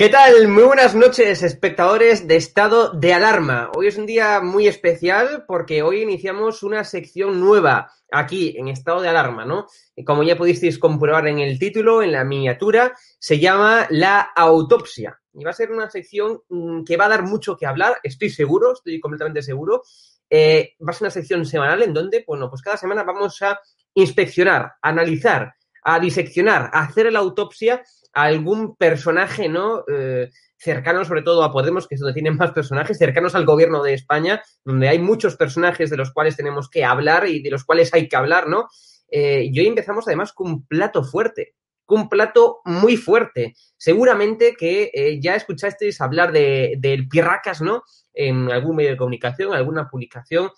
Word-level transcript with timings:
¿Qué 0.00 0.08
tal? 0.08 0.48
Muy 0.48 0.62
buenas 0.62 0.94
noches, 0.94 1.42
espectadores 1.42 2.26
de 2.26 2.36
Estado 2.36 2.90
de 2.94 3.12
Alarma. 3.12 3.70
Hoy 3.76 3.88
es 3.88 3.98
un 3.98 4.06
día 4.06 4.40
muy 4.40 4.66
especial 4.66 5.44
porque 5.46 5.82
hoy 5.82 6.00
iniciamos 6.00 6.62
una 6.62 6.84
sección 6.84 7.38
nueva 7.38 7.92
aquí 8.10 8.54
en 8.56 8.68
Estado 8.68 9.02
de 9.02 9.08
Alarma, 9.10 9.44
¿no? 9.44 9.66
Como 10.06 10.22
ya 10.22 10.38
pudisteis 10.38 10.78
comprobar 10.78 11.28
en 11.28 11.40
el 11.40 11.58
título, 11.58 12.02
en 12.02 12.12
la 12.12 12.24
miniatura, 12.24 12.94
se 13.18 13.38
llama 13.38 13.88
La 13.90 14.20
Autopsia. 14.34 15.20
Y 15.34 15.44
va 15.44 15.50
a 15.50 15.52
ser 15.52 15.70
una 15.70 15.90
sección 15.90 16.40
mm, 16.48 16.82
que 16.84 16.96
va 16.96 17.04
a 17.04 17.10
dar 17.10 17.24
mucho 17.24 17.54
que 17.54 17.66
hablar, 17.66 17.98
estoy 18.02 18.30
seguro, 18.30 18.72
estoy 18.72 18.98
completamente 19.00 19.42
seguro. 19.42 19.82
Eh, 20.30 20.76
va 20.80 20.92
a 20.92 20.94
ser 20.94 21.02
una 21.02 21.10
sección 21.10 21.44
semanal 21.44 21.82
en 21.82 21.92
donde, 21.92 22.24
bueno, 22.26 22.48
pues 22.48 22.62
cada 22.62 22.78
semana 22.78 23.02
vamos 23.02 23.42
a 23.42 23.60
inspeccionar, 23.92 24.76
analizar, 24.80 25.52
a 25.82 26.00
diseccionar, 26.00 26.70
a 26.72 26.84
hacer 26.84 27.12
la 27.12 27.18
autopsia 27.18 27.82
algún 28.12 28.76
personaje, 28.76 29.48
¿no? 29.48 29.84
Eh, 29.88 30.30
cercano 30.56 31.04
sobre 31.04 31.22
todo 31.22 31.42
a 31.42 31.52
Podemos, 31.52 31.86
que 31.86 31.94
es 31.94 32.00
donde 32.00 32.14
tienen 32.14 32.36
más 32.36 32.52
personajes, 32.52 32.98
cercanos 32.98 33.34
al 33.34 33.46
gobierno 33.46 33.82
de 33.82 33.94
España, 33.94 34.42
donde 34.64 34.88
hay 34.88 34.98
muchos 34.98 35.36
personajes 35.36 35.90
de 35.90 35.96
los 35.96 36.12
cuales 36.12 36.36
tenemos 36.36 36.68
que 36.68 36.84
hablar 36.84 37.26
y 37.26 37.42
de 37.42 37.50
los 37.50 37.64
cuales 37.64 37.94
hay 37.94 38.08
que 38.08 38.16
hablar, 38.16 38.48
¿no? 38.48 38.68
Eh, 39.10 39.48
y 39.50 39.58
hoy 39.58 39.66
empezamos 39.66 40.06
además 40.06 40.32
con 40.32 40.48
un 40.48 40.66
plato 40.66 41.02
fuerte, 41.02 41.54
con 41.84 42.02
un 42.02 42.08
plato 42.08 42.60
muy 42.64 42.96
fuerte. 42.96 43.54
Seguramente 43.76 44.54
que 44.54 44.90
eh, 44.92 45.20
ya 45.20 45.34
escuchasteis 45.34 46.00
hablar 46.00 46.32
de, 46.32 46.74
del 46.78 47.08
Pirracas, 47.08 47.62
¿no? 47.62 47.82
En 48.12 48.50
algún 48.50 48.76
medio 48.76 48.90
de 48.90 48.96
comunicación, 48.96 49.54
alguna 49.54 49.88
publicación, 49.88 50.50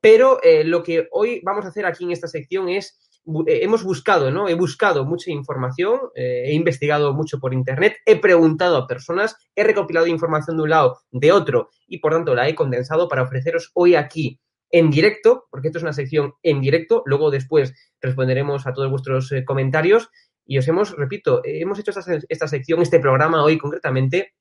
pero 0.00 0.38
lo 0.64 0.84
que 0.84 1.08
hoy 1.10 1.40
vamos 1.42 1.64
a 1.64 1.68
hacer 1.68 1.84
aquí 1.84 2.04
en 2.04 2.12
esta 2.12 2.28
sección 2.28 2.68
es 2.68 3.05
hemos 3.46 3.82
buscado, 3.82 4.30
¿no? 4.30 4.48
He 4.48 4.54
buscado 4.54 5.04
mucha 5.04 5.30
información, 5.30 5.98
eh, 6.14 6.44
he 6.46 6.54
investigado 6.54 7.12
mucho 7.12 7.38
por 7.40 7.52
internet, 7.52 7.96
he 8.06 8.16
preguntado 8.16 8.76
a 8.76 8.86
personas, 8.86 9.36
he 9.54 9.64
recopilado 9.64 10.06
información 10.06 10.56
de 10.56 10.62
un 10.62 10.70
lado, 10.70 11.00
de 11.10 11.32
otro, 11.32 11.70
y 11.88 11.98
por 11.98 12.12
tanto 12.12 12.34
la 12.34 12.48
he 12.48 12.54
condensado 12.54 13.08
para 13.08 13.22
ofreceros 13.22 13.70
hoy 13.74 13.96
aquí 13.96 14.40
en 14.70 14.90
directo, 14.90 15.46
porque 15.50 15.68
esto 15.68 15.78
es 15.78 15.82
una 15.82 15.92
sección 15.92 16.34
en 16.42 16.60
directo, 16.60 17.02
luego 17.06 17.30
después 17.30 17.74
responderemos 18.00 18.66
a 18.66 18.72
todos 18.72 18.90
vuestros 18.90 19.30
eh, 19.32 19.44
comentarios 19.44 20.08
y 20.44 20.58
os 20.58 20.68
hemos, 20.68 20.96
repito, 20.96 21.40
hemos 21.44 21.78
hecho 21.78 21.90
esta, 21.90 22.48
sección, 22.48 22.80
este 22.80 23.00
programa 23.00 23.42
hoy 23.42 23.58
concretamente 23.58 24.34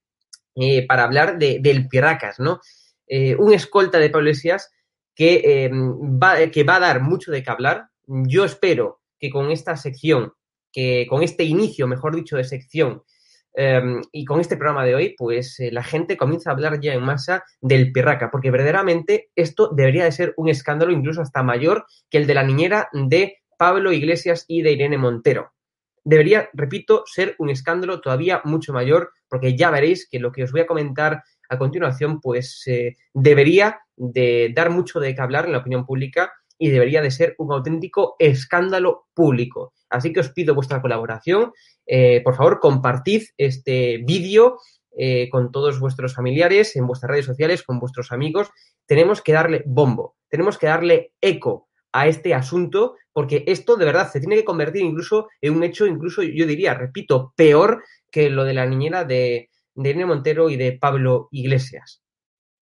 para 0.88 1.04
hablar 1.04 1.40
de, 1.40 1.60
del 1.60 1.88
Piracas, 1.88 2.40
¿no? 2.40 2.62
un 3.40 3.54
escolta 3.54 3.98
de 3.98 4.10
Pablo 4.10 4.32
que, 5.16 5.70
va, 5.72 6.48
que 6.52 6.64
va 6.64 6.76
a 6.76 6.80
dar 6.80 7.02
mucho 7.02 7.32
de 7.32 7.44
qué 7.44 7.50
hablar, 7.50 7.90
yo 8.08 8.46
espero 8.46 9.02
que 9.20 9.30
con 9.30 9.52
esta 9.52 9.78
sección, 9.78 10.34
que 10.72 11.08
con 11.10 11.24
este 11.24 11.44
inicio, 11.44 11.88
mejor 11.88 12.16
dicho, 12.16 12.38
de 12.38 12.44
sección, 12.44 13.04
em, 13.54 14.02
y 14.12 14.26
con 14.26 14.40
este 14.42 14.58
programa 14.58 14.86
de 14.86 14.96
hoy, 14.96 15.16
pues 15.18 15.60
eh, 15.60 15.72
la 15.72 15.84
gente 15.84 16.18
comienza 16.18 16.50
a 16.50 16.54
hablar 16.54 16.80
ya 16.82 16.94
en 16.94 17.04
masa 17.04 17.46
del 17.62 17.92
pirraca, 17.92 18.30
porque 18.30 18.52
verdaderamente 18.52 19.30
esto 19.36 19.70
debería 19.74 20.04
de 20.04 20.12
ser 20.12 20.34
un 20.38 20.50
escándalo 20.50 20.92
incluso 20.92 21.22
hasta 21.22 21.44
mayor 21.44 21.86
que 22.10 22.18
el 22.18 22.28
de 22.28 22.34
la 22.34 22.44
niñera 22.44 22.90
de 22.92 23.38
Pablo 23.58 23.94
Iglesias 23.94 24.46
y 24.48 24.62
de 24.62 24.74
Irene 24.74 24.98
Montero. 24.98 25.54
Debería, 26.04 26.50
repito, 26.54 27.04
ser 27.06 27.36
un 27.40 27.50
escándalo 27.50 28.02
todavía 28.02 28.42
mucho 28.44 28.74
mayor, 28.74 29.12
porque 29.28 29.58
ya 29.58 29.72
veréis 29.72 30.08
que 30.08 30.20
lo 30.20 30.32
que 30.32 30.44
os 30.44 30.52
voy 30.52 30.62
a 30.62 30.68
comentar 30.68 31.24
a 31.50 31.58
continuación, 31.58 32.20
pues 32.22 32.64
eh, 32.68 32.96
debería 33.14 33.80
de 33.96 34.52
dar 34.54 34.70
mucho 34.70 35.00
de 35.00 35.16
qué 35.16 35.22
hablar 35.22 35.46
en 35.46 35.54
la 35.54 35.60
opinión 35.60 35.86
pública 35.86 36.32
y 36.58 36.70
debería 36.70 37.02
de 37.02 37.12
ser 37.12 37.36
un 37.38 37.52
auténtico 37.52 38.16
escándalo 38.20 39.08
público. 39.14 39.74
Así 39.90 40.14
que 40.14 40.22
os 40.22 40.30
pido 40.30 40.56
vuestra 40.56 40.82
colaboración. 40.82 41.52
Eh, 41.86 42.22
por 42.24 42.36
favor, 42.36 42.60
compartid 42.60 43.24
este 43.38 44.00
vídeo 44.06 44.58
eh, 44.98 45.30
con 45.30 45.52
todos 45.52 45.80
vuestros 45.80 46.16
familiares, 46.16 46.76
en 46.76 46.88
vuestras 46.88 47.12
redes 47.12 47.26
sociales, 47.26 47.64
con 47.64 47.80
vuestros 47.80 48.12
amigos. 48.12 48.50
Tenemos 48.86 49.22
que 49.22 49.34
darle 49.34 49.64
bombo, 49.66 50.16
tenemos 50.30 50.58
que 50.58 50.68
darle 50.68 51.14
eco 51.22 51.68
a 51.92 52.08
este 52.08 52.34
asunto, 52.34 52.96
porque 53.14 53.44
esto 53.48 53.78
de 53.78 53.86
verdad 53.86 54.12
se 54.12 54.20
tiene 54.20 54.36
que 54.36 54.46
convertir 54.46 54.84
incluso 54.84 55.30
en 55.42 55.56
un 55.56 55.64
hecho, 55.64 55.86
incluso 55.86 56.24
yo 56.24 56.46
diría, 56.46 56.74
repito, 56.74 57.34
peor 57.36 57.84
que 58.12 58.30
lo 58.30 58.44
de 58.44 58.54
la 58.54 58.66
niñera 58.66 59.06
de, 59.06 59.50
de 59.76 59.90
Irene 59.90 60.06
Montero 60.06 60.50
y 60.50 60.58
de 60.58 60.74
Pablo 60.74 61.28
Iglesias. 61.32 62.02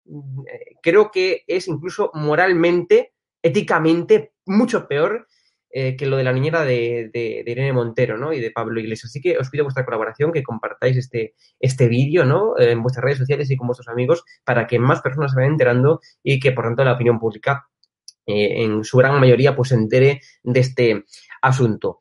Mm, 0.06 0.42
eh, 0.48 0.75
creo 0.81 1.12
que 1.12 1.44
es 1.48 1.68
incluso 1.68 2.12
moralmente 2.13 3.13
éticamente 3.42 4.34
mucho 4.46 4.88
peor 4.88 5.28
eh, 5.74 5.96
que 5.96 6.06
lo 6.06 6.18
de 6.18 6.26
la 6.26 6.34
niñera 6.34 6.66
de, 6.66 7.44
Irene 7.46 7.72
Montero, 7.72 8.18
¿no? 8.18 8.34
Y 8.34 8.42
de 8.42 8.52
Pablo 8.52 8.82
Iglesias. 8.82 9.10
Así 9.10 9.22
que 9.22 9.38
os 9.38 9.50
pido 9.50 9.64
vuestra 9.64 9.86
colaboración, 9.86 10.34
que 10.34 10.44
compartáis 10.44 10.98
este, 10.98 11.34
este 11.60 11.88
vídeo, 11.88 12.26
¿no? 12.26 12.60
En 12.60 12.82
vuestras 12.82 13.06
redes 13.06 13.20
sociales 13.20 13.50
y 13.50 13.56
con 13.56 13.68
vuestros 13.68 13.88
amigos 13.88 14.26
para 14.44 14.68
que 14.68 14.80
más 14.80 15.02
personas 15.02 15.32
se 15.32 15.38
vayan 15.38 15.54
enterando 15.54 16.02
y 16.24 16.42
que, 16.42 16.52
por 16.52 16.66
tanto, 16.66 16.84
la 16.84 16.94
opinión 16.94 17.20
pública, 17.20 17.70
eh, 18.26 18.64
en 18.64 18.84
su 18.84 18.98
gran 18.98 19.18
mayoría, 19.18 19.56
pues 19.56 19.70
se 19.70 19.76
entere 19.76 20.20
de 20.44 20.60
este 20.60 21.06
asunto. 21.42 22.00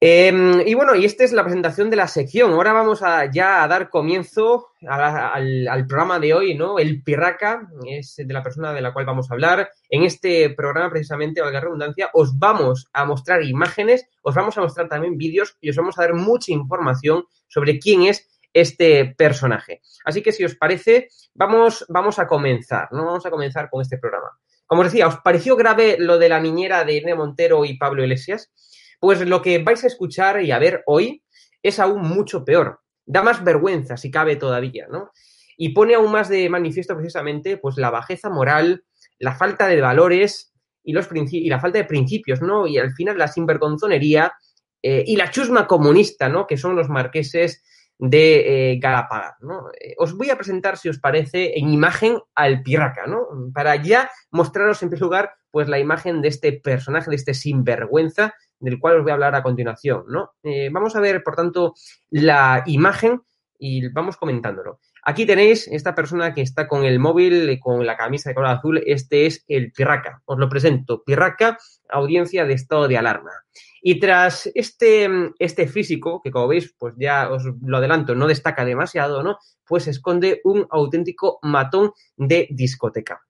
Em, 0.00 0.60
y 0.64 0.74
bueno, 0.74 0.94
y 0.94 1.04
esta 1.04 1.24
es 1.24 1.32
la 1.32 1.42
presentación 1.42 1.90
de 1.90 1.96
la 1.96 2.06
sección. 2.06 2.52
Ahora 2.52 2.72
vamos 2.72 3.02
a, 3.02 3.28
ya 3.32 3.64
a 3.64 3.68
dar 3.68 3.90
comienzo 3.90 4.68
al, 4.86 5.86
programa 5.88 6.20
de 6.20 6.34
hoy, 6.34 6.54
¿no? 6.54 6.78
El 6.78 7.02
Pirraca 7.02 7.68
es 7.84 8.14
de 8.16 8.32
la 8.32 8.44
persona 8.44 8.72
de 8.72 8.80
la 8.80 8.92
cual 8.92 9.06
vamos 9.06 9.28
a 9.28 9.34
hablar. 9.34 9.70
En 9.90 10.04
este 10.04 10.50
programa, 10.50 10.90
precisamente, 10.90 11.40
valga 11.40 11.58
la 11.58 11.64
redundancia, 11.64 12.10
os 12.12 12.38
vamos 12.38 12.88
a 12.92 13.04
mostrar 13.06 13.42
imágenes, 13.42 14.06
os 14.22 14.36
vamos 14.36 14.56
a 14.56 14.60
mostrar 14.60 14.88
también 14.88 15.18
vídeos 15.18 15.56
y 15.60 15.70
os 15.70 15.76
vamos 15.76 15.98
a 15.98 16.02
dar 16.02 16.14
mucha 16.14 16.52
información 16.52 17.24
sobre 17.48 17.80
quién 17.80 18.02
es 18.02 18.28
este 18.52 19.16
personaje. 19.18 19.82
Así 20.04 20.22
que 20.22 20.30
si 20.30 20.44
os 20.44 20.54
parece, 20.54 21.08
vamos, 21.34 21.84
vamos 21.88 22.20
a 22.20 22.28
comenzar, 22.28 22.86
¿no? 22.92 23.04
Vamos 23.04 23.26
a 23.26 23.30
comenzar 23.30 23.68
con 23.68 23.82
este 23.82 23.98
programa. 23.98 24.30
Como 24.64 24.82
os 24.82 24.92
decía, 24.92 25.08
¿os 25.08 25.16
pareció 25.24 25.56
grave 25.56 25.96
lo 25.98 26.18
de 26.18 26.28
la 26.28 26.38
niñera 26.38 26.84
de 26.84 26.92
Irene 26.92 27.16
Montero 27.16 27.64
y 27.64 27.76
Pablo 27.76 28.02
Iglesias? 28.02 28.52
Pues 29.00 29.20
lo 29.26 29.42
que 29.42 29.62
vais 29.62 29.84
a 29.84 29.86
escuchar 29.86 30.42
y 30.42 30.50
a 30.50 30.58
ver 30.58 30.82
hoy 30.86 31.22
es 31.62 31.78
aún 31.78 32.02
mucho 32.02 32.44
peor. 32.44 32.80
Da 33.06 33.22
más 33.22 33.42
vergüenza, 33.42 33.96
si 33.96 34.10
cabe 34.10 34.36
todavía, 34.36 34.86
¿no? 34.90 35.12
y 35.58 35.70
pone 35.70 35.96
aún 35.96 36.12
más 36.12 36.28
de 36.28 36.48
manifiesto 36.48 36.94
precisamente 36.94 37.58
pues 37.58 37.76
la 37.76 37.90
bajeza 37.90 38.30
moral, 38.30 38.84
la 39.18 39.34
falta 39.34 39.66
de 39.66 39.80
valores 39.80 40.54
y, 40.84 40.92
los 40.92 41.08
y 41.12 41.50
la 41.50 41.60
falta 41.60 41.78
de 41.78 41.84
principios, 41.84 42.40
¿no? 42.40 42.66
Y 42.66 42.78
al 42.78 42.92
final 42.92 43.18
la 43.18 43.26
sinvergonzonería 43.26 44.32
eh, 44.80 45.02
y 45.04 45.16
la 45.16 45.30
chusma 45.30 45.66
comunista, 45.66 46.28
¿no? 46.28 46.46
Que 46.46 46.56
son 46.56 46.76
los 46.76 46.88
marqueses 46.88 47.64
de 47.98 48.72
eh, 48.72 48.78
Galapagar. 48.78 49.34
Eh, 49.80 49.94
os 49.98 50.16
voy 50.16 50.30
a 50.30 50.36
presentar, 50.36 50.78
si 50.78 50.88
os 50.88 51.00
parece, 51.00 51.58
en 51.58 51.70
imagen 51.70 52.18
al 52.36 52.62
Pirraca, 52.62 53.08
¿no? 53.08 53.26
Para 53.52 53.74
ya 53.82 54.08
mostraros 54.30 54.80
en 54.84 54.90
primer 54.90 55.02
lugar, 55.02 55.32
pues 55.50 55.66
la 55.66 55.80
imagen 55.80 56.22
de 56.22 56.28
este 56.28 56.52
personaje, 56.52 57.10
de 57.10 57.16
este 57.16 57.34
sinvergüenza, 57.34 58.32
del 58.60 58.78
cual 58.78 58.98
os 58.98 59.02
voy 59.02 59.10
a 59.10 59.14
hablar 59.14 59.34
a 59.34 59.42
continuación, 59.42 60.04
¿no? 60.08 60.32
Eh, 60.42 60.68
vamos 60.72 60.96
a 60.96 61.00
ver, 61.00 61.22
por 61.22 61.36
tanto, 61.36 61.74
la 62.10 62.62
imagen 62.66 63.22
y 63.58 63.88
vamos 63.88 64.16
comentándolo. 64.16 64.80
Aquí 65.02 65.26
tenéis 65.26 65.66
esta 65.68 65.94
persona 65.94 66.34
que 66.34 66.42
está 66.42 66.68
con 66.68 66.84
el 66.84 66.98
móvil, 66.98 67.58
con 67.60 67.84
la 67.86 67.96
camisa 67.96 68.30
de 68.30 68.34
color 68.34 68.50
azul. 68.50 68.82
Este 68.86 69.26
es 69.26 69.44
el 69.48 69.72
Pirraca. 69.72 70.22
Os 70.26 70.38
lo 70.38 70.48
presento. 70.48 71.02
Pirraca, 71.04 71.58
audiencia 71.88 72.44
de 72.44 72.54
estado 72.54 72.88
de 72.88 72.98
alarma. 72.98 73.32
Y 73.80 74.00
tras 74.00 74.50
este, 74.54 75.08
este 75.38 75.68
físico, 75.68 76.20
que 76.22 76.30
como 76.30 76.48
veis, 76.48 76.74
pues 76.78 76.94
ya 76.98 77.30
os 77.30 77.44
lo 77.62 77.76
adelanto, 77.78 78.14
no 78.14 78.26
destaca 78.26 78.64
demasiado, 78.64 79.22
¿no? 79.22 79.38
Pues 79.66 79.86
esconde 79.86 80.40
un 80.44 80.66
auténtico 80.70 81.38
matón 81.42 81.92
de 82.16 82.48
discoteca. 82.50 83.27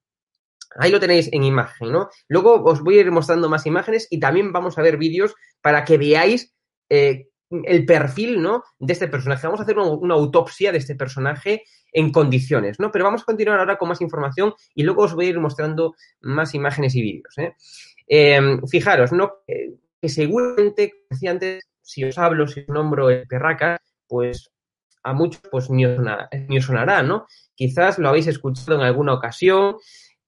Ahí 0.77 0.91
lo 0.91 1.01
tenéis 1.01 1.29
en 1.33 1.45
imagen, 1.45 1.93
¿no? 1.93 2.09
Luego 2.29 2.63
os 2.65 2.83
voy 2.83 2.99
a 2.99 3.01
ir 3.01 3.11
mostrando 3.11 3.49
más 3.49 3.67
imágenes 3.67 4.07
y 4.11 4.21
también 4.21 4.53
vamos 4.53 4.79
a 4.79 4.83
ver 4.83 4.97
vídeos 4.97 5.35
para 5.63 5.85
que 5.85 5.99
veáis 5.99 6.55
eh, 6.91 7.29
el 7.51 7.87
perfil, 7.87 8.43
¿no? 8.43 8.65
De 8.79 8.93
este 8.93 9.09
personaje. 9.09 9.47
Vamos 9.47 9.61
a 9.61 9.63
hacer 9.63 9.79
una, 9.79 10.15
autopsia 10.15 10.73
de 10.73 10.79
este 10.79 10.95
personaje 10.95 11.65
en 11.93 12.13
condiciones, 12.13 12.79
¿no? 12.79 12.91
Pero 12.91 13.05
vamos 13.05 13.23
a 13.23 13.25
continuar 13.25 13.59
ahora 13.59 13.79
con 13.79 13.89
más 13.89 14.01
información 14.01 14.55
y 14.75 14.83
luego 14.83 15.05
os 15.05 15.15
voy 15.15 15.27
a 15.27 15.31
ir 15.31 15.41
mostrando 15.41 15.95
más 16.21 16.55
imágenes 16.55 16.95
y 16.95 17.03
vídeos, 17.03 17.39
¿eh? 17.39 17.55
Em, 18.07 18.63
fijaros, 18.67 19.13
¿no? 19.13 19.33
que 20.01 20.09
seguramente, 20.09 20.91
como 20.91 21.07
decía 21.11 21.31
antes, 21.31 21.65
si 21.83 22.05
os 22.05 22.19
hablo, 22.19 22.47
si 22.47 22.61
os 22.61 22.69
nombro 22.69 23.11
el 23.11 23.27
perraca, 23.27 23.81
pues 24.07 24.51
a 25.03 25.13
muchos 25.13 25.41
pues 25.51 25.71
ni 25.71 25.87
os, 25.87 25.97
sonará, 26.65 27.03
¿no? 27.03 27.27
Quizás 27.55 27.99
lo 27.99 28.09
habéis 28.09 28.27
escuchado 28.27 28.75
en 28.75 28.83
alguna 28.83 29.15
ocasión, 29.15 29.77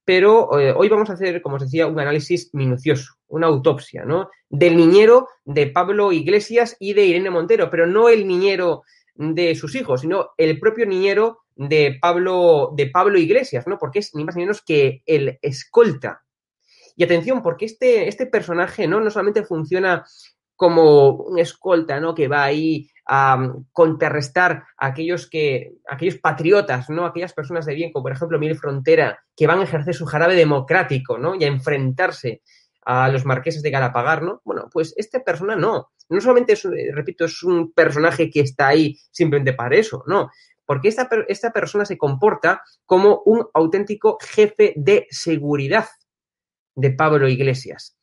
pero 0.05 0.59
eh, 0.59 0.73
hoy 0.77 0.89
vamos 0.89 1.11
a 1.11 1.15
hacer, 1.15 1.43
como 1.43 1.57
os 1.57 1.63
decía, 1.63 1.87
un 1.87 2.01
análisis 2.01 2.51
minucioso, 2.55 3.15
una 3.29 3.47
autopsia, 3.47 4.05
¿no? 4.05 4.31
Del 4.49 4.77
niñero 4.77 5.29
de 5.45 5.67
Pablo 5.69 6.13
Iglesias 6.13 6.77
y 6.79 6.95
de 6.95 7.05
Irene 7.05 7.31
Montero, 7.31 7.71
pero 7.71 7.87
no 7.87 8.09
el 8.09 8.27
niñero 8.27 8.83
de 9.15 9.55
sus 9.55 9.75
hijos, 9.75 10.01
sino 10.01 10.31
el 10.37 10.59
propio 10.59 10.87
niñero 10.87 11.41
de 11.55 11.99
Pablo, 12.01 12.73
de 12.75 12.87
Pablo 12.87 13.19
Iglesias, 13.19 13.67
¿no? 13.67 13.79
Porque 13.79 13.99
es 13.99 14.15
ni 14.15 14.25
más 14.25 14.37
ni 14.37 14.43
menos 14.43 14.63
que 14.63 15.03
el 15.07 15.39
escolta 15.43 16.23
y 17.01 17.05
atención, 17.05 17.43
porque 17.43 17.65
este, 17.65 18.09
este 18.09 18.27
personaje 18.27 18.87
¿no? 18.87 19.01
no 19.01 19.11
solamente 19.11 19.43
funciona 19.43 20.05
como 20.61 21.13
un 21.13 21.39
escolta, 21.39 22.01
¿no? 22.01 22.15
Que 22.15 22.29
va 22.29 22.45
ahí 22.45 22.87
a 23.07 23.35
um, 23.35 23.65
contrarrestar 23.73 24.65
a 24.77 24.89
aquellos 24.89 25.27
que, 25.27 25.73
aquellos 25.89 26.19
patriotas, 26.19 26.91
¿no? 26.91 27.07
Aquellas 27.07 27.33
personas 27.33 27.65
de 27.65 27.75
bien, 27.75 27.93
como 27.93 28.03
por 28.03 28.13
ejemplo 28.13 28.39
Miguel 28.39 28.59
Frontera, 28.59 29.25
que 29.35 29.47
van 29.47 29.61
a 29.61 29.63
ejercer 29.63 29.95
su 29.95 30.05
jarabe 30.05 30.35
democrático, 30.35 31.17
¿no? 31.17 31.35
Y 31.35 31.45
a 31.45 31.47
enfrentarse 31.47 32.43
a 32.85 33.09
los 33.09 33.25
marqueses 33.25 33.63
de 33.63 33.71
Galapagar, 33.71 34.23
¿no? 34.23 34.43
Bueno, 34.45 34.69
pues 34.71 34.93
esta 34.99 35.25
persona 35.25 35.57
no. 35.57 35.93
No 36.11 36.21
solamente 36.21 36.53
es, 36.53 36.63
repito, 36.93 37.25
es 37.25 37.43
un 37.43 37.73
personaje 37.73 38.29
que 38.29 38.41
está 38.41 38.69
ahí 38.69 38.99
simplemente 39.11 39.55
para 39.55 39.77
eso, 39.77 40.05
no. 40.07 40.29
Porque 40.67 40.89
esta, 40.89 41.09
esta 41.29 41.53
persona 41.53 41.87
se 41.87 41.97
comporta 41.97 42.63
como 42.85 43.23
un 43.25 43.47
auténtico 43.55 44.19
jefe 44.21 44.75
de 44.77 45.07
seguridad 45.09 45.87
de 46.75 46.91
Pablo 46.91 47.29
Iglesias. 47.29 47.97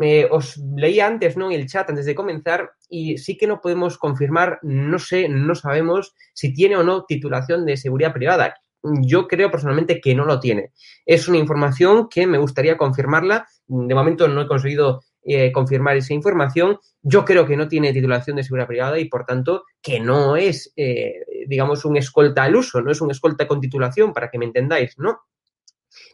Eh, 0.00 0.26
os 0.30 0.56
leía 0.76 1.06
antes, 1.06 1.36
¿no? 1.36 1.50
En 1.50 1.60
el 1.60 1.66
chat 1.66 1.88
antes 1.90 2.06
de 2.06 2.14
comenzar 2.14 2.70
y 2.88 3.18
sí 3.18 3.36
que 3.36 3.46
no 3.46 3.60
podemos 3.60 3.98
confirmar, 3.98 4.58
no 4.62 4.98
sé, 4.98 5.28
no 5.28 5.54
sabemos 5.54 6.14
si 6.32 6.54
tiene 6.54 6.76
o 6.76 6.82
no 6.82 7.04
titulación 7.04 7.66
de 7.66 7.76
seguridad 7.76 8.12
privada. 8.12 8.54
Yo 9.02 9.28
creo 9.28 9.50
personalmente 9.50 10.00
que 10.00 10.14
no 10.14 10.24
lo 10.24 10.40
tiene. 10.40 10.72
Es 11.04 11.28
una 11.28 11.36
información 11.36 12.08
que 12.08 12.26
me 12.26 12.38
gustaría 12.38 12.78
confirmarla. 12.78 13.46
De 13.66 13.94
momento 13.94 14.26
no 14.26 14.40
he 14.40 14.46
conseguido 14.46 15.02
eh, 15.22 15.52
confirmar 15.52 15.98
esa 15.98 16.14
información. 16.14 16.78
Yo 17.02 17.26
creo 17.26 17.46
que 17.46 17.58
no 17.58 17.68
tiene 17.68 17.92
titulación 17.92 18.36
de 18.36 18.42
seguridad 18.42 18.68
privada 18.68 18.98
y, 18.98 19.04
por 19.04 19.26
tanto, 19.26 19.64
que 19.82 20.00
no 20.00 20.36
es, 20.36 20.72
eh, 20.76 21.12
digamos, 21.46 21.84
un 21.84 21.98
escolta 21.98 22.44
al 22.44 22.56
uso, 22.56 22.80
no 22.80 22.90
es 22.90 23.02
un 23.02 23.10
escolta 23.10 23.46
con 23.46 23.60
titulación, 23.60 24.14
para 24.14 24.30
que 24.30 24.38
me 24.38 24.46
entendáis, 24.46 24.98
¿no? 24.98 25.20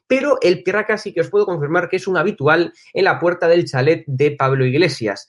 Pero 0.07 0.39
el 0.41 0.63
Pirraca 0.63 0.99
sí 0.99 1.13
que 1.13 1.21
os 1.21 1.31
puedo 1.31 1.47
confirmar 1.47 1.89
que 1.89 1.97
es 1.97 2.07
un 2.07 2.17
habitual 2.17 2.73
en 2.93 3.05
la 3.05 3.19
puerta 3.19 3.49
del 3.49 3.67
chalet 3.67 4.05
de 4.07 4.33
Pablo 4.33 4.65
Iglesias. 4.65 5.29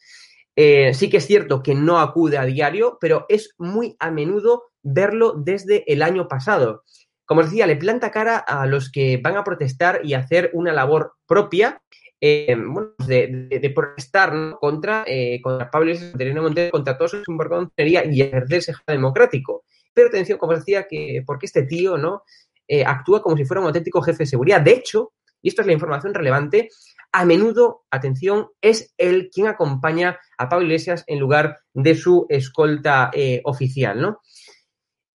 Eh, 0.56 0.94
sí 0.94 1.10
que 1.10 1.18
es 1.18 1.28
cierto 1.28 1.62
que 1.62 1.76
no 1.76 2.00
acude 2.00 2.38
a 2.38 2.46
diario, 2.46 2.98
pero 3.00 3.26
es 3.30 3.54
muy 3.58 3.96
a 4.00 4.10
menudo 4.10 4.64
verlo 4.82 5.34
desde 5.38 5.92
el 5.92 6.02
año 6.02 6.28
pasado. 6.28 6.84
Como 7.26 7.42
os 7.42 7.48
decía, 7.48 7.68
le 7.68 7.76
planta 7.76 8.10
cara 8.10 8.38
a 8.38 8.66
los 8.66 8.92
que 8.92 9.18
van 9.18 9.38
a 9.38 9.44
protestar 9.44 10.02
y 10.04 10.14
hacer 10.14 10.50
una 10.54 10.74
labor 10.74 11.14
propia, 11.28 11.82
eh, 12.20 12.56
bueno, 12.58 12.94
pues 12.98 13.08
de, 13.08 13.72
protestar 13.76 14.56
contra, 14.60 15.04
eh, 15.06 15.40
contra 15.44 15.70
Pablo 15.70 15.92
Iglesias, 15.92 16.72
contra 16.72 16.98
todo 16.98 17.08
su 17.08 17.24
sinvergoncería 17.24 18.06
y 18.06 18.22
ejercerse 18.22 18.74
democrático. 18.88 19.64
Pero 19.94 20.08
atención, 20.08 20.38
como 20.38 20.56
decía, 20.56 20.88
que 20.88 21.24
porque 21.26 21.48
este 21.48 21.64
tío, 21.64 21.98
¿no? 21.98 22.24
Eh, 22.68 22.84
actúa 22.86 23.22
como 23.22 23.38
si 23.38 23.46
fuera 23.46 23.62
un 23.62 23.68
auténtico 23.68 24.02
jefe 24.02 24.24
de 24.24 24.28
seguridad. 24.28 24.62
De 24.62 24.72
hecho, 24.72 25.14
y 25.42 25.50
esto 25.50 25.62
es 25.62 25.68
la 25.68 25.74
información 25.74 26.14
relevante, 26.14 26.70
a 27.12 27.26
menudo, 27.26 27.86
atención, 27.90 28.50
es 28.62 28.94
él 28.98 29.30
quien 29.34 29.48
acompaña 29.48 30.20
a 30.38 30.50
Pablo 30.50 30.66
Iglesias 30.66 31.04
en 31.08 31.20
lugar 31.20 31.60
de 31.74 31.96
su 31.96 32.26
escolta 32.30 33.10
eh, 33.14 33.42
oficial, 33.46 34.02
¿no? 34.02 34.20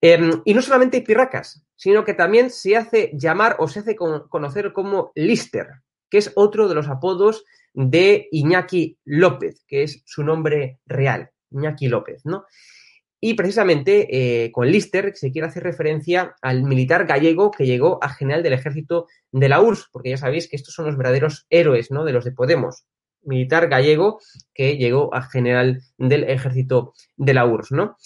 Em, 0.01 0.41
y 0.45 0.53
no 0.53 0.61
solamente 0.61 1.01
pirracas, 1.01 1.63
sino 1.75 2.03
que 2.03 2.13
también 2.13 2.49
se 2.49 2.75
hace 2.75 3.11
llamar 3.13 3.55
o 3.59 3.67
se 3.67 3.79
hace 3.79 3.95
conocer 3.95 4.73
como 4.73 5.11
Lister, 5.15 5.67
que 6.09 6.17
es 6.17 6.31
otro 6.35 6.67
de 6.67 6.75
los 6.75 6.87
apodos 6.87 7.43
de 7.73 8.27
Iñaki 8.31 8.97
López, 9.05 9.63
que 9.67 9.83
es 9.83 10.01
su 10.05 10.23
nombre 10.23 10.79
real, 10.85 11.29
Iñaki 11.51 11.87
López, 11.87 12.21
¿no? 12.25 12.45
Y 13.23 13.35
precisamente 13.35 14.07
eh, 14.45 14.51
con 14.51 14.67
Lister 14.67 15.15
se 15.15 15.31
quiere 15.31 15.47
hacer 15.47 15.61
referencia 15.61 16.35
al 16.41 16.63
militar 16.63 17.05
gallego 17.05 17.51
que 17.51 17.67
llegó 17.67 18.03
a 18.03 18.09
general 18.09 18.41
del 18.41 18.53
ejército 18.53 19.07
de 19.31 19.47
la 19.47 19.61
URSS, 19.61 19.89
porque 19.91 20.09
ya 20.09 20.17
sabéis 20.17 20.49
que 20.49 20.55
estos 20.55 20.73
son 20.73 20.87
los 20.87 20.97
verdaderos 20.97 21.45
héroes 21.51 21.91
¿no? 21.91 22.03
de 22.03 22.13
los 22.13 22.25
de 22.25 22.31
Podemos. 22.31 22.85
Militar 23.21 23.69
gallego 23.69 24.19
que 24.55 24.77
llegó 24.77 25.13
a 25.13 25.21
general 25.21 25.83
del 25.97 26.23
ejército 26.23 26.93
de 27.15 27.35
la 27.35 27.45
URSS, 27.45 27.71
¿no? 27.73 27.97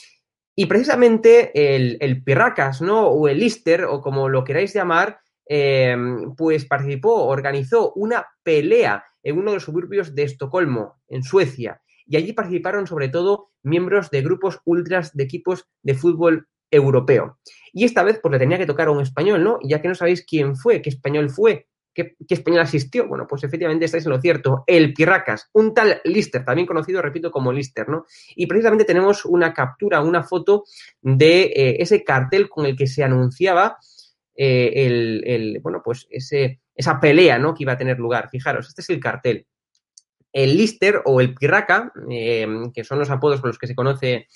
Y 0.54 0.66
precisamente 0.66 1.76
el, 1.76 1.98
el 2.02 2.22
Pirracas, 2.22 2.82
¿no? 2.82 3.08
O 3.08 3.30
el 3.30 3.40
Lister, 3.40 3.86
o 3.86 4.02
como 4.02 4.28
lo 4.28 4.44
queráis 4.44 4.74
llamar, 4.74 5.20
eh, 5.48 5.96
pues 6.36 6.66
participó, 6.66 7.26
organizó 7.26 7.94
una 7.94 8.26
pelea 8.44 9.06
en 9.24 9.38
uno 9.38 9.52
de 9.52 9.56
los 9.56 9.64
suburbios 9.64 10.16
de 10.16 10.24
Estocolmo, 10.24 11.02
en 11.08 11.24
Suecia, 11.24 11.82
y 12.08 12.18
allí 12.18 12.34
participaron 12.34 12.88
sobre 12.88 13.10
todo 13.10 13.52
miembros 13.64 14.12
de 14.12 14.22
grupos 14.22 14.60
ultras 14.66 15.16
de 15.16 15.24
equipos 15.24 15.68
de 15.82 15.96
fútbol 15.96 16.48
europeo. 16.72 17.40
Y 17.74 17.84
esta 17.86 18.04
vez 18.04 18.20
pues 18.22 18.32
le 18.32 18.40
tenía 18.40 18.58
que 18.58 18.66
tocar 18.66 18.88
a 18.88 18.92
un 18.92 19.02
español, 19.02 19.44
¿no? 19.44 19.60
Ya 19.64 19.82
que 19.82 19.88
no 19.88 19.96
sabéis 19.96 20.26
quién 20.26 20.56
fue, 20.56 20.82
qué 20.82 20.90
español 20.90 21.30
fue, 21.30 21.68
qué, 21.94 22.16
español 22.30 22.62
asistió. 22.62 23.08
Bueno, 23.08 23.26
pues 23.28 23.44
efectivamente 23.44 23.86
estáis 23.86 24.06
en 24.06 24.12
lo 24.12 24.22
cierto. 24.22 24.64
El 24.68 24.94
Pirracas, 24.94 25.50
un 25.54 25.74
tal 25.74 26.02
Lister, 26.04 26.44
también 26.46 26.68
conocido, 26.68 27.02
repito, 27.02 27.32
como 27.32 27.52
Lister, 27.52 27.90
¿no? 27.90 28.06
Y 28.36 28.46
precisamente 28.48 28.86
tenemos 28.86 29.26
una 29.26 29.54
captura, 29.54 30.02
una 30.02 30.24
foto 30.24 30.64
de 31.02 31.44
eh, 31.44 31.78
ese 31.80 32.04
cartel 32.04 32.50
con 32.50 32.66
el 32.66 32.76
que 32.76 32.88
se 32.88 33.04
anunciaba 33.04 33.78
eh, 34.36 35.22
el, 35.26 35.60
bueno, 35.62 35.82
pues 35.84 36.08
ese, 36.10 36.60
esa 36.76 37.00
pelea, 37.00 37.40
¿no? 37.40 37.54
Que 37.54 37.64
iba 37.64 37.74
a 37.74 37.78
tener 37.78 37.98
lugar. 37.98 38.30
Fijaros, 38.30 38.68
este 38.68 38.82
es 38.82 38.90
el 38.90 39.00
cartel. 39.00 39.48
El 40.36 40.58
Lister 40.58 41.02
o 41.06 41.22
el 41.22 41.34
Pirraca, 41.34 41.94
eh, 42.12 42.46
que 42.74 42.84
son 42.84 43.00
los 43.00 43.10
apodos 43.10 43.40
con 43.40 43.48
los 43.48 43.58
que 43.58 43.68
se 43.68 43.74
conoce 43.74 44.28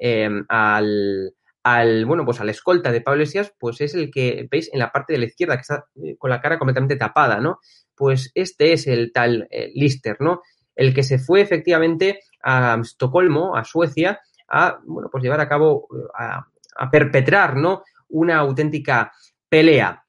eh, 0.00 0.28
al, 0.48 2.06
bueno, 2.06 2.24
pues 2.24 2.40
al 2.40 2.48
escolta 2.48 2.90
de 2.90 3.00
Pablo 3.00 3.22
Iglesias, 3.22 3.54
pues 3.56 3.80
es 3.80 3.94
el 3.94 4.10
que 4.10 4.48
veis 4.50 4.68
en 4.72 4.80
la 4.80 4.90
parte 4.90 5.12
de 5.12 5.20
la 5.20 5.26
izquierda, 5.26 5.54
que 5.54 5.60
está 5.60 5.84
eh, 6.02 6.16
con 6.18 6.30
la 6.30 6.40
cara 6.40 6.58
completamente 6.58 6.96
tapada, 6.96 7.38
¿no? 7.38 7.60
Pues 7.94 8.32
este 8.34 8.72
es 8.72 8.88
el 8.88 9.12
tal 9.12 9.46
Lister, 9.74 10.16
¿no? 10.18 10.42
El 10.74 10.92
que 10.92 11.04
se 11.04 11.20
fue 11.20 11.40
efectivamente 11.40 12.18
a 12.42 12.76
Estocolmo, 12.80 13.56
a 13.56 13.62
Suecia, 13.62 14.18
a, 14.48 14.80
bueno, 14.84 15.08
pues 15.08 15.22
llevar 15.22 15.40
a 15.40 15.48
cabo, 15.48 15.86
a, 16.18 16.48
a 16.76 16.90
perpetrar, 16.90 17.56
¿no? 17.56 17.84
Una 18.08 18.38
auténtica 18.38 19.12
pelea. 19.48 20.04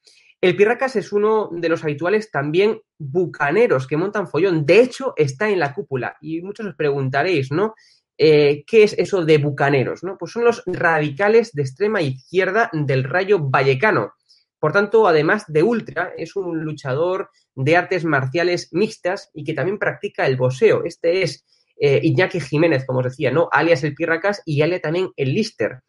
El 0.45 0.55
Pirracas 0.55 0.95
es 0.95 1.11
uno 1.11 1.49
de 1.51 1.69
los 1.69 1.83
habituales 1.83 2.29
también 2.29 2.79
bucaneros 2.99 3.87
que 3.87 3.97
montan 3.97 4.27
follón. 4.27 4.63
De 4.63 4.79
hecho, 4.79 5.13
está 5.17 5.49
en 5.49 5.57
la 5.57 5.73
cúpula. 5.73 6.17
Y 6.21 6.43
muchos 6.43 6.67
os 6.67 6.75
preguntaréis, 6.75 7.51
¿no? 7.51 7.73
eh, 8.15 8.63
¿qué 8.67 8.83
es 8.83 8.93
eso 8.99 9.25
de 9.25 9.39
bucaneros? 9.39 10.03
¿no? 10.03 10.19
Pues 10.19 10.33
son 10.33 10.43
los 10.43 10.61
radicales 10.67 11.51
de 11.51 11.63
extrema 11.63 12.03
izquierda 12.03 12.69
del 12.73 13.05
Rayo 13.05 13.39
Vallecano. 13.39 14.13
Por 14.59 14.71
tanto, 14.71 15.07
además 15.07 15.45
de 15.47 15.63
ultra, 15.63 16.13
es 16.15 16.35
un 16.35 16.63
luchador 16.63 17.31
de 17.55 17.75
artes 17.75 18.05
marciales 18.05 18.69
mixtas 18.71 19.31
y 19.33 19.43
que 19.43 19.53
también 19.55 19.79
practica 19.79 20.27
el 20.27 20.37
boxeo. 20.37 20.83
Este 20.85 21.23
es 21.23 21.43
eh, 21.79 22.01
Iñaki 22.03 22.39
Jiménez, 22.39 22.85
como 22.85 22.99
os 22.99 23.05
decía, 23.05 23.31
¿no? 23.31 23.49
Alias 23.51 23.83
el 23.83 23.95
Pirracas 23.95 24.43
y 24.45 24.61
alias 24.61 24.81
también 24.81 25.09
el 25.15 25.33
Lister. 25.33 25.79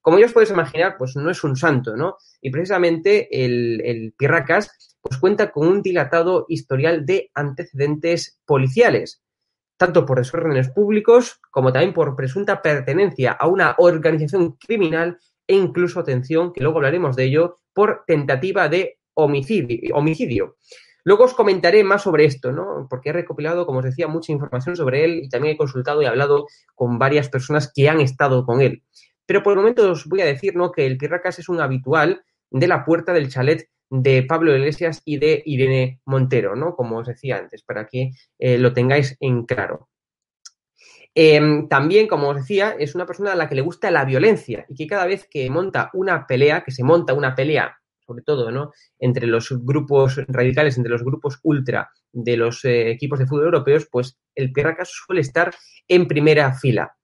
Como 0.00 0.18
ya 0.18 0.26
os 0.26 0.32
podéis 0.32 0.50
imaginar, 0.50 0.96
pues 0.98 1.16
no 1.16 1.30
es 1.30 1.44
un 1.44 1.56
santo, 1.56 1.96
¿no? 1.96 2.16
Y 2.40 2.50
precisamente 2.50 3.44
el, 3.44 3.82
el 3.84 4.14
Pirracas 4.16 4.96
pues 5.02 5.18
cuenta 5.18 5.50
con 5.50 5.66
un 5.66 5.82
dilatado 5.82 6.44
historial 6.48 7.06
de 7.06 7.30
antecedentes 7.34 8.38
policiales 8.44 9.22
tanto 9.80 10.04
por 10.04 10.18
desórdenes 10.18 10.68
públicos 10.68 11.40
como 11.50 11.72
también 11.72 11.94
por 11.94 12.14
presunta 12.14 12.60
pertenencia 12.60 13.32
a 13.32 13.48
una 13.48 13.76
organización 13.78 14.58
criminal 14.58 15.18
e 15.46 15.56
incluso, 15.56 15.98
atención, 15.98 16.52
que 16.52 16.60
luego 16.62 16.76
hablaremos 16.76 17.16
de 17.16 17.24
ello, 17.24 17.56
por 17.72 18.04
tentativa 18.06 18.68
de 18.68 18.98
homicidio. 19.14 19.96
homicidio. 19.96 20.56
Luego 21.02 21.24
os 21.24 21.32
comentaré 21.32 21.82
más 21.82 22.02
sobre 22.02 22.26
esto, 22.26 22.52
¿no? 22.52 22.86
Porque 22.90 23.08
he 23.08 23.12
recopilado, 23.14 23.64
como 23.64 23.78
os 23.78 23.86
decía, 23.86 24.06
mucha 24.06 24.32
información 24.32 24.76
sobre 24.76 25.02
él 25.02 25.20
y 25.24 25.30
también 25.30 25.54
he 25.54 25.56
consultado 25.56 26.02
y 26.02 26.04
hablado 26.04 26.44
con 26.74 26.98
varias 26.98 27.30
personas 27.30 27.72
que 27.74 27.88
han 27.88 28.02
estado 28.02 28.44
con 28.44 28.60
él. 28.60 28.82
Pero 29.30 29.44
por 29.44 29.52
el 29.52 29.58
momento 29.58 29.88
os 29.88 30.06
voy 30.06 30.22
a 30.22 30.24
decir, 30.24 30.56
¿no? 30.56 30.72
Que 30.72 30.84
el 30.84 30.98
Pirracas 30.98 31.38
es 31.38 31.48
un 31.48 31.60
habitual 31.60 32.24
de 32.50 32.66
la 32.66 32.84
puerta 32.84 33.12
del 33.12 33.28
chalet 33.28 33.70
de 33.88 34.24
Pablo 34.24 34.56
Iglesias 34.56 35.02
y 35.04 35.18
de 35.18 35.40
Irene 35.46 36.00
Montero, 36.04 36.56
¿no? 36.56 36.74
Como 36.74 36.98
os 36.98 37.06
decía 37.06 37.36
antes, 37.36 37.62
para 37.62 37.86
que 37.86 38.10
eh, 38.40 38.58
lo 38.58 38.72
tengáis 38.72 39.16
en 39.20 39.46
claro. 39.46 39.88
Em, 41.14 41.68
también, 41.68 42.08
como 42.08 42.30
os 42.30 42.38
decía, 42.38 42.74
es 42.76 42.96
una 42.96 43.06
persona 43.06 43.30
a 43.30 43.36
la 43.36 43.48
que 43.48 43.54
le 43.54 43.60
gusta 43.60 43.92
la 43.92 44.04
violencia 44.04 44.66
y 44.68 44.74
que 44.74 44.88
cada 44.88 45.06
vez 45.06 45.28
que 45.30 45.48
monta 45.48 45.90
una 45.92 46.26
pelea, 46.26 46.64
que 46.64 46.72
se 46.72 46.82
monta 46.82 47.14
una 47.14 47.36
pelea, 47.36 47.78
sobre 48.04 48.24
todo, 48.24 48.50
¿no? 48.50 48.72
Entre 48.98 49.28
los 49.28 49.56
grupos 49.60 50.16
radicales, 50.26 50.76
entre 50.76 50.90
los 50.90 51.04
grupos 51.04 51.38
ultra 51.44 51.88
de 52.10 52.36
los 52.36 52.64
eh, 52.64 52.90
equipos 52.90 53.20
de 53.20 53.28
fútbol 53.28 53.44
europeos, 53.44 53.86
pues 53.88 54.18
el 54.34 54.50
Pirracas 54.52 54.90
suele 54.90 55.20
estar 55.20 55.54
en 55.86 56.08
primera 56.08 56.52
fila. 56.52 56.96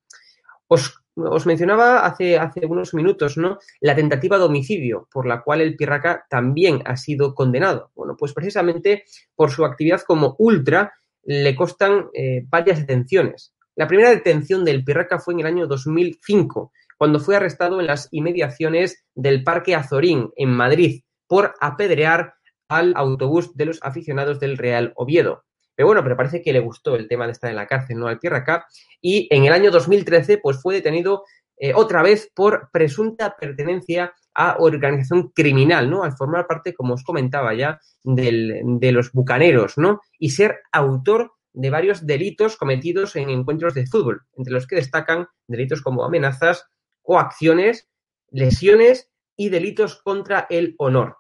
Os 0.67 1.06
os 1.17 1.47
mencionaba 1.47 2.01
hace, 2.01 2.39
hace 2.39 2.67
unos 2.67 2.95
minutos, 2.95 3.37
¿no? 3.37 3.59
La 3.81 3.95
tentativa 3.95 4.39
de 4.39 4.45
homicidio, 4.45 5.09
por 5.11 5.27
la 5.27 5.43
cual 5.43 5.63
el 5.63 5.77
Pirraca 5.77 6.27
también 6.29 6.83
ha 6.85 6.97
sido 6.97 7.35
condenado. 7.35 7.91
Bueno, 7.95 8.17
pues 8.19 8.33
precisamente 8.33 9.05
por 9.35 9.51
su 9.51 9.65
actividad 9.65 10.03
como 10.03 10.37
ultra 10.39 10.93
le 11.25 11.57
costan 11.57 12.07
eh, 12.15 12.45
varias 12.49 12.81
detenciones. 12.81 13.55
La 13.75 13.89
primera 13.89 14.11
detención 14.11 14.65
del 14.65 14.85
Pirraca 14.85 15.19
fue 15.19 15.35
en 15.35 15.41
el 15.41 15.47
año 15.47 15.67
2005, 15.67 16.73
cuando 16.99 17.21
fue 17.21 17.37
arrestado 17.37 17.81
en 17.81 17.87
las 17.87 18.09
inmediaciones 18.11 19.05
del 19.15 19.45
Parque 19.45 19.75
Azorín, 19.75 20.31
en 20.37 20.51
Madrid, 20.51 21.03
por 21.27 21.55
apedrear 21.61 22.35
al 22.69 22.95
autobús 22.97 23.57
de 23.57 23.67
los 23.67 23.79
aficionados 23.83 24.41
del 24.41 24.57
Real 24.57 24.93
Oviedo. 24.97 25.45
Pero 25.77 25.87
bueno, 25.87 26.03
pero 26.03 26.17
parece 26.17 26.43
que 26.43 26.53
le 26.53 26.61
gustó 26.61 26.97
el 26.97 27.07
tema 27.07 27.27
de 27.27 27.33
estar 27.33 27.51
en 27.51 27.57
la 27.57 27.67
cárcel, 27.67 27.99
¿no? 27.99 28.09
Al 28.09 28.19
Pirraca. 28.19 28.67
Y 29.01 29.29
en 29.31 29.45
el 29.45 29.53
año 29.53 29.71
2013, 29.71 30.39
pues 30.39 30.61
fue 30.61 30.75
detenido 30.75 31.25
eh, 31.59 31.73
otra 31.75 32.03
vez 32.03 32.31
por 32.35 32.71
presunta 32.73 33.37
pertenencia 33.39 34.15
a 34.35 34.57
organización 34.59 35.31
criminal, 35.35 35.89
¿no? 35.89 36.03
Al 36.03 36.17
formar 36.17 36.47
parte, 36.47 36.75
como 36.75 36.95
os 36.95 37.05
comentaba 37.05 37.55
ya, 37.55 37.79
de 38.03 38.91
los 38.93 39.13
bucaneros, 39.13 39.79
¿no? 39.79 40.01
Y 40.19 40.31
ser 40.31 40.61
autor 40.73 41.33
de 41.53 41.71
varios 41.71 42.07
delitos 42.07 42.57
cometidos 42.57 43.17
en 43.17 43.31
encuentros 43.31 43.73
de 43.75 43.87
fútbol, 43.87 44.23
entre 44.37 44.53
los 44.53 44.67
que 44.67 44.77
destacan 44.77 45.27
delitos 45.47 45.81
como 45.81 46.05
amenazas, 46.05 46.67
coacciones, 47.03 47.89
lesiones 48.31 49.11
y 49.37 49.49
delitos 49.49 50.03
contra 50.03 50.47
el 50.51 50.75
honor. 50.79 51.17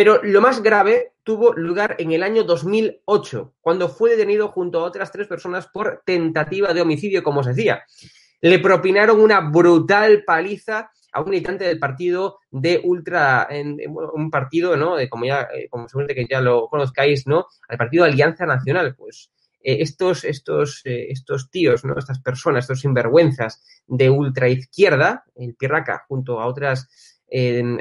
Pero 0.00 0.22
lo 0.22 0.40
más 0.40 0.62
grave 0.62 1.12
tuvo 1.22 1.52
lugar 1.52 1.96
en 1.98 2.12
el 2.12 2.22
año 2.22 2.42
2008, 2.44 3.52
cuando 3.60 3.90
fue 3.90 4.08
detenido 4.08 4.48
junto 4.48 4.80
a 4.80 4.84
otras 4.84 5.12
tres 5.12 5.28
personas 5.28 5.66
por 5.66 6.00
tentativa 6.06 6.72
de 6.72 6.80
homicidio, 6.80 7.22
como 7.22 7.40
os 7.40 7.46
decía. 7.46 7.82
Le 8.40 8.60
propinaron 8.60 9.20
una 9.20 9.40
brutal 9.40 10.24
paliza 10.24 10.90
a 11.12 11.20
un 11.20 11.28
militante 11.28 11.66
del 11.66 11.78
partido 11.78 12.38
de 12.50 12.80
ultra, 12.82 13.46
en, 13.50 13.76
un 13.90 14.30
partido, 14.30 14.74
¿no? 14.74 14.96
De, 14.96 15.10
como 15.10 15.26
ya, 15.26 15.46
eh, 15.54 15.68
como 15.68 15.86
seguramente 15.86 16.14
que 16.14 16.26
ya 16.26 16.40
lo 16.40 16.68
conozcáis, 16.68 17.26
¿no? 17.26 17.48
Al 17.68 17.76
partido 17.76 18.04
Alianza 18.04 18.46
Nacional, 18.46 18.94
pues 18.96 19.30
eh, 19.62 19.82
estos, 19.82 20.24
estos, 20.24 20.80
eh, 20.86 21.08
estos 21.10 21.50
tíos, 21.50 21.84
¿no? 21.84 21.98
Estas 21.98 22.20
personas, 22.20 22.64
estos 22.64 22.80
sinvergüenzas 22.80 23.62
de 23.86 24.08
ultra 24.08 24.48
izquierda, 24.48 25.24
el 25.34 25.54
Pirraca, 25.56 26.06
junto 26.08 26.40
a 26.40 26.46
otras 26.46 26.88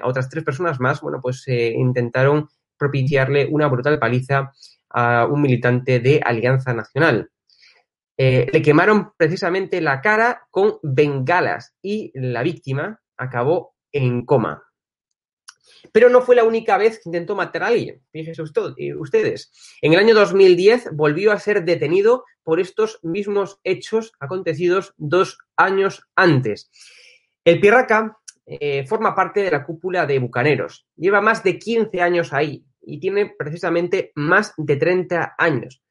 a 0.01 0.07
otras 0.07 0.29
tres 0.29 0.43
personas 0.43 0.79
más, 0.79 1.01
bueno, 1.01 1.19
pues 1.21 1.43
eh, 1.47 1.73
intentaron 1.75 2.49
propiciarle 2.77 3.47
una 3.51 3.67
brutal 3.67 3.99
paliza 3.99 4.51
a 4.89 5.25
un 5.25 5.41
militante 5.41 5.99
de 5.99 6.21
Alianza 6.23 6.73
Nacional. 6.73 7.29
Eh, 8.17 8.47
le 8.51 8.61
quemaron 8.61 9.13
precisamente 9.15 9.79
la 9.79 10.01
cara 10.01 10.47
con 10.51 10.77
bengalas 10.83 11.73
y 11.81 12.11
la 12.15 12.43
víctima 12.43 12.99
acabó 13.17 13.75
en 13.91 14.25
coma. 14.25 14.63
Pero 15.93 16.09
no 16.09 16.21
fue 16.21 16.35
la 16.35 16.43
única 16.43 16.77
vez 16.77 16.97
que 16.97 17.09
intentó 17.09 17.35
matar 17.35 17.63
a 17.63 17.67
alguien. 17.67 18.01
Fíjense 18.11 18.41
eh, 18.77 18.95
ustedes. 18.95 19.51
En 19.81 19.93
el 19.93 19.99
año 19.99 20.13
2010 20.13 20.89
volvió 20.93 21.31
a 21.31 21.39
ser 21.39 21.63
detenido 21.63 22.25
por 22.43 22.59
estos 22.59 22.99
mismos 23.03 23.59
hechos 23.63 24.11
acontecidos 24.19 24.93
dos 24.97 25.37
años 25.55 26.03
antes. 26.15 26.69
El 27.45 27.61
Pirraca 27.61 28.17
eh, 28.51 28.83
forma 28.87 29.13
parte 29.13 29.43
de 29.43 29.51
la 29.51 29.63
cúpula 29.63 30.07
de 30.07 30.17
Bucaneros. 30.17 30.87
Lleva 30.95 31.21
más 31.21 31.43
de 31.43 31.59
15 31.59 32.01
años 32.01 32.33
ahí 32.33 32.65
y 32.81 32.99
tiene 32.99 33.27
precisamente 33.37 34.11
más 34.15 34.53
de 34.57 34.75
30 34.75 35.35
años. 35.37 35.83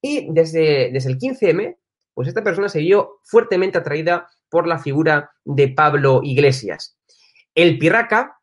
Y 0.00 0.32
desde, 0.32 0.90
desde 0.90 1.10
el 1.10 1.18
15M, 1.18 1.76
pues 2.14 2.28
esta 2.28 2.42
persona 2.42 2.70
se 2.70 2.78
vio 2.78 3.20
fuertemente 3.24 3.76
atraída 3.76 4.26
por 4.48 4.66
la 4.66 4.78
figura 4.78 5.32
de 5.44 5.68
Pablo 5.68 6.20
Iglesias. 6.22 6.98
El 7.54 7.78
Pirraca 7.78 8.37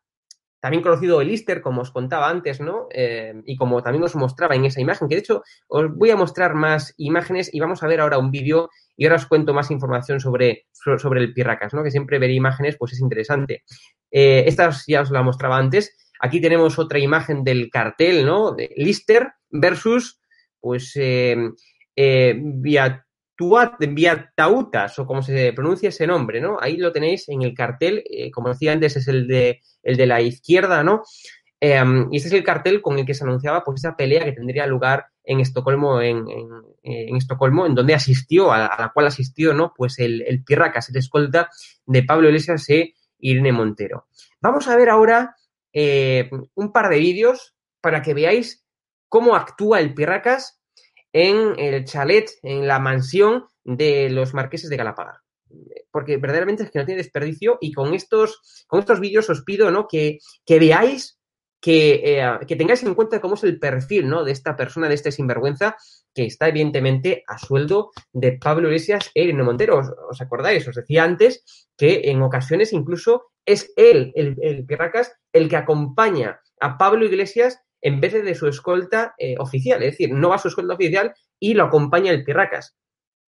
también 0.60 0.82
conocido 0.82 1.20
el 1.20 1.30
Easter, 1.30 1.60
como 1.60 1.82
os 1.82 1.90
contaba 1.90 2.28
antes, 2.28 2.60
¿no? 2.60 2.88
Eh, 2.90 3.34
y 3.44 3.56
como 3.56 3.82
también 3.82 4.04
os 4.04 4.16
mostraba 4.16 4.54
en 4.54 4.64
esa 4.64 4.80
imagen, 4.80 5.08
que 5.08 5.16
de 5.16 5.20
hecho 5.20 5.42
os 5.68 5.94
voy 5.94 6.10
a 6.10 6.16
mostrar 6.16 6.54
más 6.54 6.94
imágenes 6.96 7.52
y 7.52 7.60
vamos 7.60 7.82
a 7.82 7.86
ver 7.86 8.00
ahora 8.00 8.18
un 8.18 8.30
vídeo 8.30 8.70
y 8.96 9.04
ahora 9.04 9.16
os 9.16 9.26
cuento 9.26 9.52
más 9.52 9.70
información 9.70 10.20
sobre, 10.20 10.66
sobre 10.72 11.20
el 11.20 11.34
Pirracas, 11.34 11.74
¿no? 11.74 11.82
Que 11.82 11.90
siempre 11.90 12.18
ver 12.18 12.30
imágenes 12.30 12.76
pues 12.78 12.92
es 12.92 13.00
interesante. 13.00 13.64
Eh, 14.10 14.44
esta 14.46 14.70
ya 14.86 15.02
os 15.02 15.10
la 15.10 15.22
mostraba 15.22 15.58
antes. 15.58 15.94
Aquí 16.20 16.40
tenemos 16.40 16.78
otra 16.78 16.98
imagen 16.98 17.44
del 17.44 17.68
cartel, 17.70 18.24
¿no? 18.24 18.52
De 18.52 18.72
Lister 18.76 19.32
versus, 19.50 20.20
pues, 20.60 20.92
eh, 20.96 21.36
eh 21.94 22.34
Viatautas, 23.38 24.98
o 24.98 25.06
como 25.06 25.22
se 25.22 25.52
pronuncia 25.52 25.88
ese 25.88 26.06
nombre, 26.06 26.40
¿no? 26.40 26.58
Ahí 26.60 26.76
lo 26.76 26.92
tenéis 26.92 27.28
en 27.28 27.42
el 27.42 27.54
cartel, 27.54 28.02
eh, 28.10 28.30
como 28.30 28.48
decía 28.48 28.72
antes, 28.72 28.96
es 28.96 29.08
el 29.08 29.26
de, 29.26 29.60
el 29.82 29.96
de 29.96 30.06
la 30.06 30.20
izquierda, 30.20 30.82
¿no? 30.82 31.02
Em, 31.60 32.08
y 32.12 32.18
este 32.18 32.28
es 32.28 32.34
el 32.34 32.44
cartel 32.44 32.82
con 32.82 32.98
el 32.98 33.06
que 33.06 33.14
se 33.14 33.24
anunciaba 33.24 33.64
pues 33.64 33.80
esa 33.80 33.96
pelea 33.96 34.24
que 34.24 34.32
tendría 34.32 34.66
lugar 34.66 35.06
en 35.24 35.40
Estocolmo, 35.40 36.00
en, 36.02 36.26
en, 36.82 37.16
Estocolmo, 37.16 37.66
en 37.66 37.74
donde 37.74 37.94
asistió, 37.94 38.52
a, 38.52 38.58
la 38.78 38.92
cual 38.94 39.06
asistió, 39.06 39.54
¿no? 39.54 39.72
Pues 39.74 39.98
el, 39.98 40.22
el 40.22 40.44
Pirracas, 40.44 40.90
el 40.90 40.96
escolta 40.96 41.50
de 41.86 42.02
Pablo 42.02 42.28
Iglesias 42.28 42.68
e 42.68 42.94
Irene 43.18 43.52
Montero. 43.52 44.06
Vamos 44.40 44.68
a 44.68 44.76
ver 44.76 44.90
ahora 44.90 45.34
eh, 45.72 46.30
un 46.54 46.72
par 46.72 46.88
de 46.88 46.98
vídeos 46.98 47.54
para 47.80 48.02
que 48.02 48.14
veáis 48.14 48.64
cómo 49.08 49.34
actúa 49.34 49.80
el 49.80 49.94
Pirracas 49.94 50.60
en 51.16 51.58
el 51.58 51.86
chalet, 51.86 52.30
en 52.42 52.68
la 52.68 52.78
mansión 52.78 53.46
de 53.64 54.10
los 54.10 54.34
marqueses 54.34 54.68
de 54.68 54.76
Galapagar. 54.76 55.20
Porque 55.90 56.18
verdaderamente 56.18 56.64
es 56.64 56.70
que 56.70 56.78
no 56.78 56.84
tiene 56.84 57.02
desperdicio 57.02 57.56
y 57.58 57.72
con 57.72 57.94
estos, 57.94 58.64
con 58.66 58.80
estos 58.80 59.00
vídeos 59.00 59.30
os 59.30 59.42
pido 59.42 59.70
¿no? 59.70 59.88
que, 59.88 60.18
que 60.44 60.58
veáis, 60.58 61.18
que, 61.58 62.02
eh, 62.04 62.38
que, 62.46 62.56
tengáis 62.56 62.82
en 62.82 62.94
cuenta 62.94 63.22
cómo 63.22 63.34
es 63.34 63.44
el 63.44 63.58
perfil 63.58 64.10
¿no? 64.10 64.24
de 64.24 64.32
esta 64.32 64.56
persona, 64.56 64.88
de 64.90 64.94
este 64.94 65.10
sinvergüenza, 65.10 65.78
que 66.14 66.26
está 66.26 66.48
evidentemente 66.48 67.24
a 67.26 67.38
sueldo 67.38 67.92
de 68.12 68.32
Pablo 68.32 68.68
Iglesias 68.68 69.10
e 69.14 69.22
Irene 69.22 69.42
Montero. 69.42 69.80
¿Os, 70.10 70.20
acordáis? 70.20 70.68
Os 70.68 70.76
decía 70.76 71.04
antes 71.04 71.70
que 71.78 72.10
en 72.10 72.20
ocasiones 72.20 72.74
incluso 72.74 73.32
es 73.46 73.72
él, 73.76 74.12
el, 74.16 74.36
el 74.42 74.66
el 75.32 75.48
que 75.48 75.56
acompaña 75.56 76.40
a 76.60 76.76
Pablo 76.76 77.06
Iglesias 77.06 77.58
en 77.86 78.00
vez 78.00 78.12
de 78.14 78.34
su 78.34 78.48
escolta 78.48 79.14
eh, 79.16 79.36
oficial. 79.38 79.80
Es 79.84 79.92
decir, 79.92 80.12
no 80.12 80.30
va 80.30 80.34
a 80.34 80.38
su 80.38 80.48
escolta 80.48 80.74
oficial 80.74 81.14
y 81.38 81.54
lo 81.54 81.62
acompaña 81.62 82.10
el 82.10 82.24
Pirracas. 82.24 82.76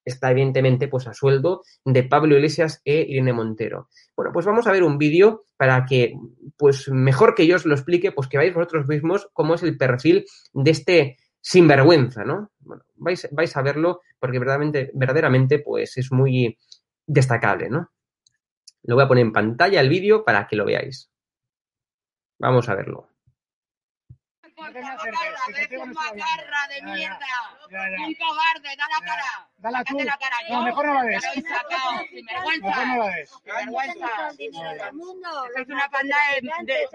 Está 0.05 0.29
evidentemente 0.29 0.87
pues 0.87 1.07
a 1.07 1.13
sueldo 1.15 1.63
de 1.83 2.03
Pablo 2.03 2.35
Iglesias 2.35 2.79
e 2.85 3.03
Irene 3.09 3.33
Montero. 3.33 3.89
Bueno, 4.15 4.31
pues 4.31 4.45
vamos 4.45 4.67
a 4.67 4.71
ver 4.71 4.83
un 4.83 4.99
vídeo 4.99 5.45
para 5.57 5.85
que, 5.85 6.13
pues 6.55 6.87
mejor 6.89 7.33
que 7.33 7.47
yo 7.47 7.55
os 7.55 7.65
lo 7.65 7.73
explique, 7.73 8.11
pues 8.11 8.27
que 8.27 8.37
veáis 8.37 8.53
vosotros 8.53 8.87
mismos 8.87 9.27
cómo 9.33 9.55
es 9.55 9.63
el 9.63 9.75
perfil 9.75 10.23
de 10.53 10.69
este 10.69 11.17
sinvergüenza, 11.41 12.23
¿no? 12.23 12.51
Bueno, 12.59 12.83
vais, 12.93 13.27
vais 13.31 13.57
a 13.57 13.61
verlo 13.63 14.01
porque 14.19 14.37
verdaderamente, 14.37 14.91
verdaderamente 14.93 15.59
pues 15.59 15.97
es 15.97 16.11
muy 16.11 16.59
destacable, 17.07 17.71
¿no? 17.71 17.89
Lo 18.83 18.95
voy 18.95 19.05
a 19.05 19.07
poner 19.07 19.25
en 19.25 19.33
pantalla 19.33 19.81
el 19.81 19.89
vídeo 19.89 20.23
para 20.23 20.45
que 20.45 20.57
lo 20.57 20.65
veáis. 20.65 21.09
Vamos 22.37 22.69
a 22.69 22.75
verlo. 22.75 23.12
Macarra 24.81 26.67
de 26.69 26.81
mierda. 26.83 27.27
Un 28.05 28.13
cobarde, 28.15 28.75
da 28.77 28.87
la 28.87 28.99
cara. 29.05 29.47
Dala 29.57 29.83
tú. 29.83 29.99
La 29.99 30.17
cara. 30.17 30.37
No, 30.49 30.63
mejor 30.63 30.85
no 30.85 30.93
la 30.93 31.03
des. 31.03 31.23
Sinvergüenza. 31.23 32.67
Mejor 32.67 32.87
no 32.87 32.97
la 32.97 33.07
des. 33.15 33.29
Sinvergüenza. 33.29 34.09
Es 35.55 35.67
una 35.69 35.89
panda 35.89 36.17
de, 36.41 36.87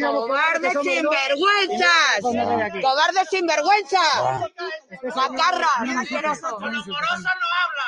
cobardes 0.00 0.72
sinvergüenzas. 0.82 2.20
Pues. 2.20 2.84
Cobardes 2.84 3.28
sinvergüenzas. 3.30 4.50
Este 4.90 5.08
Macarra. 5.08 5.68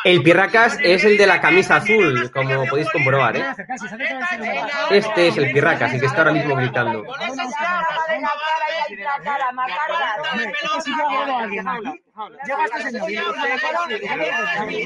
El 0.05 0.23
Pirracas 0.23 0.79
es 0.81 1.05
el 1.05 1.17
de 1.17 1.27
la 1.27 1.41
camisa 1.41 1.77
azul, 1.77 2.31
como 2.33 2.67
podéis 2.67 2.91
comprobar, 2.91 3.37
¿eh? 3.37 3.55
Este 4.91 5.29
es 5.29 5.37
el 5.37 5.53
Pirracas, 5.53 5.95
el 5.95 6.01
que 6.01 6.07
está 6.07 6.19
ahora 6.19 6.33
mismo 6.33 6.57
gritando. 6.57 7.05
Macarra. 9.53 10.17
Hombre, 10.31 10.53
es 10.63 10.73
que 10.75 10.81
si 10.83 10.91
yo 10.97 11.09
hago 11.09 11.33
a 11.33 11.43
alguien 11.43 11.69
aquí, 11.69 12.03
llega 12.47 12.65
este 12.65 12.83
señor 12.83 13.11
y 13.11 13.15
le 13.15 13.23
dice 13.23 13.49
la 13.49 13.59
cara, 13.61 13.87
le 13.87 13.99
dice 13.99 14.17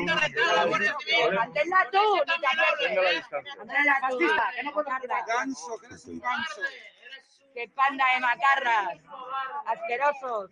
la 0.04 0.20
cara. 0.20 1.34
Manténla 1.34 1.88
tú, 1.92 1.98
ni 2.16 2.40
te 2.40 2.46
acerques. 2.46 3.24
Manténla 3.58 3.96
tú. 4.10 4.18
que 4.18 4.62
no 4.62 4.72
puedo 4.72 4.88
Macarra. 4.90 5.24
Ganso, 5.26 5.78
que 5.80 5.86
eres 5.86 6.04
un 6.06 6.20
ganso. 6.20 6.60
¡Qué 7.54 7.70
panda 7.74 8.04
de 8.14 8.20
macarras! 8.20 8.98
¡Asquerosos! 9.66 10.50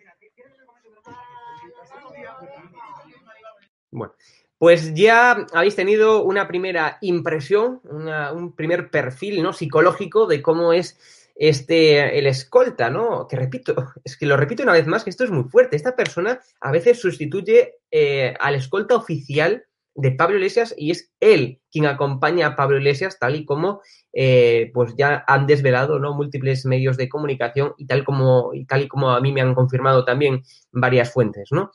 Bueno, 3.90 4.14
pues 4.58 4.94
ya 4.94 5.32
habéis 5.52 5.76
tenido 5.76 6.22
una 6.24 6.48
primera 6.48 6.98
impresión, 7.02 7.80
una- 7.84 8.32
un 8.32 8.52
primer 8.52 8.90
perfil 8.90 9.42
¿no? 9.42 9.52
psicológico 9.52 10.26
de 10.26 10.40
cómo 10.42 10.72
es 10.72 11.24
este 11.34 12.18
el 12.18 12.26
escolta, 12.26 12.90
¿no? 12.90 13.26
Que 13.28 13.36
repito, 13.36 13.74
es 14.04 14.16
que 14.16 14.26
lo 14.26 14.36
repito 14.36 14.62
una 14.62 14.72
vez 14.72 14.86
más, 14.86 15.04
que 15.04 15.10
esto 15.10 15.24
es 15.24 15.30
muy 15.30 15.44
fuerte. 15.44 15.76
Esta 15.76 15.96
persona 15.96 16.40
a 16.60 16.70
veces 16.70 17.00
sustituye 17.00 17.76
eh, 17.90 18.34
al 18.40 18.54
escolta 18.54 18.96
oficial 18.96 19.64
de 19.96 20.10
Pablo 20.10 20.36
Iglesias 20.36 20.74
y 20.76 20.90
es 20.90 21.12
él 21.20 21.60
quien 21.70 21.86
acompaña 21.86 22.48
a 22.48 22.56
Pablo 22.56 22.78
Iglesias, 22.78 23.18
tal 23.18 23.36
y 23.36 23.44
como 23.44 23.80
eh, 24.12 24.70
pues 24.74 24.94
ya 24.96 25.24
han 25.26 25.46
desvelado 25.46 25.98
¿no? 25.98 26.14
múltiples 26.14 26.66
medios 26.66 26.96
de 26.96 27.08
comunicación 27.08 27.74
y 27.78 27.86
tal 27.86 28.04
como 28.04 28.52
y 28.54 28.64
tal 28.66 28.82
y 28.82 28.88
como 28.88 29.10
a 29.10 29.20
mí 29.20 29.32
me 29.32 29.40
han 29.40 29.54
confirmado 29.54 30.04
también 30.04 30.42
varias 30.72 31.12
fuentes, 31.12 31.50
¿no? 31.52 31.70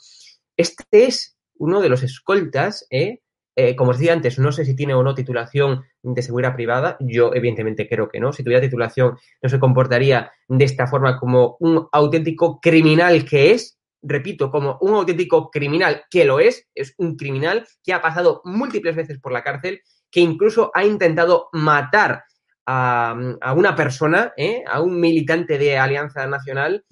Este 0.57 1.05
es 1.05 1.37
uno 1.55 1.81
de 1.81 1.89
los 1.89 2.03
escoltas, 2.03 2.85
¿eh? 2.89 3.21
Eh, 3.61 3.75
como 3.75 3.91
os 3.91 3.97
decía 3.97 4.13
antes, 4.13 4.39
no 4.39 4.53
sé 4.53 4.63
si 4.63 4.73
tiene 4.73 4.93
o 4.93 5.03
no 5.03 5.13
titulación 5.13 5.83
de 6.01 6.21
seguridad 6.21 6.55
privada. 6.55 6.95
Yo, 7.01 7.31
evidentemente, 7.33 7.89
creo 7.89 8.07
que 8.07 8.21
no. 8.21 8.31
Si 8.31 8.41
tuviera 8.41 8.61
titulación, 8.61 9.17
no 9.41 9.49
se 9.49 9.59
comportaría 9.59 10.31
de 10.47 10.63
esta 10.63 10.87
forma 10.87 11.19
como 11.19 11.57
un 11.59 11.85
auténtico 11.91 12.61
criminal 12.61 13.25
que 13.25 13.51
es. 13.51 13.77
Repito, 14.01 14.50
como 14.50 14.77
un 14.79 14.93
auténtico 14.93 15.51
criminal 15.51 16.03
que 16.09 16.24
lo 16.24 16.39
es. 16.39 16.69
Es 16.74 16.93
un 16.98 17.17
criminal 17.17 17.67
que 17.83 17.91
ha 17.91 18.01
pasado 18.01 18.41
múltiples 18.45 18.95
veces 18.95 19.19
por 19.19 19.33
la 19.33 19.43
cárcel, 19.43 19.81
que 20.09 20.22
incluso 20.22 20.72
ha 20.74 20.85
intentado 20.85 21.50
matar 21.51 22.24
a, 22.65 23.13
una 23.57 23.75
persona, 23.75 24.31
¿eh? 24.37 24.63
a 24.65 24.79
un 24.79 25.01
militante 25.01 25.57
de 25.57 25.77
Alianza 25.77 26.25
Nacional. 26.27 26.85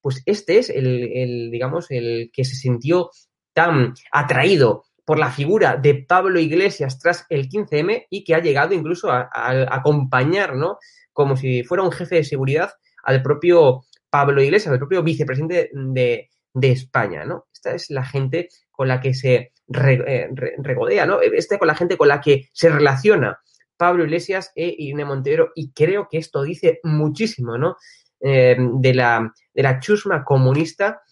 Pues 0.00 0.24
este 0.26 0.58
es 0.58 0.70
el, 0.70 1.52
digamos, 1.52 1.92
el 1.92 2.32
que 2.32 2.44
se 2.44 2.56
sintió 2.56 3.10
tan 3.52 3.94
atraído 4.10 4.86
por 5.04 5.18
la 5.18 5.30
figura 5.30 5.76
de 5.76 5.94
Pablo 5.94 6.40
Iglesias 6.40 6.98
tras 6.98 7.26
el 7.28 7.48
15M 7.48 8.06
y 8.08 8.24
que 8.24 8.34
ha 8.34 8.40
llegado 8.40 8.74
incluso 8.74 9.10
a, 9.10 9.28
acompañar, 9.70 10.56
¿no? 10.56 10.78
Como 11.12 11.36
si 11.36 11.62
fuera 11.62 11.82
un 11.82 11.92
jefe 11.92 12.16
de 12.16 12.24
seguridad 12.24 12.72
al 13.02 13.22
propio 13.22 13.82
Pablo 14.08 14.42
Iglesias, 14.42 14.72
al 14.72 14.78
propio 14.78 15.02
vicepresidente 15.02 15.70
de, 15.72 16.30
España, 16.62 17.24
¿no? 17.24 17.46
Esta 17.52 17.74
es 17.74 17.90
la 17.90 18.04
gente 18.04 18.48
con 18.70 18.88
la 18.88 19.00
que 19.00 19.12
se 19.12 19.34
eh, 19.34 19.52
re, 19.68 20.54
regodea, 20.58 21.04
¿no? 21.04 21.20
Esta 21.20 21.58
con 21.58 21.68
la 21.68 21.74
gente 21.74 21.96
con 21.96 22.08
la 22.08 22.20
que 22.20 22.48
se 22.52 22.68
relaciona 22.70 23.40
Pablo 23.76 24.04
Iglesias 24.04 24.52
e 24.54 24.72
Irene 24.78 25.04
Montero 25.04 25.50
y 25.54 25.72
creo 25.72 26.06
que 26.08 26.18
esto 26.18 26.42
dice 26.42 26.78
muchísimo, 26.84 27.58
¿no? 27.58 27.76
Eh, 28.20 28.56
de, 28.58 28.94
la, 28.94 29.34
de 29.52 29.62
la 29.62 29.80
chusma 29.80 30.24
comunista 30.24 31.02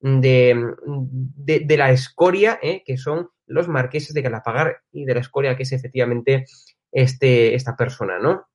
de, 0.00 0.74
de, 0.86 1.60
de 1.60 1.76
la 1.76 1.90
escoria, 1.90 2.58
¿eh? 2.62 2.82
que 2.86 2.96
son 2.96 3.28
los 3.46 3.68
marqueses 3.68 4.14
de 4.14 4.22
Galapagar 4.22 4.82
y 4.92 5.04
de 5.04 5.14
la 5.14 5.20
escoria 5.20 5.56
que 5.56 5.64
es 5.64 5.72
efectivamente 5.72 6.46
este, 6.90 7.54
esta 7.54 7.76
persona, 7.76 8.18
¿no? 8.18 8.46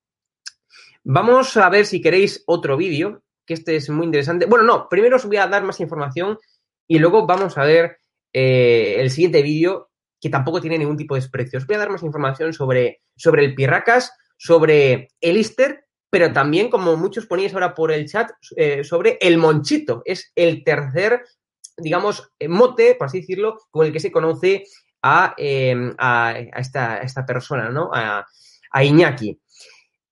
Vamos 1.04 1.56
a 1.58 1.70
ver 1.70 1.86
si 1.86 2.02
queréis 2.02 2.44
otro 2.48 2.76
vídeo, 2.76 3.24
que 3.46 3.54
este 3.54 3.76
es 3.76 3.90
muy 3.90 4.06
interesante. 4.06 4.46
Bueno, 4.46 4.66
no, 4.66 4.90
primero 4.90 5.16
os 5.16 5.26
voy 5.26 5.38
a 5.38 5.48
dar 5.48 5.64
más 5.64 5.80
información 5.80 6.38
y 6.88 7.00
luego 7.00 7.26
vamos 7.26 7.58
a 7.58 7.64
ver 7.64 8.00
eh, 8.34 8.96
el 9.00 9.10
siguiente 9.10 9.42
vídeo, 9.42 9.90
que 10.20 10.30
tampoco 10.30 10.60
tiene 10.60 10.78
ningún 10.78 10.98
tipo 10.98 11.16
de 11.16 11.22
desprecio. 11.22 11.60
Os 11.60 11.68
voy 11.68 11.76
a 11.76 11.80
dar 11.80 11.90
más 11.90 12.04
información 12.04 12.54
sobre, 12.54 13.02
sobre 13.16 13.46
el 13.46 13.56
Pirracas, 13.56 14.12
sobre 14.38 15.10
el 15.22 15.38
Easter, 15.38 15.86
pero 16.10 16.32
también, 16.32 16.70
como 16.70 16.96
muchos 16.96 17.26
poníais 17.26 17.54
ahora 17.54 17.74
por 17.74 17.92
el 17.92 18.08
chat, 18.08 18.32
eh, 18.56 18.84
sobre 18.84 19.18
el 19.22 19.38
Monchito. 19.38 20.02
Es 20.06 20.32
el 20.36 20.64
tercer, 20.64 21.24
digamos, 21.78 22.32
mote, 22.48 22.96
por 22.96 23.08
así 23.08 23.22
decirlo, 23.22 23.58
con 23.70 23.86
el 23.86 23.94
que 23.94 24.00
se 24.00 24.12
conoce 24.12 24.66
a, 25.02 25.34
eh, 25.38 25.94
a, 25.98 26.36
esta, 26.58 26.98
esta, 27.00 27.26
persona, 27.26 27.70
¿no? 27.70 27.90
A, 27.94 28.26
Iñaki. 28.84 29.40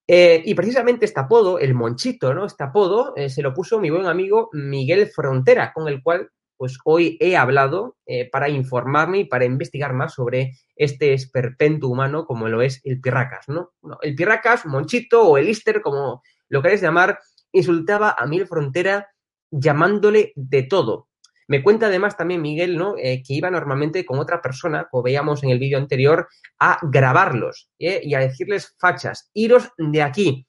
Eh, 0.07 0.41
y 0.45 0.53
precisamente 0.53 1.05
este 1.05 1.19
apodo, 1.19 1.59
el 1.59 1.73
Monchito, 1.73 2.33
¿no? 2.33 2.45
Este 2.45 2.63
apodo 2.63 3.15
eh, 3.15 3.29
se 3.29 3.41
lo 3.41 3.53
puso 3.53 3.79
mi 3.79 3.89
buen 3.89 4.05
amigo 4.05 4.49
Miguel 4.53 5.07
Frontera, 5.07 5.73
con 5.73 5.87
el 5.87 6.03
cual 6.03 6.29
pues 6.57 6.77
hoy 6.85 7.17
he 7.19 7.35
hablado 7.35 7.97
eh, 8.05 8.29
para 8.29 8.49
informarme 8.49 9.19
y 9.19 9.25
para 9.25 9.45
investigar 9.45 9.93
más 9.93 10.13
sobre 10.13 10.53
este 10.75 11.13
esperpento 11.13 11.87
humano 11.87 12.25
como 12.25 12.47
lo 12.47 12.61
es 12.61 12.81
el 12.85 13.01
Pirracas, 13.01 13.49
¿no? 13.49 13.73
El 14.01 14.15
Pirracas, 14.15 14.65
Monchito 14.65 15.23
o 15.23 15.37
el 15.37 15.47
Easter, 15.47 15.81
como 15.81 16.21
lo 16.47 16.61
queréis 16.61 16.81
llamar, 16.81 17.19
insultaba 17.51 18.15
a 18.17 18.25
Miguel 18.25 18.47
Frontera 18.47 19.09
llamándole 19.51 20.31
de 20.35 20.63
todo. 20.63 21.09
Me 21.47 21.61
cuenta 21.61 21.87
además 21.87 22.17
también 22.17 22.41
Miguel, 22.41 22.77
¿no? 22.77 22.95
Eh, 22.97 23.21
que 23.25 23.33
iba 23.33 23.51
normalmente 23.51 24.05
con 24.05 24.19
otra 24.19 24.41
persona, 24.41 24.87
como 24.89 25.03
veíamos 25.03 25.43
en 25.43 25.51
el 25.51 25.59
vídeo 25.59 25.77
anterior, 25.77 26.27
a 26.59 26.79
grabarlos 26.81 27.69
¿eh? 27.77 28.01
y 28.03 28.15
a 28.15 28.19
decirles 28.19 28.75
fachas, 28.79 29.29
iros 29.33 29.69
de 29.77 30.01
aquí. 30.01 30.47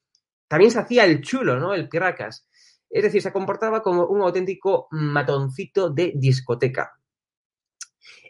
También 0.48 0.70
se 0.70 0.78
hacía 0.78 1.04
el 1.04 1.20
chulo, 1.20 1.58
¿no? 1.58 1.74
El 1.74 1.88
Pirracas. 1.88 2.48
Es 2.88 3.02
decir, 3.02 3.20
se 3.20 3.32
comportaba 3.32 3.82
como 3.82 4.06
un 4.06 4.22
auténtico 4.22 4.88
matoncito 4.90 5.90
de 5.90 6.12
discoteca. 6.14 6.92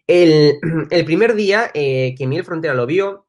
El, 0.06 0.58
primer 1.04 1.34
día 1.34 1.70
eh, 1.74 2.14
que 2.16 2.26
Miguel 2.26 2.44
Frontera 2.44 2.74
lo 2.74 2.86
vio, 2.86 3.25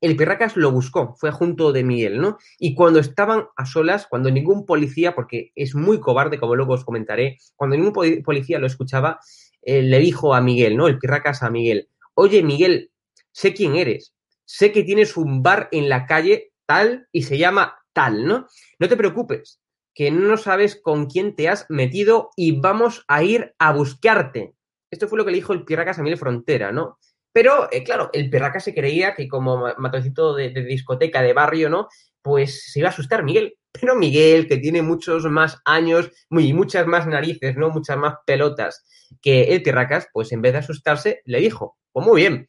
el 0.00 0.16
Pirracas 0.16 0.56
lo 0.56 0.70
buscó, 0.72 1.14
fue 1.16 1.30
junto 1.30 1.72
de 1.72 1.84
Miguel, 1.84 2.20
¿no? 2.20 2.38
Y 2.58 2.74
cuando 2.74 3.00
estaban 3.00 3.48
a 3.56 3.66
solas, 3.66 4.06
cuando 4.08 4.30
ningún 4.30 4.64
policía, 4.64 5.14
porque 5.14 5.52
es 5.54 5.74
muy 5.74 6.00
cobarde, 6.00 6.38
como 6.38 6.56
luego 6.56 6.74
os 6.74 6.84
comentaré, 6.84 7.38
cuando 7.56 7.76
ningún 7.76 8.22
policía 8.22 8.58
lo 8.58 8.66
escuchaba, 8.66 9.20
eh, 9.62 9.82
le 9.82 9.98
dijo 9.98 10.34
a 10.34 10.40
Miguel, 10.40 10.76
¿no? 10.76 10.88
El 10.88 10.98
Pirracas 10.98 11.42
a 11.42 11.50
Miguel, 11.50 11.88
oye 12.14 12.42
Miguel, 12.42 12.90
sé 13.32 13.52
quién 13.52 13.76
eres, 13.76 14.14
sé 14.44 14.72
que 14.72 14.84
tienes 14.84 15.16
un 15.16 15.42
bar 15.42 15.68
en 15.70 15.88
la 15.88 16.06
calle 16.06 16.52
tal 16.66 17.08
y 17.12 17.22
se 17.22 17.36
llama 17.36 17.76
tal, 17.92 18.26
¿no? 18.26 18.46
No 18.78 18.88
te 18.88 18.96
preocupes, 18.96 19.60
que 19.94 20.10
no 20.10 20.36
sabes 20.36 20.80
con 20.80 21.06
quién 21.06 21.36
te 21.36 21.48
has 21.48 21.66
metido 21.68 22.30
y 22.36 22.58
vamos 22.58 23.04
a 23.06 23.22
ir 23.22 23.54
a 23.58 23.72
buscarte. 23.72 24.54
Esto 24.90 25.08
fue 25.08 25.18
lo 25.18 25.24
que 25.24 25.30
le 25.30 25.36
dijo 25.36 25.52
el 25.52 25.64
Pirracas 25.64 25.98
a 25.98 26.02
Miguel 26.02 26.18
Frontera, 26.18 26.72
¿no? 26.72 26.98
Pero, 27.32 27.68
eh, 27.70 27.84
claro, 27.84 28.10
el 28.12 28.28
Pirracas 28.28 28.64
se 28.64 28.74
creía 28.74 29.14
que 29.14 29.28
como 29.28 29.72
matoncito 29.78 30.34
de, 30.34 30.50
discoteca, 30.50 31.22
de 31.22 31.32
barrio, 31.32 31.70
¿no? 31.70 31.88
Pues 32.22 32.72
se 32.72 32.80
iba 32.80 32.88
a 32.88 32.92
asustar 32.92 33.22
Miguel. 33.22 33.56
Pero 33.72 33.94
Miguel, 33.94 34.48
que 34.48 34.58
tiene 34.58 34.82
muchos 34.82 35.24
más 35.26 35.58
años 35.64 36.10
y 36.30 36.52
muchas 36.52 36.86
más 36.86 37.06
narices, 37.06 37.56
¿no? 37.56 37.70
Muchas 37.70 37.96
más 37.96 38.14
pelotas 38.26 38.84
que 39.22 39.54
el 39.54 39.62
Pirracas, 39.62 40.08
pues 40.12 40.32
en 40.32 40.42
vez 40.42 40.52
de 40.52 40.58
asustarse, 40.58 41.22
le 41.24 41.40
dijo, 41.40 41.78
pues 41.92 42.06
muy 42.06 42.20
bien, 42.20 42.48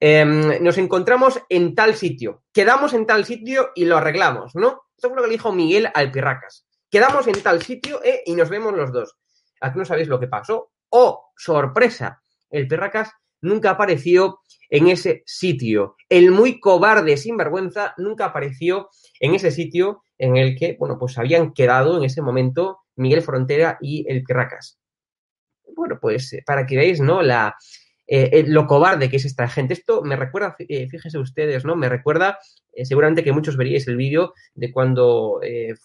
eh, 0.00 0.24
nos 0.60 0.78
encontramos 0.78 1.40
en 1.48 1.74
tal 1.74 1.94
sitio, 1.94 2.44
quedamos 2.52 2.92
en 2.94 3.06
tal 3.06 3.24
sitio 3.24 3.70
y 3.74 3.84
lo 3.84 3.96
arreglamos, 3.96 4.54
¿no? 4.54 4.82
Esto 4.96 5.08
fue 5.08 5.16
lo 5.16 5.22
que 5.22 5.28
le 5.28 5.34
dijo 5.34 5.52
Miguel 5.52 5.88
al 5.92 6.10
Pirracas. 6.10 6.66
Quedamos 6.90 7.26
en 7.26 7.42
tal 7.42 7.62
sitio 7.62 8.02
eh, 8.02 8.22
y 8.24 8.34
nos 8.34 8.48
vemos 8.48 8.74
los 8.74 8.92
dos. 8.92 9.16
Aquí 9.60 9.78
no 9.78 9.84
sabéis 9.84 10.08
lo 10.08 10.18
que 10.18 10.28
pasó. 10.28 10.72
¡Oh, 10.90 11.32
sorpresa! 11.36 12.22
El 12.50 12.66
Pirracas 12.66 13.10
nunca 13.40 13.70
apareció 13.70 14.40
en 14.70 14.88
ese 14.88 15.22
sitio. 15.26 15.96
El 16.08 16.30
muy 16.30 16.60
cobarde, 16.60 17.16
sinvergüenza, 17.16 17.94
nunca 17.96 18.26
apareció 18.26 18.88
en 19.20 19.34
ese 19.34 19.50
sitio 19.50 20.02
en 20.18 20.36
el 20.36 20.56
que, 20.56 20.76
bueno, 20.78 20.98
pues 20.98 21.16
habían 21.18 21.52
quedado 21.52 21.96
en 21.98 22.04
ese 22.04 22.22
momento 22.22 22.80
Miguel 22.96 23.22
Frontera 23.22 23.78
y 23.80 24.04
el 24.08 24.22
Pirracas. 24.24 24.78
bueno, 25.76 25.98
pues 26.00 26.36
para 26.44 26.66
que 26.66 26.76
veáis, 26.76 27.00
¿no? 27.00 27.22
La, 27.22 27.54
eh, 28.10 28.44
lo 28.46 28.66
cobarde 28.66 29.10
que 29.10 29.18
es 29.18 29.26
esta 29.26 29.46
gente. 29.48 29.74
Esto 29.74 30.02
me 30.02 30.16
recuerda, 30.16 30.56
eh, 30.58 30.88
fíjense 30.88 31.18
ustedes, 31.18 31.66
¿no? 31.66 31.76
Me 31.76 31.90
recuerda, 31.90 32.38
eh, 32.72 32.86
seguramente 32.86 33.22
que 33.22 33.32
muchos 33.32 33.58
veríais 33.58 33.86
el 33.86 33.96
vídeo 33.96 34.32
de 34.54 34.72
cuando 34.72 35.40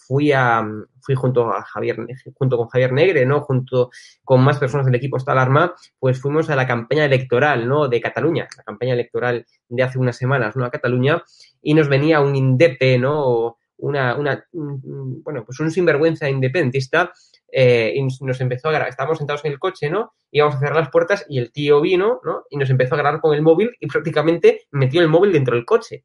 fui 0.08 0.32
a 0.32 0.66
fui 1.02 1.16
junto 1.16 1.52
a 1.52 1.62
Javier, 1.64 1.98
junto 2.34 2.58
con 2.58 2.70
Javier 2.70 2.94
Negre, 2.94 3.26
¿no? 3.26 3.42
Junto 3.42 3.90
con 4.24 4.42
más 4.42 4.58
personas 4.58 4.86
del 4.86 4.96
equipo 4.96 5.18
esta 5.18 5.34
alarma, 5.34 5.76
pues 6.00 6.22
fuimos 6.22 6.50
a 6.50 6.56
la 6.56 6.66
campaña 6.66 7.04
electoral, 7.04 7.68
¿no? 7.68 7.90
De 7.90 8.00
Cataluña, 8.00 8.48
la 8.56 8.64
campaña 8.64 8.94
electoral 8.94 9.46
de 9.68 9.84
hace 9.84 10.00
unas 10.00 10.16
semanas, 10.16 10.56
¿no? 10.56 10.64
A 10.64 10.72
Cataluña, 10.72 11.22
y 11.62 11.74
nos 11.74 11.90
venía 11.90 12.22
un 12.22 12.38
INDEPE, 12.38 13.00
¿no? 13.00 13.58
Una, 13.76 14.16
una, 14.16 14.46
bueno, 14.54 15.44
pues 15.44 15.60
un 15.60 15.70
sinvergüenza 15.70 16.30
independentista 16.30 17.12
eh, 17.56 17.94
y 17.96 18.02
nos 18.02 18.42
empezó 18.42 18.70
a 18.70 18.72
grabar. 18.72 18.90
Estábamos 18.90 19.20
sentados 19.20 19.46
en 19.46 19.52
el 19.52 19.60
coche, 19.60 19.90
¿no? 19.90 20.14
Íbamos 20.32 20.56
a 20.56 20.60
cerrar 20.60 20.78
las 20.78 20.90
puertas 20.90 21.26
y 21.30 21.38
el 21.38 21.52
tío 21.52 21.82
vino, 21.82 22.20
¿no? 22.24 22.46
Y 22.50 22.58
nos 22.58 22.70
empezó 22.70 22.96
a 22.96 22.98
grabar 22.98 23.22
con 23.22 23.36
el 23.36 23.44
móvil 23.44 23.72
y 23.80 23.88
prácticamente 23.88 24.64
metió 24.72 25.02
el 25.02 25.08
móvil 25.08 25.32
dentro 25.32 25.56
del 25.56 25.66
coche. 25.66 26.04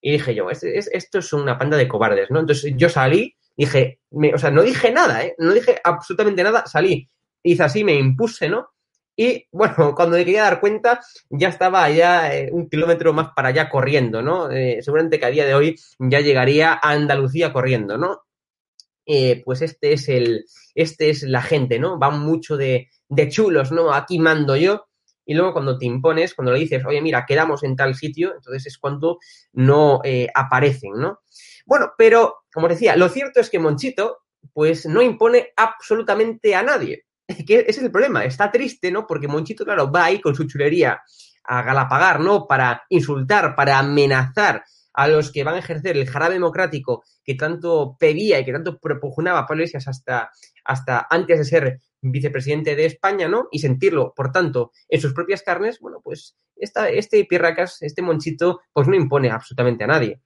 Y 0.00 0.12
dije 0.12 0.34
yo, 0.34 0.48
esto 0.50 1.18
es 1.18 1.32
una 1.32 1.58
panda 1.58 1.76
de 1.76 1.88
cobardes, 1.88 2.30
¿no? 2.30 2.40
Entonces 2.40 2.72
yo 2.76 2.88
salí, 2.88 3.36
dije, 3.56 4.00
o 4.10 4.38
sea, 4.38 4.50
no 4.50 4.62
dije 4.62 4.90
nada, 4.90 5.22
¿eh? 5.22 5.34
No 5.38 5.52
dije 5.52 5.78
absolutamente 5.84 6.42
nada, 6.42 6.64
salí. 6.66 7.10
Hice 7.42 7.62
así, 7.62 7.84
me 7.84 7.94
impuse, 7.94 8.48
¿no? 8.48 8.70
Y 9.16 9.46
bueno, 9.50 9.74
cuando 9.96 10.16
me 10.16 10.24
quería 10.24 10.44
dar 10.44 10.60
cuenta, 10.60 11.00
ya 11.28 11.48
estaba 11.48 11.84
allá 11.84 12.34
eh, 12.34 12.50
un 12.52 12.68
kilómetro 12.68 13.12
más 13.12 13.28
para 13.34 13.48
allá 13.48 13.68
corriendo, 13.68 14.22
¿no? 14.22 14.50
Eh, 14.50 14.78
seguramente 14.82 15.18
que 15.18 15.26
a 15.26 15.30
día 15.30 15.44
de 15.44 15.54
hoy 15.54 15.76
ya 15.98 16.20
llegaría 16.20 16.72
a 16.72 16.90
Andalucía 16.90 17.52
corriendo, 17.52 17.98
¿no? 17.98 18.25
Eh, 19.06 19.42
pues 19.44 19.62
este 19.62 19.92
es 19.92 20.08
el, 20.08 20.44
este 20.74 21.10
es 21.10 21.22
la 21.22 21.40
gente, 21.40 21.78
¿no? 21.78 21.98
Van 21.98 22.20
mucho 22.20 22.56
de, 22.56 22.88
de 23.08 23.28
chulos, 23.28 23.70
¿no? 23.70 23.92
Aquí 23.94 24.18
mando 24.18 24.56
yo. 24.56 24.86
Y 25.24 25.34
luego 25.34 25.52
cuando 25.52 25.78
te 25.78 25.86
impones, 25.86 26.34
cuando 26.34 26.52
le 26.52 26.60
dices, 26.60 26.84
oye, 26.84 27.00
mira, 27.00 27.24
quedamos 27.26 27.62
en 27.64 27.74
tal 27.74 27.94
sitio, 27.94 28.34
entonces 28.34 28.66
es 28.66 28.78
cuando 28.78 29.18
no 29.52 30.00
eh, 30.04 30.28
aparecen, 30.34 30.92
¿no? 30.96 31.20
Bueno, 31.64 31.92
pero, 31.98 32.44
como 32.52 32.68
decía, 32.68 32.96
lo 32.96 33.08
cierto 33.08 33.40
es 33.40 33.50
que 33.50 33.58
Monchito, 33.58 34.18
pues 34.52 34.86
no 34.86 35.02
impone 35.02 35.52
absolutamente 35.56 36.54
a 36.54 36.62
nadie. 36.62 37.04
Que 37.46 37.60
ese 37.60 37.80
es 37.80 37.82
el 37.82 37.90
problema. 37.90 38.24
Está 38.24 38.52
triste, 38.52 38.90
¿no? 38.92 39.04
Porque 39.06 39.26
Monchito, 39.26 39.64
claro, 39.64 39.90
va 39.90 40.04
ahí 40.04 40.20
con 40.20 40.34
su 40.34 40.44
chulería 40.46 41.02
a 41.42 41.62
galapagar, 41.62 42.20
¿no? 42.20 42.46
Para 42.46 42.84
insultar, 42.88 43.56
para 43.56 43.78
amenazar 43.78 44.64
a 44.96 45.08
los 45.08 45.30
que 45.30 45.44
van 45.44 45.54
a 45.54 45.58
ejercer 45.58 45.96
el 45.96 46.08
jarabe 46.08 46.34
democrático 46.34 47.04
que 47.22 47.34
tanto 47.34 47.96
pedía 48.00 48.40
y 48.40 48.44
que 48.44 48.52
tanto 48.52 48.78
propugnaba 48.78 49.46
Pablo 49.46 49.62
Iglesias 49.62 49.86
hasta, 49.88 50.30
hasta 50.64 51.06
antes 51.10 51.38
de 51.38 51.44
ser 51.44 51.80
vicepresidente 52.00 52.74
de 52.74 52.86
España, 52.86 53.28
¿no? 53.28 53.48
Y 53.50 53.58
sentirlo, 53.58 54.14
por 54.16 54.32
tanto, 54.32 54.72
en 54.88 55.00
sus 55.00 55.12
propias 55.12 55.42
carnes, 55.42 55.80
bueno, 55.80 56.00
pues 56.02 56.36
esta, 56.56 56.88
este 56.88 57.24
Pierracas, 57.26 57.82
este 57.82 58.00
Monchito, 58.00 58.60
pues 58.72 58.88
no 58.88 58.96
impone 58.96 59.30
absolutamente 59.30 59.84
a 59.84 59.88
nadie. 59.88 60.22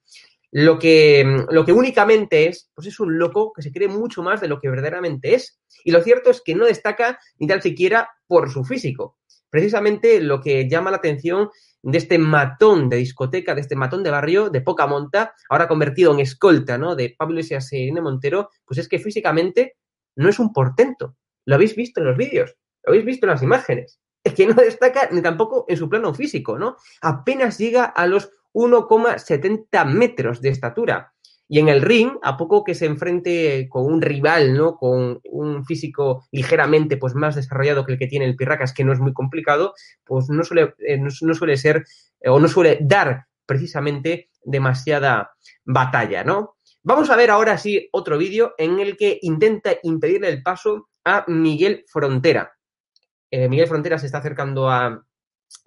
Lo 0.51 0.79
que, 0.79 1.45
lo 1.49 1.65
que 1.65 1.73
únicamente 1.73 2.47
es, 2.47 2.69
pues 2.73 2.87
es 2.87 2.99
un 2.99 3.17
loco 3.17 3.51
que 3.53 3.61
se 3.61 3.71
cree 3.71 3.87
mucho 3.89 4.23
más 4.23 4.39
de 4.39 4.47
lo 4.47 4.59
que 4.59 4.69
verdaderamente 4.69 5.35
es. 5.35 5.59
Y 5.83 5.91
lo 5.91 6.01
cierto 6.01 6.29
es 6.29 6.41
que 6.41 6.55
no 6.55 6.65
destaca 6.65 7.19
ni 7.39 7.47
tal 7.47 7.61
siquiera 7.61 8.09
por 8.27 8.49
su 8.49 8.63
físico. 8.63 9.17
Precisamente 9.49 10.21
lo 10.21 10.39
que 10.39 10.69
llama 10.69 10.91
la 10.91 10.97
atención 10.97 11.49
de 11.83 11.97
este 11.97 12.17
matón 12.17 12.89
de 12.89 12.97
discoteca, 12.97 13.55
de 13.55 13.61
este 13.61 13.75
matón 13.75 14.03
de 14.03 14.11
barrio, 14.11 14.49
de 14.49 14.61
poca 14.61 14.87
monta, 14.87 15.33
ahora 15.49 15.67
convertido 15.67 16.13
en 16.13 16.19
escolta, 16.19 16.77
¿no? 16.77 16.95
De 16.95 17.15
Pablo 17.17 17.35
Iglesias 17.35 17.71
y 17.73 17.91
Montero, 17.91 18.49
pues 18.65 18.79
es 18.79 18.87
que 18.87 18.99
físicamente 18.99 19.77
no 20.15 20.29
es 20.29 20.39
un 20.39 20.53
portento. 20.53 21.15
Lo 21.45 21.55
habéis 21.55 21.75
visto 21.75 21.99
en 21.99 22.07
los 22.07 22.17
vídeos, 22.17 22.55
lo 22.83 22.91
habéis 22.91 23.05
visto 23.05 23.25
en 23.25 23.31
las 23.31 23.43
imágenes. 23.43 23.99
Es 24.23 24.33
que 24.33 24.45
no 24.45 24.53
destaca 24.53 25.09
ni 25.11 25.21
tampoco 25.21 25.65
en 25.67 25.77
su 25.77 25.89
plano 25.89 26.13
físico, 26.13 26.59
¿no? 26.59 26.77
Apenas 27.01 27.57
llega 27.57 27.85
a 27.85 28.05
los 28.05 28.31
1,70 28.53 29.85
metros 29.85 30.41
de 30.41 30.49
estatura. 30.49 31.13
Y 31.53 31.59
en 31.59 31.67
el 31.67 31.81
ring, 31.81 32.13
a 32.21 32.37
poco 32.37 32.63
que 32.63 32.73
se 32.73 32.85
enfrente 32.85 33.67
con 33.67 33.83
un 33.83 34.01
rival, 34.01 34.53
¿no? 34.53 34.77
Con 34.77 35.19
un 35.25 35.65
físico 35.65 36.23
ligeramente 36.31 36.95
pues, 36.95 37.13
más 37.13 37.35
desarrollado 37.35 37.85
que 37.85 37.91
el 37.91 37.99
que 37.99 38.07
tiene 38.07 38.23
el 38.23 38.37
Pirracas, 38.37 38.73
que 38.73 38.85
no 38.85 38.93
es 38.93 39.01
muy 39.01 39.11
complicado, 39.11 39.73
pues 40.05 40.29
no 40.29 40.45
suele, 40.45 40.73
eh, 40.79 40.97
no, 40.97 41.09
suele 41.09 41.57
ser 41.57 41.83
eh, 42.21 42.29
o 42.29 42.39
no 42.39 42.47
suele 42.47 42.77
dar 42.79 43.25
precisamente 43.45 44.29
demasiada 44.41 45.33
batalla, 45.65 46.23
¿no? 46.23 46.55
Vamos 46.83 47.09
a 47.09 47.17
ver 47.17 47.29
ahora 47.29 47.57
sí 47.57 47.89
otro 47.91 48.17
vídeo 48.17 48.53
en 48.57 48.79
el 48.79 48.95
que 48.95 49.19
intenta 49.21 49.71
impedirle 49.83 50.29
el 50.29 50.43
paso 50.43 50.87
a 51.03 51.25
Miguel 51.27 51.83
Frontera. 51.85 52.53
Eh, 53.29 53.49
Miguel 53.49 53.67
Frontera 53.67 53.97
se 53.97 54.05
está 54.05 54.19
acercando 54.19 54.69
a, 54.69 55.05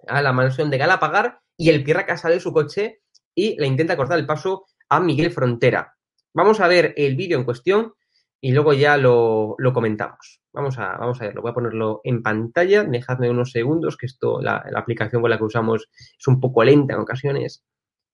a 0.07 0.21
la 0.23 0.33
mansión 0.33 0.71
de 0.71 0.79
Galapagar 0.79 1.41
y 1.55 1.69
el 1.69 1.83
Pirracas 1.83 2.21
sale 2.21 2.33
de 2.33 2.41
su 2.41 2.51
coche 2.51 3.01
y 3.35 3.55
le 3.59 3.67
intenta 3.67 3.95
cortar 3.95 4.17
el 4.17 4.25
paso 4.25 4.65
a 4.89 4.99
Miguel 4.99 5.31
Frontera. 5.31 5.95
Vamos 6.33 6.59
a 6.59 6.67
ver 6.67 6.93
el 6.97 7.15
vídeo 7.15 7.37
en 7.37 7.45
cuestión 7.45 7.93
y 8.41 8.51
luego 8.51 8.73
ya 8.73 8.97
lo, 8.97 9.55
comentamos. 9.73 10.41
Vamos 10.53 10.77
a, 10.77 10.97
vamos 10.97 11.21
a 11.21 11.25
verlo. 11.25 11.41
Voy 11.41 11.51
a 11.51 11.55
ponerlo 11.55 12.01
en 12.03 12.21
pantalla. 12.21 12.83
Dejadme 12.83 13.29
unos 13.29 13.51
segundos, 13.51 13.97
que 13.97 14.05
esto, 14.05 14.41
la, 14.41 14.57
aplicación 14.75 15.21
con 15.21 15.31
la 15.31 15.37
que 15.37 15.45
usamos 15.45 15.89
es 15.93 16.27
un 16.27 16.39
poco 16.39 16.63
lenta 16.63 16.93
en 16.93 16.99
ocasiones. 16.99 17.63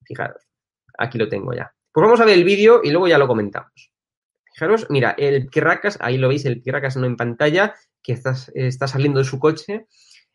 Fijaros, 0.04 0.48
aquí 0.98 1.18
lo 1.18 1.28
tengo 1.28 1.54
ya. 1.54 1.74
Pues 1.92 2.04
vamos 2.04 2.22
a 2.22 2.26
ver 2.26 2.38
el 2.38 2.44
vídeo 2.44 2.82
y 2.84 2.92
luego 2.92 3.08
ya 3.08 3.18
lo 3.18 3.28
comentamos. 3.28 3.92
Fijaros, 4.54 4.88
mira, 4.90 5.16
el 5.18 5.50
Kirrakas, 5.50 5.98
ahí 6.02 6.18
lo 6.18 6.30
veis, 6.30 6.46
el 6.46 6.62
Kirrakas 6.62 6.96
no 6.98 7.08
en 7.08 7.18
pantalla, 7.18 7.76
que 8.02 8.14
está, 8.14 8.36
está 8.54 8.88
saliendo 8.88 9.20
de 9.20 9.26
su 9.26 9.40
coche 9.40 9.88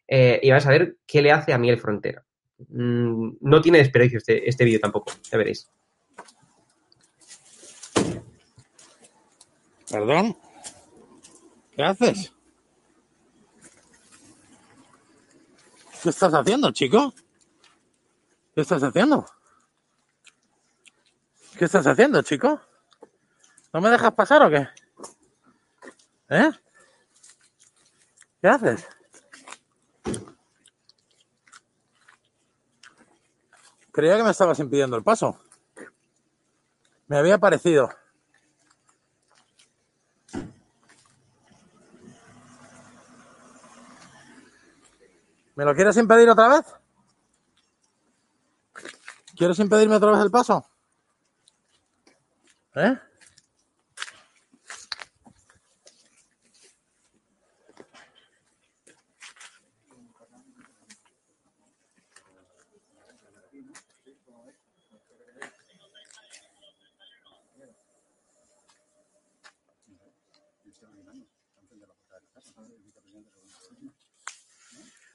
eh, 0.09 0.40
y 0.42 0.51
vais 0.51 0.66
a 0.66 0.70
ver 0.70 0.96
qué 1.07 1.22
le 1.22 1.33
hace 1.33 1.53
a 1.53 1.59
Miguel 1.59 1.79
Frontera. 1.79 2.25
Mm, 2.68 3.37
no 3.40 3.61
tiene 3.61 3.79
desperdicio 3.79 4.18
este, 4.18 4.49
este 4.49 4.64
vídeo 4.64 4.81
tampoco, 4.81 5.12
ya 5.31 5.38
veréis. 5.38 5.70
¿Perdón? 9.90 10.37
¿Qué 11.75 11.83
haces? 11.83 12.33
¿Qué 16.03 16.11
estás 16.11 16.35
haciendo, 16.35 16.70
chico? 16.72 17.14
¿Qué 18.55 18.61
estás 18.62 18.83
haciendo? 18.83 19.27
¿Qué 21.59 21.64
estás 21.64 21.87
haciendo, 21.87 22.22
chico? 22.22 22.61
¿No 23.72 23.81
me 23.81 23.90
dejas 23.90 24.12
pasar 24.12 24.42
o 24.42 24.51
qué? 24.51 24.68
¿Eh? 26.31 26.51
¿Qué 28.40 28.49
haces? 28.49 28.87
Creía 33.92 34.16
que 34.16 34.22
me 34.25 34.31
estabas 34.31 34.59
impidiendo 34.59 34.96
el 34.96 35.03
paso. 35.03 35.40
Me 37.07 37.16
había 37.16 37.38
parecido. 37.38 37.88
¿Me 45.56 45.64
lo 45.64 45.74
quieres 45.74 45.96
impedir 45.96 46.28
otra 46.28 46.48
vez? 46.48 46.66
¿Quieres 49.34 49.58
impedirme 49.58 49.96
otra 49.96 50.12
vez 50.12 50.20
el 50.20 50.30
paso? 50.30 50.68
¿Eh? 52.74 52.98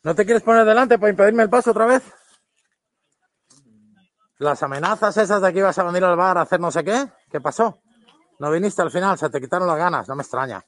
¿No 0.03 0.15
te 0.15 0.25
quieres 0.25 0.41
poner 0.41 0.65
delante 0.65 0.97
para 0.97 1.11
impedirme 1.11 1.43
el 1.43 1.49
paso 1.49 1.71
otra 1.71 1.85
vez? 1.85 2.03
Las 4.39 4.63
amenazas 4.63 5.15
esas 5.17 5.41
de 5.41 5.53
que 5.53 5.59
ibas 5.59 5.77
a 5.77 5.83
venir 5.83 6.03
al 6.03 6.15
bar 6.15 6.39
a 6.39 6.41
hacer 6.41 6.59
no 6.59 6.71
sé 6.71 6.83
qué, 6.83 7.07
¿qué 7.29 7.39
pasó? 7.39 7.83
No 8.39 8.49
viniste 8.49 8.81
al 8.81 8.89
final, 8.89 9.17
se 9.19 9.29
te 9.29 9.39
quitaron 9.39 9.67
las 9.67 9.77
ganas, 9.77 10.07
no 10.07 10.15
me 10.15 10.23
extraña. 10.23 10.65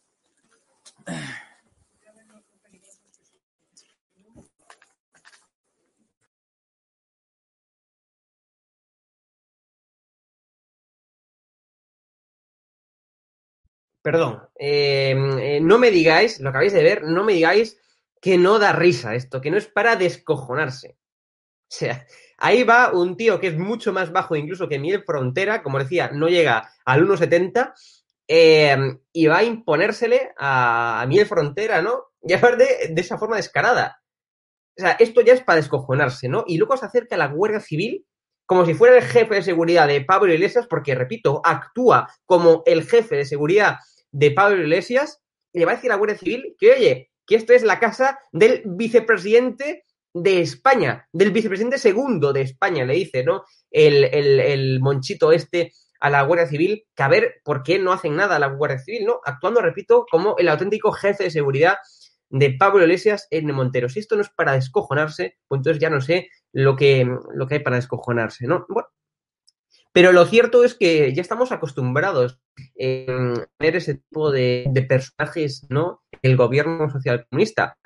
Perdón, 14.03 14.47
eh, 14.59 15.15
eh, 15.39 15.59
no 15.61 15.79
me 15.79 15.89
digáis, 15.89 16.39
lo 16.41 16.49
acabáis 16.49 16.73
de 16.73 16.83
ver, 16.83 17.03
no 17.03 17.23
me 17.23 17.33
digáis 17.33 17.79
que 18.23 18.37
no 18.37 18.57
da 18.57 18.71
risa 18.71 19.15
esto, 19.15 19.41
que 19.41 19.51
no 19.51 19.57
es 19.57 19.67
para 19.67 19.97
descojonarse. 19.97 20.97
O 21.69 21.75
sea, 21.75 22.07
ahí 22.37 22.63
va 22.63 22.93
un 22.93 23.17
tío 23.17 23.37
que 23.41 23.47
es 23.47 23.57
mucho 23.57 23.91
más 23.91 24.13
bajo 24.13 24.37
incluso 24.37 24.69
que 24.69 24.79
Miguel 24.79 25.03
Frontera, 25.05 25.61
como 25.61 25.77
decía, 25.77 26.09
no 26.13 26.29
llega 26.29 26.71
al 26.85 27.05
1,70 27.05 27.73
eh, 28.29 28.77
y 29.11 29.27
va 29.27 29.39
a 29.39 29.43
imponérsele 29.43 30.31
a, 30.37 31.01
a 31.01 31.05
Miguel 31.05 31.27
Frontera, 31.27 31.81
¿no? 31.81 32.13
Y 32.21 32.31
aparte, 32.31 32.91
de 32.91 33.01
esa 33.01 33.17
forma 33.17 33.35
descarada. 33.35 34.01
O 34.77 34.81
sea, 34.81 34.91
esto 34.91 35.19
ya 35.19 35.33
es 35.33 35.41
para 35.41 35.57
descojonarse, 35.57 36.29
¿no? 36.29 36.45
Y 36.47 36.57
luego 36.57 36.77
se 36.77 36.85
acerca 36.85 37.15
a 37.15 37.19
la 37.19 37.27
Guardia 37.27 37.59
Civil 37.59 38.05
como 38.45 38.65
si 38.65 38.73
fuera 38.73 38.95
el 38.95 39.03
jefe 39.03 39.35
de 39.35 39.43
seguridad 39.43 39.87
de 39.89 39.99
Pablo 39.99 40.33
Iglesias, 40.33 40.65
porque, 40.69 40.95
repito, 40.95 41.41
actúa 41.43 42.09
como 42.25 42.63
el 42.65 42.87
jefe 42.87 43.17
de 43.17 43.25
seguridad 43.25 43.79
de 44.11 44.31
Pablo 44.31 44.61
Iglesias, 44.61 45.21
y 45.51 45.59
le 45.59 45.65
va 45.65 45.73
a 45.73 45.75
decir 45.75 45.91
a 45.91 45.95
la 45.95 45.97
Guardia 45.97 46.17
Civil 46.17 46.55
que, 46.57 46.71
oye, 46.71 47.12
que 47.25 47.35
esto 47.35 47.53
es 47.53 47.63
la 47.63 47.79
casa 47.79 48.19
del 48.31 48.63
vicepresidente 48.65 49.85
de 50.13 50.41
España, 50.41 51.07
del 51.11 51.31
vicepresidente 51.31 51.77
segundo 51.77 52.33
de 52.33 52.41
España, 52.41 52.85
le 52.85 52.93
dice, 52.93 53.23
¿no? 53.23 53.43
El, 53.71 54.03
el, 54.05 54.39
el 54.39 54.79
monchito 54.79 55.31
este 55.31 55.71
a 55.99 56.09
la 56.09 56.21
Guardia 56.23 56.47
Civil, 56.47 56.85
que 56.95 57.03
a 57.03 57.07
ver 57.07 57.35
por 57.45 57.63
qué 57.63 57.79
no 57.79 57.93
hacen 57.93 58.15
nada 58.15 58.35
a 58.35 58.39
la 58.39 58.47
Guardia 58.47 58.79
Civil, 58.79 59.05
¿no? 59.05 59.21
Actuando, 59.23 59.61
repito, 59.61 60.05
como 60.11 60.35
el 60.37 60.49
auténtico 60.49 60.91
jefe 60.91 61.23
de 61.23 61.31
seguridad 61.31 61.77
de 62.29 62.55
Pablo 62.59 62.81
Iglesias 62.81 63.27
en 63.29 63.53
Montero. 63.53 63.87
Si 63.89 63.99
esto 63.99 64.15
no 64.15 64.23
es 64.23 64.29
para 64.29 64.53
descojonarse, 64.53 65.37
pues 65.47 65.59
entonces 65.59 65.79
ya 65.79 65.89
no 65.89 66.01
sé 66.01 66.29
lo 66.51 66.75
que, 66.75 67.07
lo 67.33 67.47
que 67.47 67.55
hay 67.55 67.59
para 67.61 67.75
descojonarse, 67.75 68.47
¿no? 68.47 68.65
Bueno, 68.67 68.89
pero 69.93 70.11
lo 70.11 70.25
cierto 70.25 70.63
es 70.63 70.73
que 70.73 71.13
ya 71.13 71.21
estamos 71.21 71.51
acostumbrados 71.51 72.39
eh, 72.75 73.05
a 73.09 73.63
ver 73.63 73.75
ese 73.75 73.95
tipo 73.95 74.31
de, 74.31 74.65
de, 74.69 74.81
personajes, 74.81 75.65
¿no? 75.69 76.01
El 76.21 76.35
gobierno 76.35 76.89
social 76.89 77.25
comunista. 77.29 77.77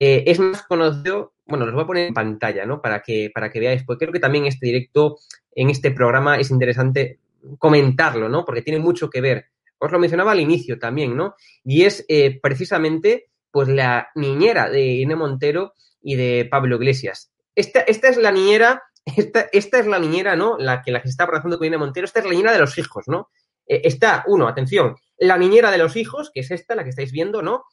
Eh, 0.00 0.24
es 0.28 0.38
más 0.38 0.62
conocido, 0.62 1.32
bueno, 1.46 1.66
los 1.66 1.74
voy 1.74 1.82
a 1.82 1.86
poner 1.86 2.06
en 2.06 2.14
pantalla, 2.14 2.64
¿no? 2.64 2.80
Para 2.80 3.02
que, 3.02 3.30
para 3.34 3.50
que 3.50 3.58
veáis, 3.58 3.82
porque 3.82 4.04
creo 4.04 4.12
que 4.12 4.20
también 4.20 4.46
este 4.46 4.66
directo, 4.66 5.18
en 5.54 5.70
este 5.70 5.90
programa, 5.90 6.36
es 6.36 6.50
interesante 6.50 7.18
comentarlo, 7.58 8.28
¿no? 8.28 8.44
Porque 8.44 8.62
tiene 8.62 8.78
mucho 8.78 9.10
que 9.10 9.20
ver. 9.20 9.46
Os 9.78 9.90
lo 9.90 9.98
mencionaba 9.98 10.32
al 10.32 10.40
inicio 10.40 10.78
también, 10.78 11.16
¿no? 11.16 11.34
Y 11.64 11.84
es 11.84 12.04
eh, 12.08 12.38
precisamente 12.40 13.30
pues 13.50 13.68
la 13.68 14.08
niñera 14.14 14.70
de 14.70 14.84
Irene 14.84 15.16
Montero 15.16 15.72
y 16.00 16.14
de 16.14 16.46
Pablo 16.48 16.76
Iglesias. 16.76 17.32
Esta, 17.54 17.80
esta 17.80 18.08
es 18.08 18.16
la 18.16 18.30
niñera, 18.30 18.82
esta, 19.16 19.48
esta, 19.52 19.78
es 19.78 19.86
la 19.86 19.98
niñera, 19.98 20.36
¿no? 20.36 20.56
La 20.58 20.82
que, 20.82 20.90
la 20.90 21.00
que 21.00 21.08
se 21.08 21.12
está 21.12 21.24
abrazando 21.24 21.58
con 21.58 21.66
Irene 21.66 21.78
Montero, 21.78 22.04
esta 22.04 22.20
es 22.20 22.24
la 22.24 22.32
niñera 22.32 22.52
de 22.52 22.58
los 22.58 22.76
hijos, 22.78 23.04
¿no? 23.06 23.30
Eh, 23.66 23.82
está, 23.84 24.24
uno, 24.26 24.48
atención, 24.48 24.96
la 25.18 25.36
niñera 25.36 25.70
de 25.70 25.78
los 25.78 25.96
hijos, 25.96 26.30
que 26.32 26.40
es 26.40 26.50
esta, 26.50 26.74
la 26.74 26.84
que 26.84 26.90
estáis 26.90 27.12
viendo, 27.12 27.42
¿no? 27.42 27.64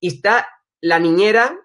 Y 0.00 0.16
está 0.16 0.48
la 0.80 0.98
niñera, 0.98 1.58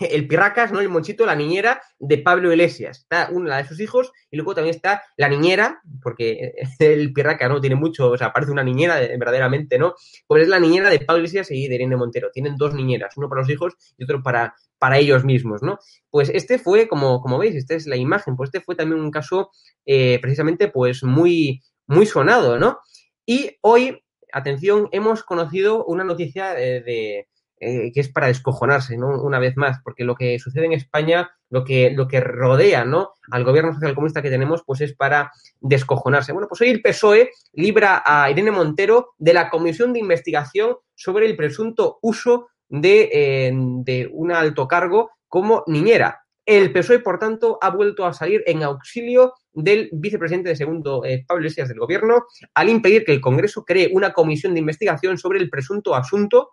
el 0.00 0.26
pirracas, 0.26 0.72
¿no? 0.72 0.80
El 0.80 0.88
monchito, 0.88 1.26
la 1.26 1.34
niñera 1.34 1.82
de 1.98 2.18
Pablo 2.18 2.50
Iglesias. 2.50 3.00
Está 3.00 3.28
una 3.30 3.58
de 3.58 3.66
sus 3.66 3.80
hijos 3.80 4.12
y 4.30 4.36
luego 4.36 4.54
también 4.54 4.74
está 4.74 5.02
la 5.16 5.28
niñera, 5.28 5.80
porque 6.02 6.52
el 6.78 7.12
pirraca, 7.12 7.48
¿no? 7.48 7.60
Tiene 7.60 7.76
mucho, 7.76 8.10
o 8.10 8.18
sea, 8.18 8.32
parece 8.32 8.52
una 8.52 8.64
niñera 8.64 8.96
verdaderamente, 8.96 9.78
¿no? 9.78 9.94
Pues 10.26 10.44
es 10.44 10.48
la 10.48 10.58
niñera 10.58 10.88
de 10.88 11.00
Pablo 11.00 11.20
Iglesias 11.20 11.50
y 11.50 11.68
de 11.68 11.74
Irene 11.74 11.96
Montero. 11.96 12.30
Tienen 12.32 12.56
dos 12.56 12.74
niñeras, 12.74 13.16
uno 13.16 13.28
para 13.28 13.42
los 13.42 13.50
hijos 13.50 13.74
y 13.98 14.04
otro 14.04 14.22
para, 14.22 14.54
para 14.78 14.98
ellos 14.98 15.24
mismos, 15.24 15.62
¿no? 15.62 15.78
Pues 16.10 16.30
este 16.30 16.58
fue, 16.58 16.88
como, 16.88 17.20
como 17.20 17.38
veis, 17.38 17.54
esta 17.54 17.74
es 17.74 17.86
la 17.86 17.96
imagen, 17.96 18.36
pues 18.36 18.48
este 18.48 18.60
fue 18.60 18.76
también 18.76 19.00
un 19.00 19.10
caso 19.10 19.50
eh, 19.84 20.18
precisamente, 20.20 20.68
pues 20.68 21.02
muy, 21.04 21.62
muy 21.86 22.06
sonado, 22.06 22.58
¿no? 22.58 22.78
Y 23.26 23.58
hoy, 23.60 24.02
atención, 24.32 24.88
hemos 24.92 25.22
conocido 25.24 25.84
una 25.84 26.04
noticia 26.04 26.58
eh, 26.58 26.82
de, 26.82 27.28
eh, 27.60 27.92
que 27.92 28.00
es 28.00 28.08
para 28.08 28.26
descojonarse, 28.26 28.96
¿no? 28.96 29.22
Una 29.22 29.38
vez 29.38 29.56
más, 29.56 29.78
porque 29.82 30.04
lo 30.04 30.14
que 30.14 30.38
sucede 30.38 30.66
en 30.66 30.72
España, 30.72 31.30
lo 31.50 31.64
que, 31.64 31.90
lo 31.90 32.08
que 32.08 32.20
rodea, 32.20 32.84
¿no? 32.84 33.12
Al 33.30 33.44
gobierno 33.44 33.72
socialcomunista 33.72 34.22
que 34.22 34.30
tenemos, 34.30 34.62
pues 34.66 34.80
es 34.80 34.94
para 34.94 35.30
descojonarse. 35.60 36.32
Bueno, 36.32 36.48
pues 36.48 36.60
hoy 36.60 36.70
el 36.70 36.82
PSOE 36.82 37.30
libra 37.52 38.02
a 38.04 38.30
Irene 38.30 38.50
Montero 38.50 39.14
de 39.18 39.34
la 39.34 39.50
Comisión 39.50 39.92
de 39.92 40.00
Investigación 40.00 40.76
sobre 40.94 41.26
el 41.26 41.36
presunto 41.36 41.98
uso 42.02 42.48
de, 42.68 43.08
eh, 43.12 43.52
de 43.54 44.10
un 44.12 44.32
alto 44.32 44.66
cargo 44.66 45.10
como 45.28 45.62
niñera. 45.66 46.24
El 46.46 46.72
PSOE, 46.72 46.98
por 46.98 47.18
tanto, 47.18 47.58
ha 47.62 47.70
vuelto 47.70 48.04
a 48.04 48.12
salir 48.12 48.42
en 48.46 48.62
auxilio 48.62 49.32
del 49.54 49.88
vicepresidente 49.92 50.50
de 50.50 50.56
segundo, 50.56 51.04
eh, 51.04 51.24
Pablo 51.26 51.42
Iglesias, 51.42 51.68
del 51.68 51.78
gobierno, 51.78 52.24
al 52.52 52.68
impedir 52.68 53.04
que 53.04 53.12
el 53.12 53.20
Congreso 53.20 53.64
cree 53.64 53.90
una 53.92 54.12
comisión 54.12 54.52
de 54.52 54.60
investigación 54.60 55.16
sobre 55.16 55.38
el 55.38 55.48
presunto 55.48 55.94
asunto 55.94 56.50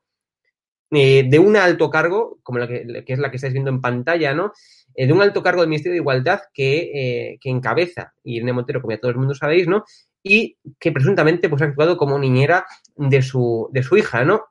eh, 0.93 1.23
de 1.25 1.39
un 1.39 1.55
alto 1.55 1.89
cargo, 1.89 2.39
como 2.43 2.59
la 2.59 2.67
que, 2.67 3.03
es 3.05 3.19
la 3.19 3.29
que 3.29 3.37
estáis 3.37 3.53
viendo 3.53 3.69
en 3.69 3.79
pantalla, 3.79 4.33
¿no? 4.33 4.51
Eh, 4.93 5.07
de 5.07 5.13
un 5.13 5.21
alto 5.21 5.41
cargo 5.41 5.61
del 5.61 5.69
Ministerio 5.69 5.93
de 5.93 6.01
Igualdad 6.01 6.41
que, 6.53 6.91
eh, 6.93 7.37
que 7.39 7.49
encabeza 7.49 8.13
Irene 8.25 8.51
Montero, 8.51 8.81
como 8.81 8.91
ya 8.91 8.99
todo 8.99 9.11
el 9.11 9.17
mundo 9.17 9.33
sabéis, 9.33 9.67
¿no? 9.67 9.85
Y 10.21 10.57
que 10.79 10.91
presuntamente 10.91 11.47
pues, 11.47 11.61
ha 11.61 11.65
actuado 11.65 11.95
como 11.95 12.19
niñera 12.19 12.65
de 12.97 13.21
su, 13.21 13.69
de 13.71 13.83
su 13.83 13.95
hija, 13.95 14.25
¿no? 14.25 14.47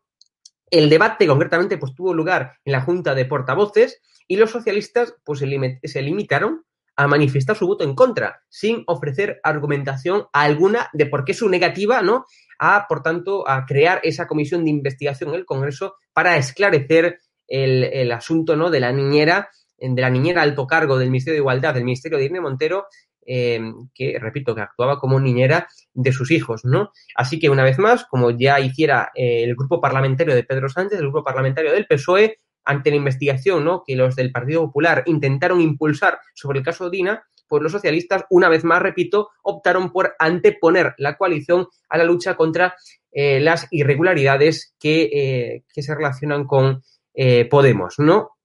El 0.71 0.89
debate 0.89 1.27
concretamente 1.27 1.77
pues, 1.77 1.95
tuvo 1.95 2.15
lugar 2.15 2.55
en 2.65 2.73
la 2.73 2.81
Junta 2.81 3.15
de 3.15 3.27
Portavoces 3.27 4.01
y 4.27 4.37
los 4.37 4.51
socialistas 4.51 5.15
pues, 5.25 5.41
se 5.41 6.03
limitaron 6.03 6.65
a 7.01 7.09
manifestar 7.09 7.57
su 7.57 7.67
voto 7.67 7.83
en 7.83 7.95
contra, 7.95 8.43
sin 8.51 8.85
ofrecer 8.87 9.41
argumentación 9.43 10.27
alguna 10.35 10.91
de 10.93 11.07
por 11.07 11.25
qué 11.25 11.33
su 11.33 11.49
negativa, 11.49 12.03
¿no? 12.03 12.27
A, 12.59 12.87
por 12.89 13.03
tanto, 13.03 13.49
a 13.49 13.65
crear 13.65 14.01
esa 14.03 14.27
comisión 14.27 14.65
de 14.65 14.71
investigación 14.71 15.31
en 15.31 15.37
el 15.37 15.47
Congreso 15.47 15.95
para 16.13 16.37
esclarecer 16.37 17.19
el, 17.49 17.85
el 17.85 18.13
asunto, 18.13 18.55
¿no? 18.55 18.69
De 18.69 18.81
la 18.81 18.93
niñera, 18.93 19.49
de 19.79 20.03
la 20.03 20.11
niñera 20.11 20.43
alto 20.43 20.67
cargo 20.67 20.99
del 20.99 21.09
Ministerio 21.09 21.37
de 21.37 21.41
Igualdad, 21.41 21.73
del 21.73 21.85
Ministerio 21.85 22.19
de 22.19 22.25
Irene 22.25 22.43
Montero, 22.43 22.85
eh, 23.25 23.61
que, 23.95 24.19
repito, 24.19 24.55
que 24.55 24.61
actuaba 24.61 24.99
como 24.99 25.19
niñera 25.19 25.69
de 25.95 26.13
sus 26.13 26.31
hijos, 26.31 26.67
¿no? 26.67 26.93
Así 27.15 27.39
que, 27.39 27.49
una 27.49 27.65
vez 27.65 27.79
más, 27.79 28.05
como 28.05 28.31
ya 28.31 28.61
hiciera 28.61 29.11
eh, 29.15 29.45
el 29.45 29.55
grupo 29.57 29.81
parlamentario 29.81 30.35
de 30.35 30.45
Pedro 30.45 30.69
Sánchez, 30.69 30.99
el 30.99 31.07
grupo 31.07 31.25
parlamentario 31.25 31.73
del 31.73 31.87
PSOE, 31.87 32.41
ante 32.65 32.91
la 32.91 32.97
investigación 32.97 33.65
¿no? 33.65 33.83
que 33.87 33.97
los 33.97 34.17
del 34.17 34.33
Partido 34.33 34.63
Popular 34.63 35.03
intentaron 35.07 35.61
impulsar 35.61 36.21
sobre 36.35 36.59
el 36.59 36.65
caso 36.65 36.91
Dina, 36.91 37.25
pues 37.51 37.63
los 37.65 37.73
socialistas, 37.73 38.25
una 38.31 38.49
vez 38.49 38.63
más, 38.63 38.81
repito, 38.81 39.31
optaron 39.43 39.91
por 39.91 40.15
anteponer 40.21 40.95
la 40.99 41.17
coalición 41.17 41.67
a 41.89 41.99
la 41.99 42.05
lucha 42.05 42.37
contra 42.37 42.75
eh, 43.11 43.41
las 43.41 43.67
irregularidades 43.73 44.77
que, 44.79 45.11
eh, 45.13 45.65
que, 45.75 45.83
se 45.83 45.95
relacionan 45.95 46.47
con 46.47 46.81
eh, 47.13 47.47
Podemos, 47.47 47.99
¿no? 47.99 48.37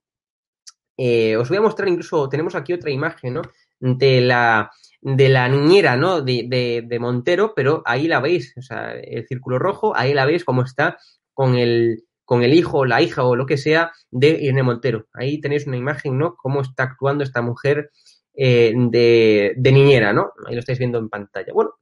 Os 0.98 1.50
voy 1.50 1.58
a 1.58 1.62
mostrar 1.62 1.88
incluso, 1.88 2.28
tenemos 2.30 2.56
aquí 2.56 2.74
otra 2.74 2.90
imagen, 2.90 3.36
¿no? 3.36 3.42
De 3.80 4.22
la, 4.22 4.72
de 5.02 5.30
la 5.30 5.48
niñera, 5.50 5.96
¿no? 5.96 6.22
De, 6.22 6.46
de, 6.48 6.84
de 6.88 7.00
Montero, 7.00 7.54
pero 7.56 7.84
ahí 7.86 8.08
la 8.08 8.22
veis, 8.22 8.56
o 8.58 8.62
sea, 8.64 8.94
el 8.94 9.28
círculo 9.28 9.60
rojo, 9.60 9.96
ahí 9.96 10.16
la 10.16 10.26
veis 10.26 10.44
cómo 10.44 10.64
está 10.64 10.98
con 11.32 11.56
el, 11.58 12.06
con 12.26 12.44
el 12.44 12.54
hijo, 12.54 12.86
la 12.86 13.02
hija 13.02 13.24
o 13.24 13.36
lo 13.36 13.46
que 13.46 13.58
sea 13.58 13.92
de 14.12 14.30
Irene 14.30 14.64
Montero. 14.64 15.08
Ahí 15.14 15.40
tenéis 15.40 15.68
una 15.68 15.78
imagen, 15.78 16.18
¿no? 16.18 16.36
Cómo 16.36 16.62
está 16.62 16.84
actuando 16.84 17.24
esta 17.24 17.42
mujer 17.42 17.92
eh, 18.34 18.74
de, 18.76 19.72
niñera, 19.72 20.12
¿no? 20.12 20.34
Ahí 20.46 20.56
lo 20.56 20.60
estáis 20.60 20.80
viendo 20.80 20.98
en 20.98 21.10
pantalla. 21.10 21.54
Bueno, 21.54 21.76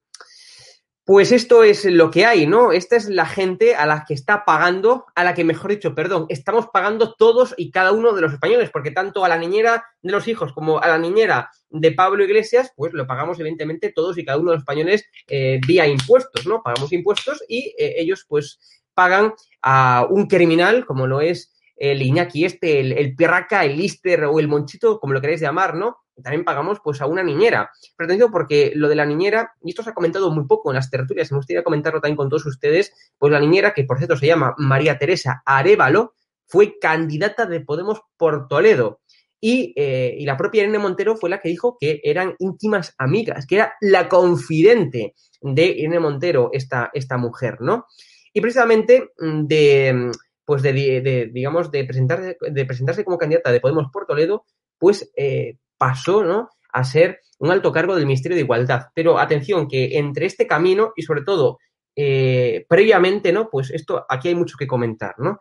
pues 1.06 1.34
esto 1.34 1.63
es 1.63 1.84
lo 1.84 2.12
que 2.12 2.25
hay, 2.25 2.47
¿no? 2.47 2.71
Esta 2.71 2.95
es 2.95 3.10
la 3.10 3.25
gente 3.25 3.75
a 3.75 3.86
la 3.86 4.06
que 4.08 4.13
está 4.13 4.45
pagando, 4.45 5.06
a 5.15 5.25
la 5.25 5.34
que, 5.34 5.43
mejor 5.43 5.71
dicho, 5.71 5.93
perdón, 5.93 6.27
estamos 6.29 6.67
pagando 6.71 7.15
todos 7.15 7.53
y 7.58 7.71
cada 7.71 7.91
uno 7.91 8.13
de 8.13 8.21
los 8.21 8.32
españoles, 8.32 8.69
porque 8.71 8.91
tanto 8.91 9.25
a 9.25 9.27
la 9.29 9.38
niñera 9.38 9.84
de 10.01 10.12
los 10.13 10.29
hijos 10.29 10.53
como 10.53 10.79
a 10.79 10.88
la 10.88 10.97
niñera 10.97 11.49
de 11.69 11.91
Pablo 11.91 12.23
Iglesias, 12.23 12.71
pues 12.77 12.93
lo 12.93 13.06
pagamos 13.06 13.38
evidentemente 13.38 13.91
todos 13.91 14.17
y 14.17 14.23
cada 14.23 14.38
uno 14.38 14.51
de 14.51 14.58
los 14.58 14.62
españoles 14.62 15.06
eh, 15.27 15.60
vía 15.67 15.88
impuestos, 15.88 16.45
¿no? 16.47 16.63
Pagamos 16.63 16.93
impuestos 16.93 17.43
y 17.49 17.75
eh, 17.77 17.95
ellos, 17.97 18.25
pues, 18.25 18.60
pagan 18.93 19.34
a 19.62 20.08
un 20.10 20.27
criminal 20.27 20.86
como 20.86 21.08
lo 21.08 21.21
es 21.21 21.53
el 21.75 22.01
Iñaki 22.01 22.45
este, 22.45 22.79
el, 22.79 22.91
el 22.93 23.15
Pirraca, 23.15 23.65
el 23.65 23.77
Lister 23.77 24.25
o 24.25 24.39
el 24.39 24.47
Monchito, 24.47 24.99
como 24.99 25.13
lo 25.13 25.21
queréis 25.21 25.41
llamar, 25.41 25.75
¿no? 25.75 25.97
También 26.21 26.45
pagamos 26.45 26.79
pues 26.84 27.01
a 27.01 27.08
una 27.08 27.23
niñera. 27.23 27.71
Pero 27.97 28.29
porque 28.29 28.71
lo 28.75 28.88
de 28.88 28.95
la 28.95 29.06
niñera, 29.06 29.53
y 29.63 29.69
esto 29.69 29.84
se 29.84 29.89
ha 29.89 29.93
comentado 29.93 30.29
muy 30.32 30.45
poco 30.45 30.69
en 30.71 30.75
las 30.75 30.89
tertulias, 30.89 31.32
me 31.32 31.38
gustaría 31.38 31.63
comentarlo 31.63 31.99
también 31.99 32.17
con 32.17 32.29
todos 32.29 32.45
ustedes, 32.45 32.93
pues 33.17 33.32
la 33.32 33.39
niñera, 33.39 33.73
que 33.73 33.84
por 33.84 33.97
cierto 33.97 34.15
se 34.15 34.27
llama 34.27 34.53
María 34.58 34.97
Teresa 34.97 35.41
Arevalo, 35.45 36.13
fue 36.45 36.77
candidata 36.79 37.45
de 37.45 37.62
Podemos 37.62 38.01
por 38.17 38.47
Toledo. 38.47 38.99
Y, 39.41 39.73
eh, 39.75 40.15
y, 40.17 40.25
la 40.25 40.38
propia 40.38 40.62
Irene 40.62 40.79
Montero 40.79 41.17
fue 41.17 41.29
la 41.29 41.41
que 41.41 41.49
dijo 41.49 41.75
que 41.77 41.99
eran 42.01 42.36
íntimas 42.39 42.93
amigas, 42.97 43.45
que 43.45 43.56
era 43.56 43.73
la 43.82 44.08
confidente 44.08 45.15
de 45.41 45.65
Irene 45.65 45.99
Montero, 45.99 46.49
esta, 46.53 46.91
esta 46.93 47.17
mujer, 47.17 47.60
¿no? 47.60 47.88
Y 48.33 48.41
precisamente 48.41 49.11
de, 49.17 50.11
pues 50.45 50.61
de, 50.61 51.29
digamos, 51.31 51.71
de 51.71 51.85
presentarse, 51.85 52.37
de 52.41 52.65
presentarse 52.65 53.05
como 53.05 53.17
candidata 53.17 53.51
de 53.51 53.59
Podemos 53.59 53.87
por 53.91 54.05
Toledo, 54.05 54.45
pues 54.77 55.11
eh, 55.15 55.57
pasó, 55.77 56.23
¿no? 56.23 56.49
A 56.71 56.83
ser 56.83 57.19
un 57.39 57.51
alto 57.51 57.71
cargo 57.71 57.95
del 57.95 58.05
Ministerio 58.05 58.35
de 58.35 58.41
Igualdad. 58.43 58.87
Pero 58.95 59.19
atención, 59.19 59.67
que 59.67 59.97
entre 59.97 60.25
este 60.25 60.47
camino 60.47 60.93
y 60.95 61.03
sobre 61.03 61.21
todo 61.21 61.59
eh, 61.95 62.65
previamente, 62.67 63.31
¿no? 63.31 63.49
Pues 63.49 63.69
esto, 63.69 64.05
aquí 64.09 64.29
hay 64.29 64.35
mucho 64.35 64.57
que 64.57 64.67
comentar, 64.67 65.13
¿no? 65.19 65.39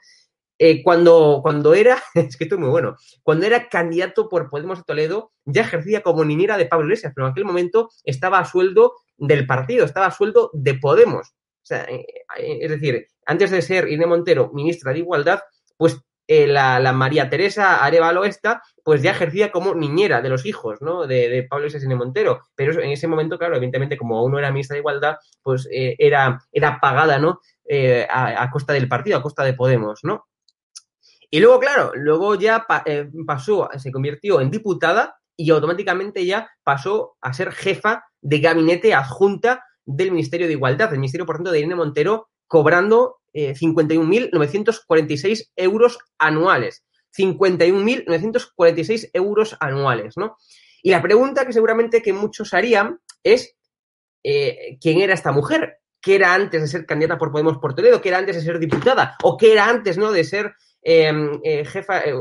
Eh, 0.58 0.82
cuando, 0.82 1.40
cuando 1.42 1.74
era, 1.74 2.00
es 2.14 2.36
que 2.36 2.44
esto 2.44 2.56
es 2.56 2.60
muy 2.60 2.70
bueno, 2.70 2.96
cuando 3.22 3.46
era 3.46 3.68
candidato 3.68 4.28
por 4.28 4.48
Podemos 4.50 4.78
de 4.78 4.84
Toledo, 4.84 5.32
ya 5.44 5.62
ejercía 5.62 6.02
como 6.02 6.24
niñera 6.24 6.56
de 6.56 6.66
Pablo 6.66 6.86
Iglesias, 6.86 7.12
pero 7.14 7.26
en 7.26 7.32
aquel 7.32 7.44
momento 7.44 7.88
estaba 8.04 8.38
a 8.38 8.44
sueldo 8.44 8.92
del 9.16 9.46
partido, 9.46 9.84
estaba 9.84 10.06
a 10.06 10.12
sueldo 10.12 10.50
de 10.52 10.74
Podemos. 10.74 11.32
O 11.62 11.66
sea, 11.66 11.84
eh, 11.84 12.04
eh, 12.38 12.58
es 12.60 12.70
decir, 12.70 13.06
antes 13.26 13.50
de 13.50 13.62
ser 13.62 13.86
Irene 13.88 14.06
Montero 14.06 14.50
ministra 14.52 14.92
de 14.92 14.98
Igualdad, 14.98 15.40
pues 15.76 16.00
eh, 16.26 16.46
la, 16.46 16.80
la 16.80 16.92
María 16.92 17.28
Teresa 17.30 17.84
Arevalo 17.84 18.24
esta, 18.24 18.62
pues 18.84 19.02
ya 19.02 19.12
ejercía 19.12 19.52
como 19.52 19.74
niñera 19.74 20.20
de 20.20 20.28
los 20.28 20.44
hijos, 20.46 20.80
¿no? 20.80 21.06
De, 21.06 21.28
de 21.28 21.42
Pablo 21.44 21.68
y 21.68 21.94
Montero. 21.94 22.40
Pero 22.54 22.80
en 22.80 22.90
ese 22.90 23.06
momento, 23.06 23.38
claro, 23.38 23.56
evidentemente, 23.56 23.96
como 23.96 24.18
aún 24.18 24.32
no 24.32 24.38
era 24.38 24.50
ministra 24.50 24.74
de 24.74 24.80
Igualdad, 24.80 25.16
pues 25.42 25.68
era, 25.70 26.40
era 26.52 26.80
pagada, 26.80 27.18
¿no? 27.18 27.40
A, 28.08 28.48
costa 28.52 28.72
del 28.72 28.88
partido, 28.88 29.16
a 29.18 29.22
costa 29.22 29.44
de 29.44 29.54
Podemos, 29.54 30.00
¿no? 30.04 30.26
Y 31.30 31.40
luego, 31.40 31.58
claro, 31.60 31.92
luego 31.94 32.34
ya 32.34 32.64
pa- 32.68 32.84
pasó, 33.26 33.68
se 33.78 33.90
convirtió 33.90 34.40
en 34.40 34.50
diputada 34.50 35.16
y 35.36 35.50
automáticamente 35.50 36.24
ya 36.24 36.50
pasó 36.62 37.16
a 37.20 37.32
ser 37.32 37.52
jefa 37.52 38.04
de 38.20 38.38
gabinete 38.38 38.94
adjunta 38.94 39.64
del 39.84 40.10
Ministerio 40.10 40.46
de 40.46 40.52
Igualdad, 40.52 40.90
del 40.90 40.98
Ministerio, 40.98 41.26
por 41.26 41.36
tanto, 41.36 41.50
de 41.50 41.58
Irene 41.58 41.74
Montero, 41.74 42.28
cobrando 42.46 43.20
eh, 43.32 43.54
51.946 43.54 45.50
euros 45.56 45.98
anuales. 46.18 46.84
51.946 47.16 49.10
euros 49.12 49.56
anuales, 49.60 50.16
¿no? 50.16 50.36
Y 50.82 50.90
la 50.90 51.02
pregunta 51.02 51.46
que 51.46 51.52
seguramente 51.52 52.02
que 52.02 52.12
muchos 52.12 52.54
harían 52.54 52.98
es 53.22 53.54
eh, 54.24 54.78
quién 54.80 55.00
era 55.00 55.14
esta 55.14 55.30
mujer, 55.32 55.78
qué 56.00 56.16
era 56.16 56.34
antes 56.34 56.60
de 56.60 56.68
ser 56.68 56.86
candidata 56.86 57.18
por 57.18 57.30
Podemos 57.30 57.58
por 57.58 57.74
Toledo, 57.74 58.00
qué 58.00 58.08
era 58.08 58.18
antes 58.18 58.36
de 58.36 58.42
ser 58.42 58.58
diputada, 58.58 59.16
o 59.22 59.36
qué 59.36 59.52
era 59.52 59.68
antes, 59.68 59.98
¿no? 59.98 60.10
De 60.10 60.24
ser 60.24 60.54
eh, 60.82 61.12
eh, 61.44 61.64
jefa, 61.64 62.00
eh, 62.00 62.14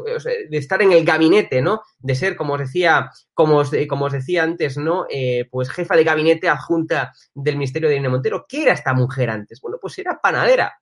de 0.49 0.57
estar 0.57 0.81
en 0.81 0.91
el 0.91 1.03
gabinete, 1.03 1.61
¿no? 1.61 1.81
De 1.99 2.15
ser, 2.15 2.35
como 2.35 2.53
os 2.53 2.59
decía, 2.59 3.09
como 3.33 3.57
os, 3.57 3.71
como 3.89 4.05
os 4.05 4.13
decía 4.13 4.43
antes, 4.43 4.77
¿no? 4.77 5.05
Eh, 5.09 5.47
pues 5.49 5.69
jefa 5.69 5.95
de 5.95 6.03
gabinete 6.03 6.47
adjunta 6.47 7.11
del 7.33 7.55
Ministerio 7.55 7.89
de 7.89 7.95
Irene 7.95 8.09
Montero. 8.09 8.45
¿Qué 8.47 8.63
era 8.63 8.73
esta 8.73 8.93
mujer 8.93 9.29
antes? 9.29 9.59
Bueno, 9.61 9.77
pues 9.81 9.97
era 9.97 10.19
panadera. 10.21 10.73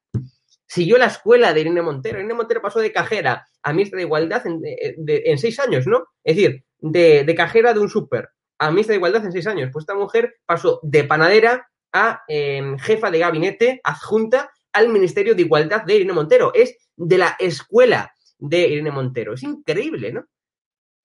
Siguió 0.65 0.97
la 0.97 1.05
escuela 1.05 1.53
de 1.53 1.61
Irene 1.61 1.81
Montero. 1.81 2.19
Irene 2.19 2.33
Montero 2.33 2.61
pasó 2.61 2.79
de 2.79 2.91
cajera 2.91 3.47
a 3.63 3.73
ministra 3.73 3.97
de 3.97 4.03
Igualdad 4.03 4.43
en, 4.45 5.37
seis 5.37 5.59
años, 5.59 5.87
¿no? 5.87 6.05
Es 6.23 6.35
decir, 6.35 6.63
de, 6.79 7.33
cajera 7.35 7.73
de 7.73 7.79
un 7.79 7.89
súper 7.89 8.29
a 8.59 8.69
ministra 8.71 8.91
de 8.91 8.97
Igualdad 8.97 9.25
en 9.25 9.31
seis 9.31 9.47
años. 9.47 9.69
Pues 9.71 9.83
esta 9.83 9.95
mujer 9.95 10.35
pasó 10.45 10.79
de 10.83 11.05
panadera 11.05 11.69
a 11.93 12.21
eh, 12.27 12.75
jefa 12.81 13.09
de 13.09 13.19
gabinete 13.19 13.81
adjunta 13.83 14.51
al 14.73 14.89
Ministerio 14.89 15.35
de 15.35 15.41
Igualdad 15.41 15.83
de 15.83 15.95
Irene 15.95 16.13
Montero. 16.13 16.51
Es 16.53 16.75
de 16.95 17.17
la 17.17 17.35
escuela 17.39 18.13
de 18.37 18.67
Irene 18.67 18.91
Montero. 18.91 19.33
Es 19.33 19.43
increíble, 19.43 20.11
¿no? 20.11 20.25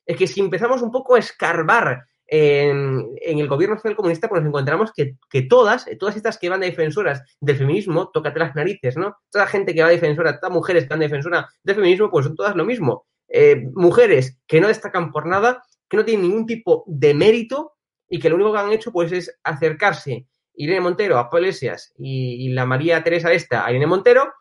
Es 0.07 0.17
que 0.17 0.27
si 0.27 0.41
empezamos 0.41 0.83
un 0.83 0.91
poco 0.91 1.15
a 1.15 1.19
escarbar 1.19 2.05
en, 2.27 3.17
el 3.21 3.49
gobierno 3.49 3.77
social 3.77 3.97
comunista, 3.97 4.29
pues 4.29 4.43
nos 4.43 4.49
encontramos 4.49 4.93
que, 4.93 5.43
todas, 5.43 5.87
todas 5.99 6.17
estas 6.17 6.39
que 6.39 6.49
van 6.49 6.61
de 6.61 6.67
defensoras 6.67 7.23
del 7.41 7.57
feminismo, 7.57 8.11
tócate 8.13 8.39
las 8.39 8.55
narices, 8.55 8.97
¿no? 8.97 9.17
Toda 9.31 9.45
la 9.45 9.51
gente 9.51 9.75
que 9.75 9.83
va 9.83 9.89
defensora, 9.89 10.39
todas 10.39 10.55
mujeres 10.55 10.85
que 10.85 10.91
van 10.91 11.01
de 11.01 11.07
defensora 11.07 11.49
del 11.63 11.77
feminismo, 11.77 12.11
pues 12.11 12.27
son 12.27 12.35
todas 12.35 12.57
lo 12.57 12.65
mismo. 12.65 13.07
Eh, 13.29 13.65
mujeres 13.75 14.39
que 14.47 14.61
no 14.61 14.69
destacan 14.69 15.11
por 15.11 15.27
nada, 15.27 15.63
que 15.89 15.97
no 15.97 16.05
tienen 16.05 16.29
ningún 16.29 16.47
tipo 16.47 16.85
de 16.87 17.15
mérito 17.15 17.73
y 18.09 18.19
que 18.19 18.29
lo 18.29 18.37
único 18.37 18.53
que 18.53 18.59
han 18.59 18.73
hecho 18.73 18.93
pues 18.93 19.13
es 19.13 19.35
acercarse 19.43 20.27
Irene 20.55 20.81
Montero 20.81 21.19
a 21.19 21.31
Pablo 21.31 21.47
Iglesias 21.47 21.93
y, 21.99 22.49
la 22.51 22.67
María 22.67 23.03
Teresa 23.03 23.33
esta 23.33 23.65
a 23.65 23.71
Irene 23.71 23.87
Montero, 23.87 24.33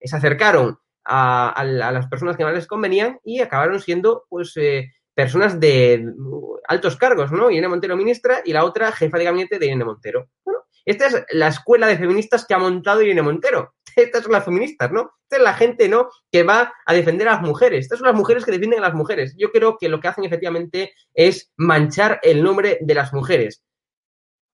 se 0.00 0.16
acercaron 0.16 0.78
a 1.04 1.64
las 1.64 2.06
personas 2.08 2.36
que 2.36 2.44
más 2.44 2.54
les 2.54 2.66
convenían 2.66 3.18
y 3.24 3.40
acabaron 3.40 3.80
siendo 3.80 4.26
pues 4.28 4.52
eh, 4.56 4.90
personas 5.18 5.58
de 5.58 6.06
altos 6.68 6.96
cargos, 6.96 7.32
¿no? 7.32 7.50
Irene 7.50 7.66
Montero 7.66 7.96
ministra 7.96 8.40
y 8.44 8.52
la 8.52 8.64
otra 8.64 8.92
jefa 8.92 9.18
de 9.18 9.24
gabinete 9.24 9.58
de 9.58 9.66
Irene 9.66 9.84
Montero. 9.84 10.28
Bueno, 10.44 10.60
esta 10.84 11.08
es 11.08 11.24
la 11.30 11.48
escuela 11.48 11.88
de 11.88 11.98
feministas 11.98 12.46
que 12.46 12.54
ha 12.54 12.58
montado 12.58 13.02
Irene 13.02 13.22
Montero. 13.22 13.74
Estas 13.96 14.22
son 14.22 14.30
las 14.30 14.44
feministas, 14.44 14.92
¿no? 14.92 15.10
Esta 15.24 15.38
es 15.38 15.42
la 15.42 15.54
gente, 15.54 15.88
¿no? 15.88 16.08
Que 16.30 16.44
va 16.44 16.72
a 16.86 16.94
defender 16.94 17.26
a 17.26 17.32
las 17.32 17.42
mujeres. 17.42 17.80
Estas 17.80 17.98
son 17.98 18.06
las 18.06 18.16
mujeres 18.16 18.44
que 18.44 18.52
defienden 18.52 18.78
a 18.78 18.86
las 18.86 18.94
mujeres. 18.94 19.34
Yo 19.36 19.50
creo 19.50 19.76
que 19.76 19.88
lo 19.88 19.98
que 19.98 20.06
hacen 20.06 20.24
efectivamente 20.24 20.92
es 21.14 21.50
manchar 21.56 22.20
el 22.22 22.40
nombre 22.40 22.78
de 22.80 22.94
las 22.94 23.12
mujeres. 23.12 23.64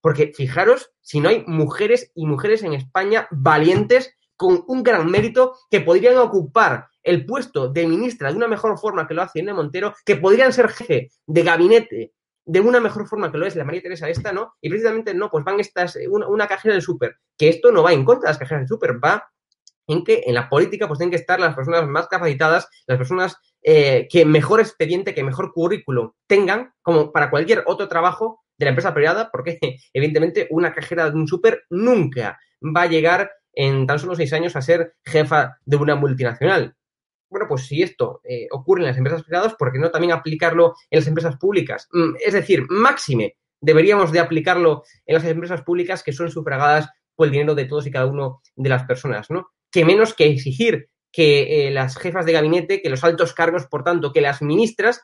Porque 0.05 0.33
fijaros 0.35 0.91
si 1.01 1.19
no 1.19 1.29
hay 1.29 1.43
mujeres 1.47 2.11
y 2.13 2.27
mujeres 2.27 2.61
en 2.61 2.75
España 2.75 3.27
valientes 3.31 4.15
con 4.35 4.63
un 4.67 4.83
gran 4.83 5.09
mérito 5.09 5.55
que 5.71 5.81
podrían 5.81 6.17
ocupar 6.17 6.89
el 7.01 7.25
puesto 7.25 7.69
de 7.69 7.87
ministra 7.87 8.29
de 8.29 8.37
una 8.37 8.47
mejor 8.47 8.77
forma 8.77 9.07
que 9.07 9.15
lo 9.15 9.23
hace 9.23 9.39
Irene 9.39 9.55
Montero, 9.55 9.95
que 10.05 10.17
podrían 10.17 10.53
ser 10.53 10.69
jefe 10.69 11.09
de 11.25 11.41
gabinete 11.41 12.13
de 12.45 12.59
una 12.59 12.79
mejor 12.79 13.07
forma 13.07 13.31
que 13.31 13.39
lo 13.39 13.47
es 13.47 13.55
la 13.55 13.63
María 13.63 13.81
Teresa 13.81 14.07
esta, 14.07 14.31
¿no? 14.31 14.53
Y 14.61 14.69
precisamente 14.69 15.11
no, 15.15 15.31
pues 15.31 15.43
van 15.43 15.59
estas, 15.59 15.97
una, 16.07 16.27
una 16.27 16.47
cajera 16.47 16.75
del 16.75 16.83
súper, 16.83 17.15
que 17.35 17.49
esto 17.49 17.71
no 17.71 17.81
va 17.81 17.91
en 17.91 18.05
contra 18.05 18.27
de 18.27 18.33
las 18.33 18.37
cajeras 18.37 18.61
del 18.61 18.67
súper, 18.67 19.03
va 19.03 19.27
en 19.87 20.03
que 20.03 20.21
en 20.27 20.35
la 20.35 20.49
política 20.49 20.87
pues 20.87 20.99
tienen 20.99 21.09
que 21.09 21.17
estar 21.17 21.39
las 21.39 21.55
personas 21.55 21.87
más 21.87 22.07
capacitadas, 22.07 22.67
las 22.85 22.99
personas 22.99 23.37
eh, 23.63 24.07
que 24.11 24.23
mejor 24.23 24.59
expediente, 24.59 25.15
que 25.15 25.23
mejor 25.23 25.51
currículum 25.51 26.11
tengan, 26.27 26.75
como 26.83 27.11
para 27.11 27.31
cualquier 27.31 27.63
otro 27.65 27.87
trabajo 27.87 28.44
de 28.57 28.65
la 28.65 28.69
empresa 28.69 28.93
privada, 28.93 29.29
porque 29.31 29.59
evidentemente 29.93 30.47
una 30.51 30.73
cajera 30.73 31.09
de 31.09 31.15
un 31.15 31.27
súper 31.27 31.63
nunca 31.69 32.39
va 32.61 32.83
a 32.83 32.87
llegar 32.87 33.31
en 33.53 33.87
tan 33.87 33.99
solo 33.99 34.15
seis 34.15 34.33
años 34.33 34.55
a 34.55 34.61
ser 34.61 34.95
jefa 35.05 35.57
de 35.65 35.77
una 35.77 35.95
multinacional. 35.95 36.75
Bueno, 37.29 37.47
pues 37.49 37.65
si 37.65 37.81
esto 37.81 38.21
eh, 38.23 38.47
ocurre 38.51 38.81
en 38.81 38.87
las 38.87 38.97
empresas 38.97 39.23
privadas, 39.23 39.55
¿por 39.55 39.71
qué 39.71 39.79
no 39.79 39.91
también 39.91 40.13
aplicarlo 40.13 40.73
en 40.89 40.99
las 40.99 41.07
empresas 41.07 41.37
públicas? 41.37 41.87
Mm, 41.91 42.15
Es 42.23 42.33
decir, 42.33 42.65
máxime 42.69 43.35
deberíamos 43.61 44.11
de 44.11 44.19
aplicarlo 44.19 44.83
en 45.05 45.15
las 45.15 45.25
empresas 45.25 45.63
públicas 45.63 46.03
que 46.03 46.13
son 46.13 46.29
sufragadas 46.29 46.89
por 47.15 47.27
el 47.27 47.31
dinero 47.31 47.55
de 47.55 47.65
todos 47.65 47.87
y 47.87 47.91
cada 47.91 48.05
uno 48.05 48.41
de 48.55 48.69
las 48.69 48.83
personas, 48.83 49.29
¿no? 49.31 49.47
Que 49.71 49.85
menos 49.85 50.13
que 50.13 50.27
exigir 50.27 50.89
que 51.11 51.67
eh, 51.67 51.71
las 51.71 51.97
jefas 51.97 52.25
de 52.25 52.33
gabinete, 52.33 52.81
que 52.81 52.89
los 52.89 53.03
altos 53.03 53.33
cargos, 53.33 53.67
por 53.67 53.83
tanto, 53.83 54.11
que 54.11 54.21
las 54.21 54.41
ministras 54.41 55.01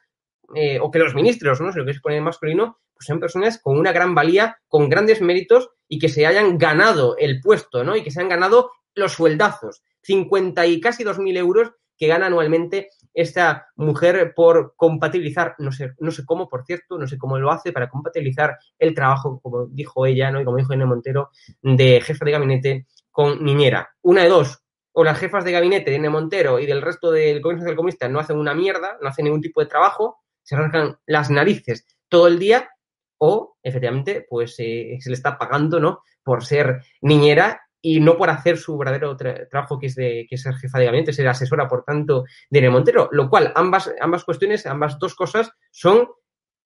eh, 0.56 0.80
o 0.80 0.92
que 0.92 1.00
los 1.00 1.16
ministros, 1.16 1.62
¿no? 1.62 1.72
Si 1.72 1.80
lo 1.80 1.86
que 1.86 1.94
se 1.94 2.00
pone 2.00 2.18
en 2.18 2.24
masculino, 2.24 2.80
pues 2.94 3.06
son 3.08 3.20
personas 3.20 3.60
con 3.62 3.78
una 3.78 3.92
gran 3.92 4.14
valía, 4.14 4.58
con 4.68 4.90
grandes 4.90 5.22
méritos 5.22 5.70
y 5.88 6.00
que 6.00 6.10
se 6.10 6.26
hayan 6.26 6.58
ganado 6.58 7.16
el 7.18 7.42
puesto, 7.42 7.84
¿no? 7.84 7.96
Y 7.96 8.04
que 8.04 8.12
se 8.12 8.22
han 8.22 8.30
ganado 8.30 8.72
los 8.94 9.14
sueldazos, 9.14 9.84
50 10.04 10.66
y 10.66 10.80
casi 10.80 11.04
2.000 11.04 11.38
euros 11.38 11.72
que 11.98 12.08
gana 12.08 12.26
anualmente 12.26 12.90
esta 13.14 13.68
mujer 13.76 14.34
por 14.36 14.74
compatibilizar, 14.76 15.56
no 15.60 15.72
sé, 15.72 15.94
no 16.00 16.12
sé 16.12 16.26
cómo, 16.26 16.50
por 16.50 16.66
cierto, 16.66 16.98
no 16.98 17.06
sé 17.06 17.18
cómo 17.18 17.38
lo 17.38 17.52
hace 17.52 17.72
para 17.72 17.90
compatibilizar 17.90 18.58
el 18.80 18.96
trabajo, 18.96 19.40
como 19.42 19.68
dijo 19.68 20.06
ella, 20.06 20.32
¿no? 20.32 20.42
Y 20.42 20.46
como 20.46 20.58
dijo 20.58 20.74
Irene 20.74 20.88
Montero, 20.88 21.30
de 21.62 22.02
jefa 22.02 22.26
de 22.26 22.32
gabinete 22.32 22.88
con 23.12 23.44
niñera. 23.44 23.92
Una 24.02 24.24
de 24.24 24.30
dos, 24.30 24.64
o 24.94 25.04
las 25.04 25.20
jefas 25.20 25.46
de 25.46 25.52
gabinete 25.52 25.92
de 25.92 25.98
Irene 25.98 26.10
Montero 26.10 26.60
y 26.60 26.66
del 26.66 26.82
resto 26.82 27.12
del 27.12 27.42
gobierno 27.42 27.62
social 27.62 27.76
comunista 27.76 28.10
no 28.10 28.20
hacen 28.20 28.38
una 28.38 28.54
mierda, 28.54 28.98
no 29.02 29.10
hacen 29.10 29.26
ningún 29.26 29.42
tipo 29.42 29.62
de 29.62 29.68
trabajo, 29.68 30.21
se 30.44 30.56
rascan 30.56 30.98
las 31.06 31.30
narices 31.30 31.86
todo 32.10 32.28
el 32.28 32.40
día, 32.40 32.70
o 33.18 33.58
efectivamente, 33.62 34.26
pues 34.30 34.56
eh, 34.60 34.98
se 35.00 35.10
le 35.10 35.16
está 35.16 35.38
pagando, 35.38 35.80
¿no? 35.80 36.02
Por 36.24 36.44
ser 36.44 36.82
niñera 37.02 37.62
y 37.80 38.00
no 38.00 38.18
por 38.18 38.30
hacer 38.30 38.58
su 38.58 38.78
verdadero 38.78 39.16
tra- 39.18 39.48
trabajo, 39.50 39.80
que 39.80 39.88
es 39.88 39.96
de 39.96 40.26
que 40.30 40.36
es 40.36 40.42
ser 40.42 40.56
jefa 40.56 40.80
de 40.80 40.86
gabinete, 40.86 41.14
ser 41.14 41.28
asesora, 41.28 41.68
por 41.68 41.84
tanto, 41.84 42.26
de 42.50 42.60
Irene 42.60 42.74
Montero. 42.74 43.10
Lo 43.12 43.30
cual, 43.30 43.52
ambas, 43.56 43.92
ambas 44.00 44.24
cuestiones, 44.24 44.66
ambas 44.66 45.00
dos 45.00 45.16
cosas 45.16 45.52
son 45.72 46.08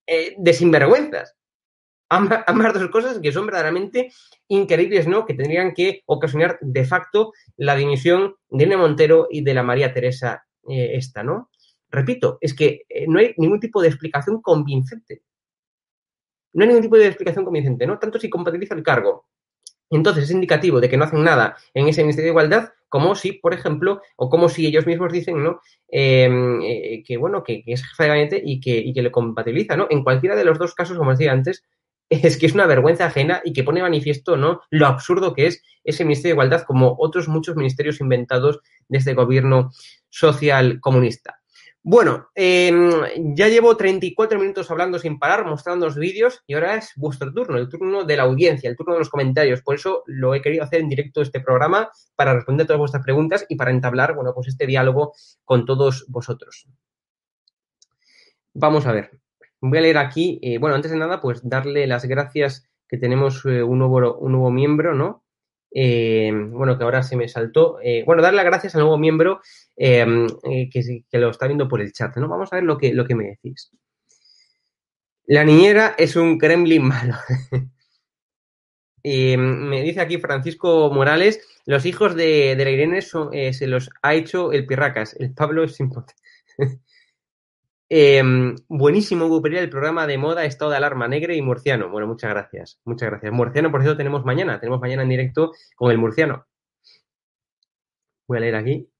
eh, 0.06 0.34
de 0.38 0.52
sinvergüenzas. 0.52 1.34
Ambas, 2.08 2.44
ambas 2.46 2.74
dos 2.74 2.88
cosas 2.90 3.18
que 3.18 3.32
son 3.32 3.46
verdaderamente 3.46 4.12
increíbles, 4.48 5.06
¿no? 5.06 5.26
Que 5.26 5.34
tendrían 5.34 5.74
que 5.74 6.02
ocasionar 6.06 6.58
de 6.60 6.84
facto 6.84 7.32
la 7.56 7.76
dimisión 7.76 8.36
de 8.48 8.64
Irene 8.64 8.76
Montero 8.76 9.26
y 9.30 9.42
de 9.42 9.54
la 9.54 9.62
María 9.62 9.92
Teresa 9.92 10.46
eh, 10.68 10.92
esta, 10.94 11.22
¿no? 11.22 11.50
Repito, 11.90 12.38
es 12.40 12.54
que 12.54 12.82
eh, 12.88 13.06
no 13.08 13.18
hay 13.18 13.34
ningún 13.36 13.60
tipo 13.60 13.80
de 13.80 13.88
explicación 13.88 14.40
convincente. 14.42 15.22
No 16.52 16.62
hay 16.62 16.68
ningún 16.68 16.82
tipo 16.82 16.96
de 16.96 17.06
explicación 17.06 17.44
convincente, 17.44 17.86
¿no? 17.86 17.98
Tanto 17.98 18.18
si 18.18 18.30
compatibiliza 18.30 18.74
el 18.74 18.82
cargo. 18.82 19.26
Entonces 19.90 20.24
es 20.24 20.30
indicativo 20.30 20.80
de 20.80 20.88
que 20.88 20.96
no 20.96 21.04
hacen 21.04 21.22
nada 21.22 21.56
en 21.74 21.86
ese 21.86 22.02
Ministerio 22.02 22.28
de 22.28 22.32
Igualdad, 22.32 22.70
como 22.88 23.14
si, 23.14 23.32
por 23.32 23.54
ejemplo, 23.54 24.00
o 24.16 24.28
como 24.28 24.48
si 24.48 24.66
ellos 24.66 24.86
mismos 24.86 25.12
dicen, 25.12 25.42
¿no? 25.42 25.60
Eh, 25.88 26.28
eh, 26.64 27.02
que 27.04 27.16
bueno, 27.16 27.42
que, 27.44 27.62
es 27.66 27.86
jefe 27.86 28.02
de 28.04 28.08
gabinete 28.08 28.42
y 28.44 28.60
que, 28.60 28.76
y 28.78 28.92
que 28.92 29.02
le 29.02 29.10
compatibiliza, 29.12 29.76
¿no? 29.76 29.86
En 29.90 30.02
cualquiera 30.02 30.34
de 30.34 30.44
los 30.44 30.58
dos 30.58 30.74
casos, 30.74 30.98
como 30.98 31.12
decía 31.12 31.32
antes, 31.32 31.64
es 32.10 32.36
que 32.38 32.46
es 32.46 32.54
una 32.54 32.66
vergüenza 32.66 33.06
ajena 33.06 33.40
y 33.44 33.52
que 33.52 33.64
pone 33.64 33.82
manifiesto, 33.82 34.36
¿no? 34.36 34.60
Lo 34.70 34.86
absurdo 34.86 35.34
que 35.34 35.46
es 35.46 35.62
ese 35.84 36.04
Ministerio 36.04 36.34
de 36.34 36.36
Igualdad, 36.36 36.64
como 36.66 36.96
otros 36.98 37.28
muchos 37.28 37.56
ministerios 37.56 38.00
inventados 38.00 38.60
de 38.88 38.98
este 38.98 39.14
gobierno 39.14 39.70
social 40.08 40.80
comunista. 40.80 41.40
Bueno, 41.88 42.30
eh, 42.34 42.72
ya 43.36 43.46
llevo 43.46 43.76
34 43.76 44.40
minutos 44.40 44.68
hablando 44.72 44.98
sin 44.98 45.20
parar, 45.20 45.46
mostrando 45.46 45.86
los 45.86 45.94
vídeos 45.94 46.42
y 46.44 46.54
ahora 46.54 46.74
es 46.74 46.90
vuestro 46.96 47.32
turno, 47.32 47.58
el 47.58 47.68
turno 47.68 48.02
de 48.02 48.16
la 48.16 48.24
audiencia, 48.24 48.68
el 48.68 48.74
turno 48.76 48.94
de 48.94 48.98
los 48.98 49.08
comentarios. 49.08 49.62
Por 49.62 49.76
eso 49.76 50.02
lo 50.06 50.34
he 50.34 50.42
querido 50.42 50.64
hacer 50.64 50.80
en 50.80 50.88
directo 50.88 51.22
este 51.22 51.38
programa 51.38 51.88
para 52.16 52.34
responder 52.34 52.64
a 52.64 52.66
todas 52.66 52.80
vuestras 52.80 53.04
preguntas 53.04 53.46
y 53.48 53.54
para 53.54 53.70
entablar, 53.70 54.16
bueno, 54.16 54.34
pues 54.34 54.48
este 54.48 54.66
diálogo 54.66 55.12
con 55.44 55.64
todos 55.64 56.06
vosotros. 56.08 56.66
Vamos 58.52 58.84
a 58.86 58.90
ver. 58.90 59.20
Voy 59.60 59.78
a 59.78 59.82
leer 59.82 59.98
aquí, 59.98 60.40
eh, 60.42 60.58
bueno, 60.58 60.74
antes 60.74 60.90
de 60.90 60.96
nada, 60.96 61.20
pues 61.20 61.48
darle 61.48 61.86
las 61.86 62.04
gracias 62.04 62.68
que 62.88 62.98
tenemos 62.98 63.44
eh, 63.44 63.62
un, 63.62 63.78
nuevo, 63.78 64.18
un 64.18 64.32
nuevo 64.32 64.50
miembro, 64.50 64.92
¿no? 64.92 65.22
Eh, 65.78 66.32
bueno, 66.32 66.78
que 66.78 66.84
ahora 66.84 67.02
se 67.02 67.16
me 67.16 67.28
saltó. 67.28 67.78
Eh, 67.82 68.02
bueno, 68.06 68.22
darle 68.22 68.38
las 68.38 68.46
gracias 68.46 68.74
al 68.74 68.80
nuevo 68.80 68.96
miembro 68.96 69.42
eh, 69.76 70.06
eh, 70.50 70.70
que, 70.70 71.18
lo 71.18 71.28
está 71.28 71.46
viendo 71.46 71.68
por 71.68 71.82
el 71.82 71.92
chat, 71.92 72.16
¿no? 72.16 72.28
Vamos 72.28 72.50
a 72.50 72.56
ver 72.56 72.64
lo 72.64 72.78
que, 72.78 72.94
lo 72.94 73.04
que 73.04 73.14
me 73.14 73.24
decís. 73.24 73.70
La 75.26 75.44
niñera 75.44 75.94
es 75.98 76.16
un 76.16 76.38
Kremlin 76.38 76.82
malo. 76.82 77.16
Y 79.02 79.36
me 79.36 79.82
dice 79.82 80.00
aquí 80.00 80.16
Francisco 80.16 80.90
Morales, 80.90 81.46
los 81.66 81.84
hijos 81.84 82.14
de, 82.14 82.56
de 82.56 82.64
la 82.64 82.70
Irene 82.70 83.02
se 83.02 83.66
los 83.66 83.90
ha 84.00 84.14
hecho 84.14 84.52
el 84.52 84.64
Pirracas, 84.64 85.14
el 85.18 85.34
Pablo 85.34 85.62
es 85.64 85.78
importante. 85.78 86.22
Em, 87.88 88.56
buenísimo, 88.68 89.26
Hugo 89.26 89.46
el 89.46 89.70
programa 89.70 90.08
de 90.08 90.18
moda 90.18 90.44
Estado 90.44 90.72
de 90.72 90.76
Alarma 90.76 91.06
Negre 91.06 91.36
y 91.36 91.42
Murciano. 91.42 91.88
Bueno, 91.88 92.08
muchas 92.08 92.30
gracias, 92.30 92.80
muchas 92.84 93.10
gracias. 93.10 93.32
Murciano, 93.32 93.70
por 93.70 93.82
cierto, 93.82 93.96
tenemos 93.96 94.24
mañana, 94.24 94.58
tenemos 94.58 94.80
mañana 94.80 95.02
en 95.02 95.08
directo 95.08 95.52
con 95.76 95.92
el 95.92 95.98
Murciano. 95.98 96.46
Voy 98.26 98.38
a 98.38 98.40
leer 98.40 98.56
aquí. 98.56 98.90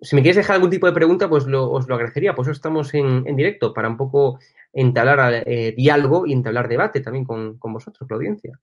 Si 0.00 0.14
me 0.14 0.22
quieres 0.22 0.36
dejar 0.36 0.56
algún 0.56 0.70
tipo 0.70 0.86
de 0.86 0.92
pregunta, 0.92 1.28
pues 1.28 1.46
lo, 1.46 1.70
os 1.70 1.88
lo 1.88 1.94
agradecería. 1.96 2.34
Por 2.34 2.44
eso 2.44 2.52
estamos 2.52 2.94
en, 2.94 3.26
en 3.26 3.36
directo, 3.36 3.74
para 3.74 3.88
un 3.88 3.96
poco 3.96 4.38
entablar 4.72 5.42
eh, 5.46 5.74
diálogo 5.76 6.26
y 6.26 6.32
entablar 6.32 6.68
debate 6.68 7.00
también 7.00 7.24
con, 7.24 7.58
con 7.58 7.72
vosotros, 7.72 8.08
la 8.08 8.16
audiencia. 8.16 8.60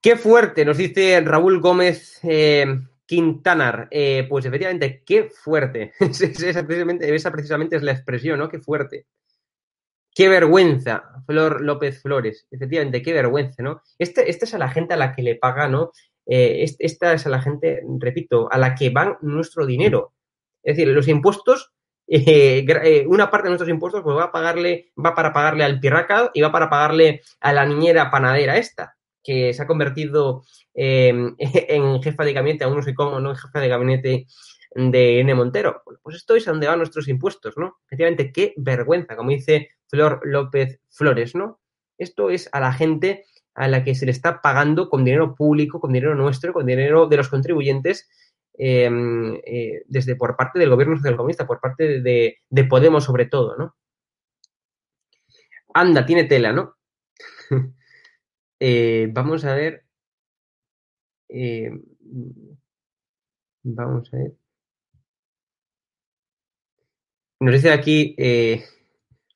Qué 0.00 0.16
fuerte, 0.16 0.64
nos 0.64 0.76
dice 0.76 1.20
Raúl 1.20 1.60
Gómez 1.60 2.20
eh, 2.22 2.66
Quintanar. 3.08 3.88
Eh, 3.90 4.26
pues 4.28 4.44
efectivamente, 4.44 5.02
qué 5.04 5.30
fuerte. 5.30 5.92
esa, 6.00 6.66
precisamente, 7.32 7.76
es 7.76 7.82
la 7.82 7.92
expresión, 7.92 8.38
¿no? 8.38 8.50
Qué 8.50 8.60
fuerte. 8.60 9.06
Qué 10.14 10.28
vergüenza, 10.28 11.04
Flor 11.26 11.62
López 11.62 12.02
Flores. 12.02 12.46
Efectivamente, 12.50 13.00
qué 13.00 13.14
vergüenza, 13.14 13.62
¿no? 13.62 13.80
Este, 13.98 14.28
esta 14.28 14.44
es 14.44 14.52
a 14.52 14.58
la 14.58 14.68
gente 14.68 14.92
a 14.92 14.98
la 14.98 15.14
que 15.14 15.22
le 15.22 15.36
paga, 15.36 15.68
¿no? 15.68 15.92
Eh, 16.26 16.66
esta 16.80 17.14
es 17.14 17.26
a 17.26 17.30
la 17.30 17.40
gente, 17.40 17.80
repito, 17.98 18.52
a 18.52 18.58
la 18.58 18.74
que 18.74 18.90
van 18.90 19.16
nuestro 19.22 19.64
dinero. 19.64 20.12
Es 20.62 20.76
decir, 20.76 20.92
los 20.92 21.08
impuestos, 21.08 21.72
eh, 22.08 22.66
eh, 22.66 23.06
una 23.08 23.30
parte 23.30 23.46
de 23.46 23.50
nuestros 23.52 23.70
impuestos 23.70 24.02
pues 24.02 24.18
va 24.18 24.24
a 24.24 24.32
pagarle, 24.32 24.92
va 25.02 25.14
para 25.14 25.32
pagarle 25.32 25.64
al 25.64 25.80
pirraca 25.80 26.30
y 26.34 26.42
va 26.42 26.52
para 26.52 26.68
pagarle 26.68 27.22
a 27.40 27.54
la 27.54 27.64
niñera 27.64 28.10
panadera 28.10 28.58
esta 28.58 28.97
que 29.22 29.52
se 29.52 29.62
ha 29.62 29.66
convertido 29.66 30.42
eh, 30.74 31.12
en 31.38 32.02
jefa 32.02 32.24
de 32.24 32.32
gabinete, 32.32 32.64
aún 32.64 32.76
no 32.76 32.82
sé 32.82 32.94
cómo, 32.94 33.20
¿no? 33.20 33.30
En 33.30 33.36
jefa 33.36 33.60
de 33.60 33.68
gabinete 33.68 34.26
de 34.74 35.20
N. 35.20 35.34
Montero. 35.34 35.82
Bueno, 35.84 36.00
pues 36.02 36.16
esto 36.16 36.36
es 36.36 36.46
a 36.46 36.52
donde 36.52 36.66
van 36.66 36.78
nuestros 36.78 37.08
impuestos, 37.08 37.56
¿no? 37.56 37.78
Efectivamente, 37.86 38.32
qué 38.32 38.54
vergüenza, 38.56 39.16
como 39.16 39.30
dice 39.30 39.70
Flor 39.88 40.20
López 40.24 40.80
Flores, 40.90 41.34
¿no? 41.34 41.60
Esto 41.96 42.30
es 42.30 42.48
a 42.52 42.60
la 42.60 42.72
gente 42.72 43.24
a 43.54 43.66
la 43.66 43.82
que 43.82 43.94
se 43.94 44.06
le 44.06 44.12
está 44.12 44.40
pagando 44.40 44.88
con 44.88 45.04
dinero 45.04 45.34
público, 45.34 45.80
con 45.80 45.92
dinero 45.92 46.14
nuestro, 46.14 46.52
con 46.52 46.64
dinero 46.64 47.08
de 47.08 47.16
los 47.16 47.28
contribuyentes, 47.28 48.08
eh, 48.56 48.88
eh, 49.44 49.82
desde 49.86 50.16
por 50.16 50.36
parte 50.36 50.58
del 50.58 50.70
gobierno 50.70 50.96
social 50.96 51.16
comunista, 51.16 51.46
por 51.46 51.60
parte 51.60 52.00
de, 52.00 52.38
de 52.48 52.64
Podemos 52.64 53.04
sobre 53.04 53.26
todo, 53.26 53.56
¿no? 53.56 53.74
Anda, 55.74 56.06
tiene 56.06 56.24
tela, 56.24 56.52
¿no? 56.52 56.76
Eh, 58.60 59.08
vamos 59.12 59.44
a 59.44 59.54
ver. 59.54 59.84
Eh, 61.28 61.70
vamos 63.62 64.12
a 64.12 64.16
ver. 64.16 64.32
Nos 67.40 67.54
dice 67.54 67.70
aquí 67.70 68.14
eh, 68.18 68.64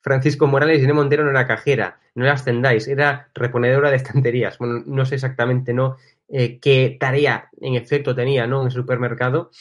Francisco 0.01 0.47
Morales, 0.47 0.79
Irene 0.79 0.93
Montero 0.93 1.23
no 1.23 1.29
era 1.31 1.47
cajera, 1.47 2.01
no 2.15 2.25
era 2.25 2.33
ascendáis, 2.33 2.87
era 2.87 3.29
reponedora 3.33 3.89
de 3.89 3.95
estanterías. 3.97 4.57
Bueno, 4.57 4.83
no 4.85 5.05
sé 5.05 5.15
exactamente 5.15 5.73
¿no? 5.73 5.97
Qué 6.27 6.97
tarea 6.99 7.49
en 7.61 7.75
efecto 7.75 8.15
tenía 8.15 8.47
¿no? 8.47 8.61
en 8.61 8.67
el 8.67 8.71
supermercado, 8.71 9.51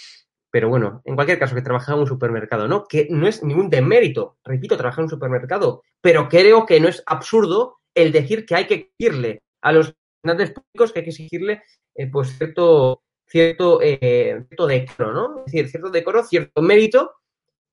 pero 0.50 0.68
bueno, 0.68 1.02
en 1.04 1.14
cualquier 1.14 1.38
caso, 1.38 1.54
que 1.54 1.62
trabajaba 1.62 1.96
en 1.96 2.02
un 2.02 2.08
supermercado, 2.08 2.68
¿no? 2.68 2.84
Que 2.84 3.08
no 3.10 3.26
es 3.26 3.42
ningún 3.42 3.70
demérito, 3.70 4.36
repito, 4.44 4.76
trabajar 4.76 5.00
en 5.00 5.04
un 5.04 5.10
supermercado, 5.10 5.82
pero 6.00 6.28
creo 6.28 6.66
que 6.66 6.80
no 6.80 6.88
es 6.88 7.02
absurdo 7.06 7.78
el 7.94 8.12
decir 8.12 8.44
que 8.44 8.54
hay 8.54 8.66
que 8.66 8.74
exigirle 8.74 9.42
a 9.62 9.72
los 9.72 9.94
representantes 10.22 10.54
públicos 10.54 10.92
que 10.92 10.98
hay 10.98 11.04
que 11.04 11.10
exigirle 11.10 11.62
eh, 11.94 12.06
pues 12.10 12.36
cierto, 12.36 13.02
cierto, 13.26 13.80
eh, 13.82 14.44
cierto 14.48 14.66
decoro, 14.66 15.12
¿no? 15.12 15.38
Es 15.46 15.52
decir, 15.52 15.68
cierto 15.68 15.90
decoro, 15.90 16.24
cierto 16.24 16.62
mérito 16.62 17.12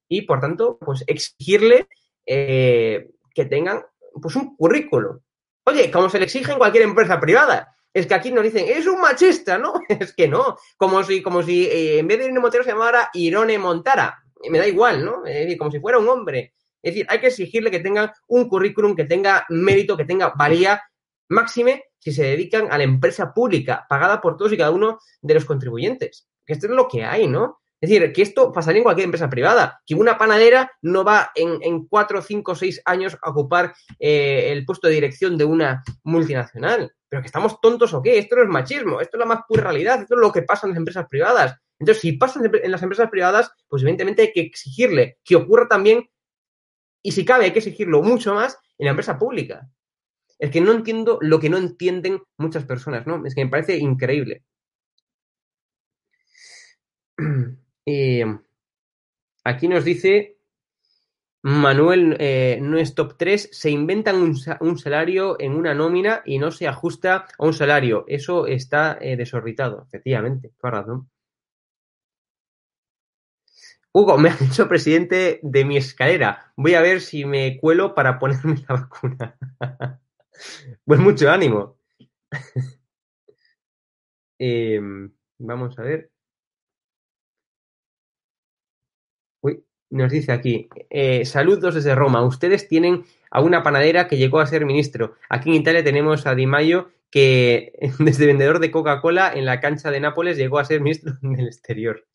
y 0.07 0.23
por 0.23 0.39
tanto, 0.39 0.77
pues 0.79 1.03
exigirle 1.07 1.87
eh, 2.25 3.09
que 3.33 3.45
tengan 3.45 3.83
pues 4.21 4.35
un 4.35 4.55
currículo. 4.55 5.21
Oye, 5.65 5.91
como 5.91 6.09
se 6.09 6.17
le 6.17 6.25
exige 6.25 6.51
en 6.51 6.57
cualquier 6.57 6.83
empresa 6.83 7.19
privada. 7.19 7.75
Es 7.93 8.05
que 8.05 8.13
aquí 8.13 8.31
nos 8.31 8.43
dicen, 8.43 8.65
es 8.67 8.87
un 8.87 9.01
machista, 9.01 9.57
¿no? 9.57 9.73
Es 9.89 10.13
que 10.13 10.27
no. 10.27 10.57
Como 10.77 11.03
si, 11.03 11.21
como 11.21 11.43
si 11.43 11.65
eh, 11.65 11.99
en 11.99 12.07
vez 12.07 12.17
de 12.17 12.25
Irene 12.25 12.39
Montero 12.39 12.63
se 12.63 12.71
llamara 12.71 13.09
Irone 13.13 13.57
Montara. 13.57 14.23
Me 14.49 14.57
da 14.57 14.67
igual, 14.67 15.03
¿no? 15.03 15.25
Es 15.25 15.57
como 15.57 15.71
si 15.71 15.79
fuera 15.79 15.99
un 15.99 16.07
hombre. 16.07 16.53
Es 16.81 16.93
decir, 16.93 17.05
hay 17.09 17.19
que 17.19 17.27
exigirle 17.27 17.71
que 17.71 17.79
tengan 17.79 18.11
un 18.27 18.47
currículum, 18.47 18.95
que 18.95 19.03
tenga 19.03 19.45
mérito, 19.49 19.97
que 19.97 20.05
tenga 20.05 20.33
valía, 20.35 20.81
máxime 21.29 21.85
si 21.97 22.11
se 22.11 22.23
dedican 22.23 22.71
a 22.71 22.77
la 22.77 22.83
empresa 22.83 23.33
pública, 23.33 23.85
pagada 23.89 24.21
por 24.21 24.37
todos 24.37 24.51
y 24.53 24.57
cada 24.57 24.71
uno 24.71 24.99
de 25.21 25.33
los 25.33 25.45
contribuyentes. 25.45 26.27
Que 26.45 26.53
esto 26.53 26.67
es 26.67 26.73
lo 26.73 26.87
que 26.87 27.03
hay, 27.03 27.27
¿no? 27.27 27.59
Es 27.81 27.89
decir, 27.89 28.11
que 28.11 28.21
esto 28.21 28.51
pasaría 28.51 28.79
en 28.79 28.83
cualquier 28.83 29.05
empresa 29.05 29.29
privada, 29.29 29.81
que 29.85 29.95
una 29.95 30.17
panadera 30.17 30.69
no 30.81 31.05
va 31.05 31.31
en, 31.33 31.59
en 31.61 31.87
cuatro, 31.87 32.21
cinco, 32.21 32.53
seis 32.53 32.81
años 32.83 33.17
a 33.21 33.29
ocupar 33.29 33.73
eh, 33.97 34.51
el 34.51 34.65
puesto 34.65 34.87
de 34.87 34.95
dirección 34.95 35.37
de 35.37 35.45
una 35.45 35.81
multinacional. 36.03 36.91
Pero 37.07 37.21
que 37.21 37.27
estamos 37.27 37.61
tontos 37.61 37.93
o 37.93 38.01
qué, 38.01 38.17
esto 38.17 38.35
no 38.35 38.43
es 38.43 38.49
machismo, 38.49 38.99
esto 38.99 39.17
es 39.17 39.19
la 39.19 39.25
más 39.25 39.41
pura 39.47 39.63
realidad, 39.63 40.01
esto 40.01 40.15
es 40.15 40.21
lo 40.21 40.31
que 40.31 40.41
pasa 40.41 40.67
en 40.67 40.71
las 40.71 40.77
empresas 40.77 41.07
privadas. 41.09 41.55
Entonces, 41.79 42.01
si 42.01 42.11
pasa 42.13 42.41
en 42.43 42.71
las 42.71 42.83
empresas 42.83 43.09
privadas, 43.09 43.51
pues 43.69 43.81
evidentemente 43.81 44.23
hay 44.23 44.33
que 44.33 44.41
exigirle 44.41 45.17
que 45.23 45.37
ocurra 45.37 45.67
también, 45.69 46.09
y 47.01 47.13
si 47.13 47.23
cabe, 47.23 47.45
hay 47.45 47.51
que 47.51 47.59
exigirlo 47.59 48.03
mucho 48.03 48.33
más 48.33 48.57
en 48.77 48.85
la 48.85 48.91
empresa 48.91 49.17
pública. 49.17 49.69
Es 50.39 50.51
que 50.51 50.61
no 50.61 50.71
entiendo 50.71 51.19
lo 51.21 51.39
que 51.39 51.49
no 51.49 51.57
entienden 51.57 52.21
muchas 52.37 52.65
personas, 52.65 53.05
¿no? 53.05 53.25
Es 53.25 53.35
que 53.35 53.43
me 53.43 53.51
parece 53.51 53.77
increíble. 53.77 54.43
Eh, 57.91 58.23
aquí 59.43 59.67
nos 59.67 59.83
dice 59.83 60.37
Manuel, 61.41 62.17
eh, 62.19 62.59
no 62.61 62.77
es 62.77 62.93
top 62.95 63.15
3, 63.17 63.49
se 63.51 63.69
inventan 63.71 64.17
un, 64.17 64.77
salario 64.77 65.39
en 65.39 65.53
una 65.53 65.73
nómina 65.73 66.21
y 66.25 66.37
no 66.37 66.51
se 66.51 66.67
ajusta 66.67 67.25
a 67.37 67.45
un 67.45 67.53
salario. 67.53 68.05
Eso 68.07 68.45
está 68.45 68.97
eh, 69.01 69.15
desorbitado, 69.15 69.83
efectivamente, 69.87 70.51
toda 70.59 70.71
razón. 70.71 71.09
Hugo, 73.91 74.17
me 74.17 74.29
han 74.29 74.37
hecho 74.43 74.67
presidente 74.67 75.39
de 75.41 75.65
mi 75.65 75.77
escalera. 75.77 76.51
Voy 76.55 76.75
a 76.75 76.81
ver 76.81 77.01
si 77.01 77.25
me 77.25 77.57
cuelo 77.57 77.95
para 77.95 78.19
ponerme 78.19 78.55
la 78.67 78.75
vacuna. 78.75 79.37
pues 80.85 80.99
mucho 80.99 81.29
ánimo. 81.29 81.77
eh, 84.39 84.79
vamos 85.37 85.77
a 85.79 85.83
ver. 85.83 86.11
Uy, 89.41 89.63
nos 89.89 90.11
dice 90.11 90.31
aquí, 90.31 90.69
eh, 90.89 91.25
saludos 91.25 91.75
desde 91.75 91.95
Roma. 91.95 92.23
Ustedes 92.25 92.67
tienen 92.67 93.05
a 93.31 93.41
una 93.41 93.63
panadera 93.63 94.07
que 94.07 94.17
llegó 94.17 94.39
a 94.39 94.47
ser 94.47 94.65
ministro. 94.65 95.15
Aquí 95.29 95.49
en 95.49 95.55
Italia 95.55 95.83
tenemos 95.83 96.25
a 96.25 96.35
Di 96.35 96.45
Maio 96.45 96.91
que 97.11 97.73
desde 97.99 98.25
vendedor 98.25 98.59
de 98.59 98.71
Coca-Cola 98.71 99.33
en 99.33 99.45
la 99.45 99.59
cancha 99.59 99.91
de 99.91 99.99
Nápoles 99.99 100.37
llegó 100.37 100.59
a 100.59 100.65
ser 100.65 100.81
ministro 100.81 101.13
del 101.21 101.47
exterior. 101.47 102.05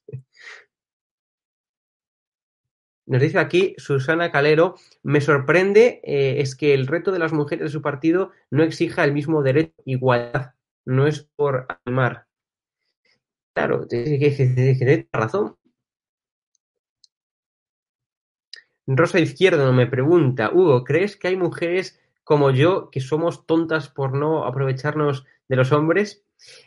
Nos 3.07 3.21
dice 3.21 3.39
aquí 3.39 3.75
Susana 3.77 4.33
Calero, 4.33 4.77
me 5.03 5.21
sorprende 5.21 6.01
eh, 6.05 6.41
es 6.41 6.57
que 6.57 6.73
el 6.73 6.87
reto 6.87 7.13
de 7.13 7.19
las 7.19 7.33
mujeres 7.33 7.65
de 7.65 7.71
su 7.71 7.83
partido 7.83 8.33
no 8.51 8.63
exija 8.63 9.05
el 9.05 9.13
mismo 9.13 9.43
derecho, 9.43 9.75
igualdad, 9.85 10.55
no 10.87 11.07
es 11.07 11.29
por 11.37 11.67
animar. 11.85 12.27
Claro, 13.55 13.87
tiene 13.87 15.09
razón. 15.13 15.57
Rosa 18.87 19.21
Izquierdo 19.21 19.73
me 19.73 19.87
pregunta, 19.87 20.51
Hugo, 20.53 20.85
¿crees 20.85 21.17
que 21.17 21.29
hay 21.29 21.37
mujeres 21.37 22.01
como 22.23 22.51
yo 22.51 22.91
que 22.91 23.01
somos 23.01 23.47
tontas 23.47 23.89
por 23.89 24.15
no 24.15 24.45
aprovecharnos 24.45 25.25
de 25.49 25.57
los 25.57 25.73
hombres? 25.73 26.25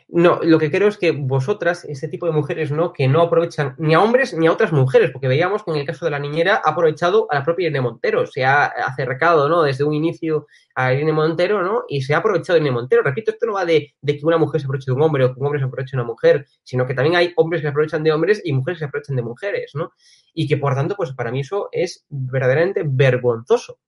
No, 0.08 0.40
lo 0.42 0.58
que 0.58 0.70
creo 0.70 0.88
es 0.88 0.96
que 0.96 1.12
vosotras, 1.12 1.84
este 1.84 2.08
tipo 2.08 2.26
de 2.26 2.32
mujeres, 2.32 2.70
¿no? 2.70 2.92
Que 2.92 3.08
no 3.08 3.20
aprovechan 3.20 3.74
ni 3.78 3.94
a 3.94 4.00
hombres 4.00 4.34
ni 4.34 4.46
a 4.46 4.52
otras 4.52 4.72
mujeres, 4.72 5.10
porque 5.10 5.28
veíamos 5.28 5.62
que 5.62 5.70
en 5.70 5.76
el 5.76 5.86
caso 5.86 6.06
de 6.06 6.10
la 6.10 6.18
niñera 6.18 6.62
ha 6.64 6.70
aprovechado 6.70 7.26
a 7.30 7.36
la 7.36 7.44
propia 7.44 7.66
Irene 7.66 7.82
Montero, 7.82 8.26
se 8.26 8.44
ha 8.44 8.64
acercado, 8.64 9.48
¿no? 9.48 9.62
Desde 9.62 9.84
un 9.84 9.94
inicio 9.94 10.46
a 10.74 10.92
Irene 10.94 11.12
Montero, 11.12 11.62
¿no? 11.62 11.84
Y 11.88 12.02
se 12.02 12.14
ha 12.14 12.18
aprovechado 12.18 12.54
de 12.54 12.60
Irene 12.60 12.74
Montero. 12.74 13.02
Repito, 13.02 13.30
esto 13.30 13.46
no 13.46 13.52
va 13.54 13.64
de, 13.64 13.94
que 14.04 14.20
una 14.22 14.38
mujer 14.38 14.60
se 14.60 14.66
aproveche 14.66 14.90
de 14.90 14.96
un 14.96 15.02
hombre 15.02 15.24
o 15.24 15.34
que 15.34 15.40
un 15.40 15.46
hombre 15.46 15.60
se 15.60 15.66
aproveche 15.66 15.96
de 15.96 16.02
una 16.02 16.06
mujer, 16.06 16.46
sino 16.64 16.86
que 16.86 16.94
también 16.94 17.16
hay 17.16 17.32
hombres 17.36 17.60
que 17.60 17.66
se 17.66 17.70
aprovechan 17.70 18.02
de 18.02 18.12
hombres 18.12 18.40
y 18.44 18.52
mujeres 18.52 18.78
que 18.78 18.84
se 18.84 18.88
aprovechan 18.88 19.16
de 19.16 19.22
mujeres, 19.22 19.72
¿no? 19.74 19.92
Y 20.32 20.48
que 20.48 20.56
por 20.56 20.74
tanto, 20.74 20.96
pues 20.96 21.12
para 21.12 21.30
mí 21.30 21.40
eso 21.40 21.68
es 21.70 22.06
verdaderamente 22.08 22.82
vergonzoso. 22.86 23.78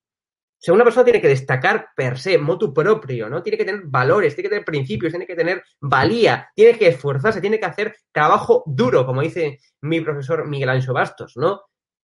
O 0.61 0.63
sea, 0.63 0.75
una 0.75 0.85
persona 0.85 1.05
tiene 1.05 1.23
que 1.23 1.29
destacar 1.29 1.89
per 1.97 2.19
se, 2.19 2.37
motu 2.37 2.75
propio, 2.75 3.31
¿no? 3.31 3.43
Tiene 3.43 3.57
que 3.57 3.65
tener 3.65 3.81
valores, 3.87 4.35
tiene 4.35 4.47
que 4.47 4.57
tener 4.57 4.65
principios, 4.67 5.11
tiene 5.11 5.27
que 5.27 5.35
tener 5.35 5.65
valía, 5.81 6.51
tiene 6.55 6.77
que 6.77 6.89
esforzarse, 6.89 7.41
tiene 7.41 7.59
que 7.59 7.65
hacer 7.65 7.97
trabajo 8.13 8.63
duro, 8.67 9.07
como 9.07 9.23
dice 9.23 9.59
mi 9.81 10.03
profesor 10.03 10.47
Miguel 10.47 10.69
Ancho 10.69 10.93
Bastos, 10.93 11.33
¿no? 11.37 11.63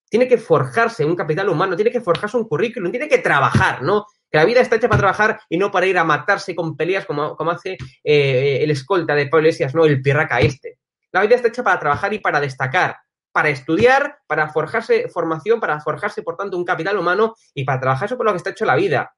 Tiene 0.09 0.27
que 0.27 0.39
forjarse 0.39 1.05
un 1.05 1.15
capital 1.15 1.51
humano, 1.51 1.77
tiene 1.77 1.91
que 1.91 2.01
forjarse 2.01 2.39
un 2.39 2.49
currículum, 2.49 2.91
tiene 2.91 3.09
que 3.11 3.19
trabajar, 3.19 3.83
¿no? 3.83 4.07
Que 4.31 4.39
la 4.39 4.47
vida 4.47 4.63
está 4.63 4.77
hecha 4.77 4.89
para 4.89 5.01
trabajar 5.01 5.41
y 5.51 5.59
no 5.59 5.71
para 5.71 5.85
ir 5.85 5.99
a 5.99 6.05
matarse 6.05 6.55
con 6.55 6.79
peleas 6.79 7.05
como, 7.05 7.37
hace 7.51 7.77
eh, 8.03 8.61
el 8.63 8.71
escolta 8.71 9.15
de 9.15 9.27
Pablo 9.27 9.51
¿no? 9.75 9.85
El 9.85 10.01
pirraca 10.01 10.41
este. 10.41 10.79
La 11.13 11.21
vida 11.21 11.35
está 11.35 11.49
hecha 11.49 11.63
para 11.63 11.79
trabajar 11.79 12.15
y 12.15 12.21
para 12.21 12.41
destacar, 12.41 12.97
para 13.37 13.51
estudiar, 13.51 14.21
para 14.27 14.49
forjarse 14.49 15.11
formación, 15.11 15.61
para 15.61 15.79
forjarse, 15.79 16.23
por 16.23 16.39
tanto, 16.39 16.57
un 16.57 16.65
capital 16.65 16.97
humano 16.97 17.35
y 17.53 17.65
para 17.65 17.79
trabajar 17.79 18.07
eso 18.07 18.17
por 18.17 18.25
lo 18.25 18.33
que 18.33 18.39
está 18.39 18.49
hecho 18.49 18.65
la 18.65 18.77
vida. 18.77 19.15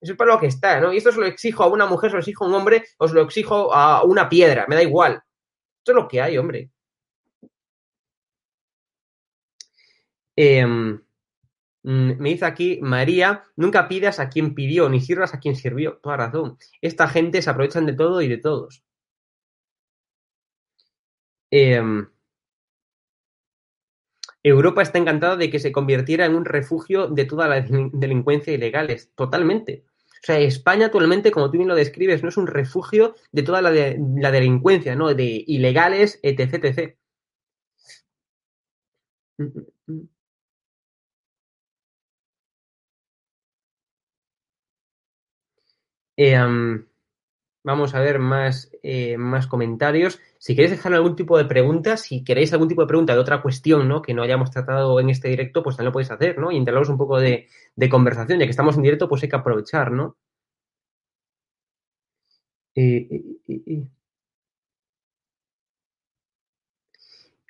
Eso 0.00 0.12
es 0.12 0.16
para 0.16 0.34
lo 0.34 0.38
que 0.38 0.46
está, 0.46 0.78
¿no? 0.78 0.92
Y 0.92 0.98
esto 0.98 1.10
se 1.10 1.18
lo 1.18 1.26
exijo 1.26 1.64
a 1.64 1.66
una 1.66 1.86
mujer, 1.86 2.10
se 2.10 2.14
lo 2.14 2.20
exijo 2.20 2.44
a 2.44 2.46
un 2.46 2.54
hombre, 2.54 2.84
os 2.98 3.12
lo 3.12 3.22
exijo 3.22 3.74
a 3.74 4.04
una 4.04 4.28
piedra, 4.28 4.66
me 4.68 4.76
da 4.76 4.82
igual. 4.84 5.14
Esto 5.78 5.90
es 5.90 5.96
lo 5.96 6.06
que 6.06 6.20
hay, 6.22 6.38
hombre. 6.38 6.70
Em, 10.36 11.00
mm, 11.82 12.12
me 12.20 12.28
dice 12.28 12.44
aquí 12.44 12.78
María, 12.80 13.44
nunca 13.56 13.88
pidas 13.88 14.20
a 14.20 14.28
quien 14.28 14.54
pidió, 14.54 14.88
ni 14.88 15.00
sirvas 15.00 15.34
a 15.34 15.40
quien 15.40 15.56
sirvió. 15.56 15.98
Toda 16.00 16.16
razón. 16.16 16.58
Esta 16.80 17.08
gente 17.08 17.42
se 17.42 17.50
aprovechan 17.50 17.86
de 17.86 17.94
todo 17.94 18.22
y 18.22 18.28
de 18.28 18.38
todos. 18.38 18.84
Em, 21.50 22.06
Europa 24.48 24.82
está 24.82 24.98
encantada 24.98 25.36
de 25.36 25.50
que 25.50 25.58
se 25.58 25.72
convirtiera 25.72 26.24
en 26.24 26.36
un 26.36 26.44
refugio 26.44 27.08
de 27.08 27.24
toda 27.24 27.48
la 27.48 27.60
delincuencia 27.62 28.52
ilegales. 28.52 29.10
Totalmente. 29.16 29.84
O 30.22 30.26
sea, 30.26 30.38
España 30.38 30.86
actualmente, 30.86 31.32
como 31.32 31.50
tú 31.50 31.58
bien 31.58 31.68
lo 31.68 31.74
describes, 31.74 32.22
no 32.22 32.28
es 32.28 32.36
un 32.36 32.46
refugio 32.46 33.14
de 33.32 33.42
toda 33.42 33.60
la, 33.62 33.70
delincuencia, 33.72 34.94
¿no? 34.94 35.12
De 35.14 35.44
ilegales, 35.46 36.20
etc. 36.22 36.96
Mm, 39.38 39.44
mm, 39.44 39.92
mm. 39.92 40.08
Em, 46.16 46.86
vamos 47.66 47.96
a 47.96 48.00
ver 48.00 48.20
más, 48.20 48.70
eh, 48.84 49.16
más 49.18 49.48
comentarios. 49.48 50.20
Si 50.38 50.54
queréis 50.54 50.70
dejar 50.70 50.94
algún 50.94 51.16
tipo 51.16 51.36
de 51.36 51.46
pregunta, 51.46 51.96
si 51.96 52.22
queréis 52.22 52.52
algún 52.52 52.68
tipo 52.68 52.82
de 52.82 52.86
pregunta 52.86 53.12
de 53.12 53.18
otra 53.18 53.42
cuestión, 53.42 53.88
¿no? 53.88 54.02
Que 54.02 54.14
no 54.14 54.22
hayamos 54.22 54.52
tratado 54.52 55.00
en 55.00 55.10
este 55.10 55.28
directo, 55.28 55.64
pues 55.64 55.76
también 55.76 55.88
lo 55.88 55.92
podéis 55.92 56.12
hacer, 56.12 56.38
¿no? 56.38 56.52
Y 56.52 56.58
entablamos 56.58 56.88
un 56.90 56.96
poco 56.96 57.18
de, 57.18 57.48
de 57.74 57.88
conversación. 57.88 58.38
Ya 58.38 58.44
que 58.46 58.52
estamos 58.52 58.76
en 58.76 58.82
directo, 58.82 59.08
pues 59.08 59.24
hay 59.24 59.28
que 59.28 59.36
aprovechar, 59.36 59.90
¿no? 59.90 60.16
Eh, 62.76 63.08
eh, 63.48 63.82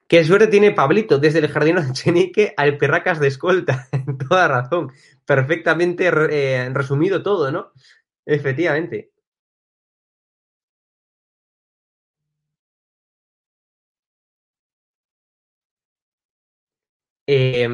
Qué 0.08 0.24
suerte 0.24 0.46
tiene 0.46 0.72
Pablito, 0.72 1.18
desde 1.18 1.40
el 1.40 1.48
jardín 1.48 1.76
de 1.76 1.92
Chenique 1.92 2.54
al 2.56 2.78
Perracas 2.78 3.20
de 3.20 3.28
escolta. 3.28 3.88
Toda 4.30 4.48
razón. 4.48 4.92
Perfectamente 5.26 6.10
resumido 6.70 7.22
todo, 7.22 7.52
¿no? 7.52 7.72
Efectivamente. 8.24 9.10
Eh, 17.28 17.68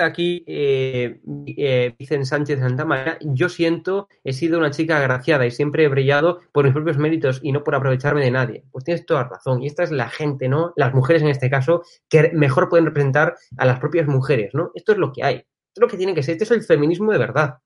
aquí 0.00 0.44
eh, 0.46 1.20
eh, 1.46 1.94
dicen 1.98 2.24
Sánchez 2.24 2.60
Santamaría, 2.60 3.18
yo 3.20 3.48
siento, 3.48 4.08
he 4.22 4.32
sido 4.32 4.58
una 4.58 4.70
chica 4.70 4.98
agraciada 4.98 5.44
y 5.44 5.50
siempre 5.50 5.84
he 5.84 5.88
brillado 5.88 6.40
por 6.52 6.64
mis 6.64 6.72
propios 6.72 6.98
méritos 6.98 7.40
y 7.42 7.50
no 7.50 7.64
por 7.64 7.74
aprovecharme 7.74 8.24
de 8.24 8.30
nadie. 8.30 8.64
Pues 8.70 8.84
tienes 8.84 9.04
toda 9.04 9.24
razón. 9.24 9.62
Y 9.62 9.66
esta 9.66 9.82
es 9.82 9.90
la 9.90 10.08
gente, 10.08 10.48
¿no? 10.48 10.72
Las 10.76 10.94
mujeres 10.94 11.22
en 11.22 11.28
este 11.28 11.50
caso, 11.50 11.82
que 12.08 12.30
mejor 12.32 12.68
pueden 12.68 12.86
representar 12.86 13.34
a 13.58 13.66
las 13.66 13.80
propias 13.80 14.06
mujeres, 14.06 14.54
¿no? 14.54 14.70
Esto 14.74 14.92
es 14.92 14.98
lo 14.98 15.12
que 15.12 15.24
hay. 15.24 15.34
Esto 15.36 15.76
es 15.76 15.80
lo 15.80 15.88
que 15.88 15.96
tiene 15.96 16.14
que 16.14 16.22
ser. 16.22 16.34
Este 16.34 16.44
es 16.44 16.50
el 16.52 16.62
feminismo 16.62 17.10
de 17.10 17.18
verdad. 17.18 17.58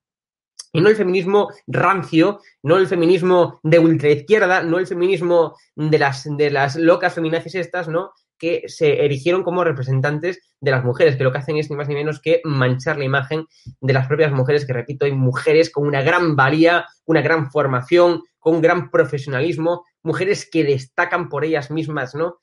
Y 0.73 0.81
no 0.81 0.89
el 0.89 0.97
feminismo 0.97 1.51
rancio, 1.67 2.41
no 2.63 2.77
el 2.77 2.87
feminismo 2.87 3.61
de 3.63 3.79
ultraizquierda, 3.79 4.63
no 4.63 4.79
el 4.79 4.87
feminismo 4.87 5.57
de 5.75 5.99
las, 5.99 6.25
de 6.37 6.51
las 6.51 6.77
locas 6.77 7.15
feminazis 7.15 7.55
estas, 7.55 7.89
¿no? 7.89 8.13
Que 8.39 8.65
se 8.67 9.05
erigieron 9.05 9.43
como 9.43 9.65
representantes 9.65 10.41
de 10.61 10.71
las 10.71 10.85
mujeres, 10.85 11.17
que 11.17 11.25
lo 11.25 11.33
que 11.33 11.39
hacen 11.39 11.57
es 11.57 11.71
ni 11.71 11.77
más 11.77 11.89
ni 11.89 11.95
menos 11.95 12.21
que 12.21 12.41
manchar 12.45 12.99
la 12.99 13.05
imagen 13.05 13.47
de 13.81 13.93
las 13.93 14.07
propias 14.07 14.33
mujeres, 14.33 14.67
que 14.67 14.73
repito, 14.73 15.07
hay 15.07 15.13
mujeres 15.13 15.71
con 15.71 15.87
una 15.87 16.03
gran 16.03 16.37
valía, 16.37 16.87
una 17.05 17.23
gran 17.23 17.51
formación, 17.51 18.23
con 18.39 18.57
un 18.57 18.63
gran 18.63 18.91
profesionalismo, 18.91 19.85
mujeres 20.03 20.49
que 20.51 20.65
destacan 20.65 21.29
por 21.29 21.45
ellas 21.45 21.71
mismas, 21.71 22.15
¿no? 22.15 22.39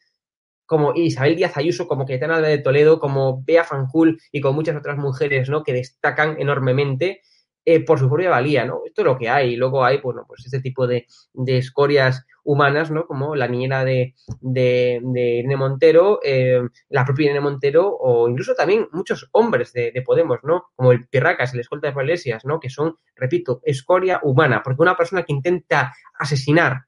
como 0.66 0.94
Isabel 0.96 1.36
Díaz 1.36 1.58
Ayuso, 1.58 1.88
como 1.88 2.06
Cayetana 2.06 2.40
de 2.40 2.58
Toledo, 2.58 3.00
como 3.00 3.44
Bea 3.44 3.64
Fanjul 3.64 4.20
y 4.32 4.42
con 4.42 4.56
muchas 4.56 4.76
otras 4.76 4.98
mujeres, 4.98 5.50
¿no? 5.50 5.64
Que 5.64 5.74
destacan 5.74 6.38
enormemente 6.40 7.22
eh, 7.66 7.84
por 7.86 7.98
su 7.98 8.10
propia 8.10 8.30
valía, 8.30 8.66
¿no? 8.66 8.82
Esto 8.86 9.02
es 9.02 9.06
lo 9.06 9.18
que 9.18 9.30
hay. 9.30 9.56
Luego 9.56 9.86
hay, 9.86 10.00
bueno, 10.00 10.26
pues 10.28 10.46
este 10.46 10.60
tipo 10.60 10.86
de, 10.86 11.08
escorias 11.48 12.26
humanas, 12.44 12.92
¿no? 12.92 13.06
Como 13.08 13.36
la 13.36 13.48
niñera 13.48 13.86
de, 13.86 14.16
de, 14.42 15.00
Irene 15.04 15.56
Montero, 15.56 16.20
eh, 16.24 16.62
la 16.90 17.06
propia 17.06 17.26
Irene 17.26 17.40
Montero, 17.40 17.96
o 17.98 18.28
incluso 18.28 18.54
también 18.54 18.88
muchos 18.92 19.30
hombres 19.32 19.72
de, 19.72 19.94
Podemos, 20.06 20.40
¿no? 20.44 20.66
Como 20.76 20.92
el 20.92 21.08
Pirracas, 21.08 21.54
el 21.54 21.62
escolta 21.62 21.90
de 21.90 22.02
Iglesias, 22.02 22.44
¿no? 22.44 22.60
Que 22.60 22.70
son, 22.70 22.98
repito, 23.16 23.62
escoria 23.64 24.20
humana. 24.24 24.62
Porque 24.62 24.82
una 24.82 24.98
persona 24.98 25.24
que 25.24 25.32
intenta 25.32 25.94
asesinar, 26.20 26.82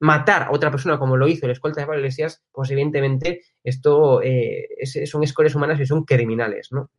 matar 0.00 0.44
a 0.44 0.50
otra 0.50 0.70
persona 0.72 0.98
como 0.98 1.16
lo 1.16 1.28
hizo 1.28 1.46
el 1.46 1.52
escolta 1.52 1.86
de 1.86 1.96
Iglesias, 1.96 2.42
pues 2.50 2.70
evidentemente 2.72 3.42
esto 3.62 4.20
eh, 4.22 4.68
son 5.06 5.22
escorias 5.22 5.54
humanas 5.54 5.78
y 5.78 5.86
son 5.86 6.04
criminales, 6.04 6.68
¿no? 6.72 6.90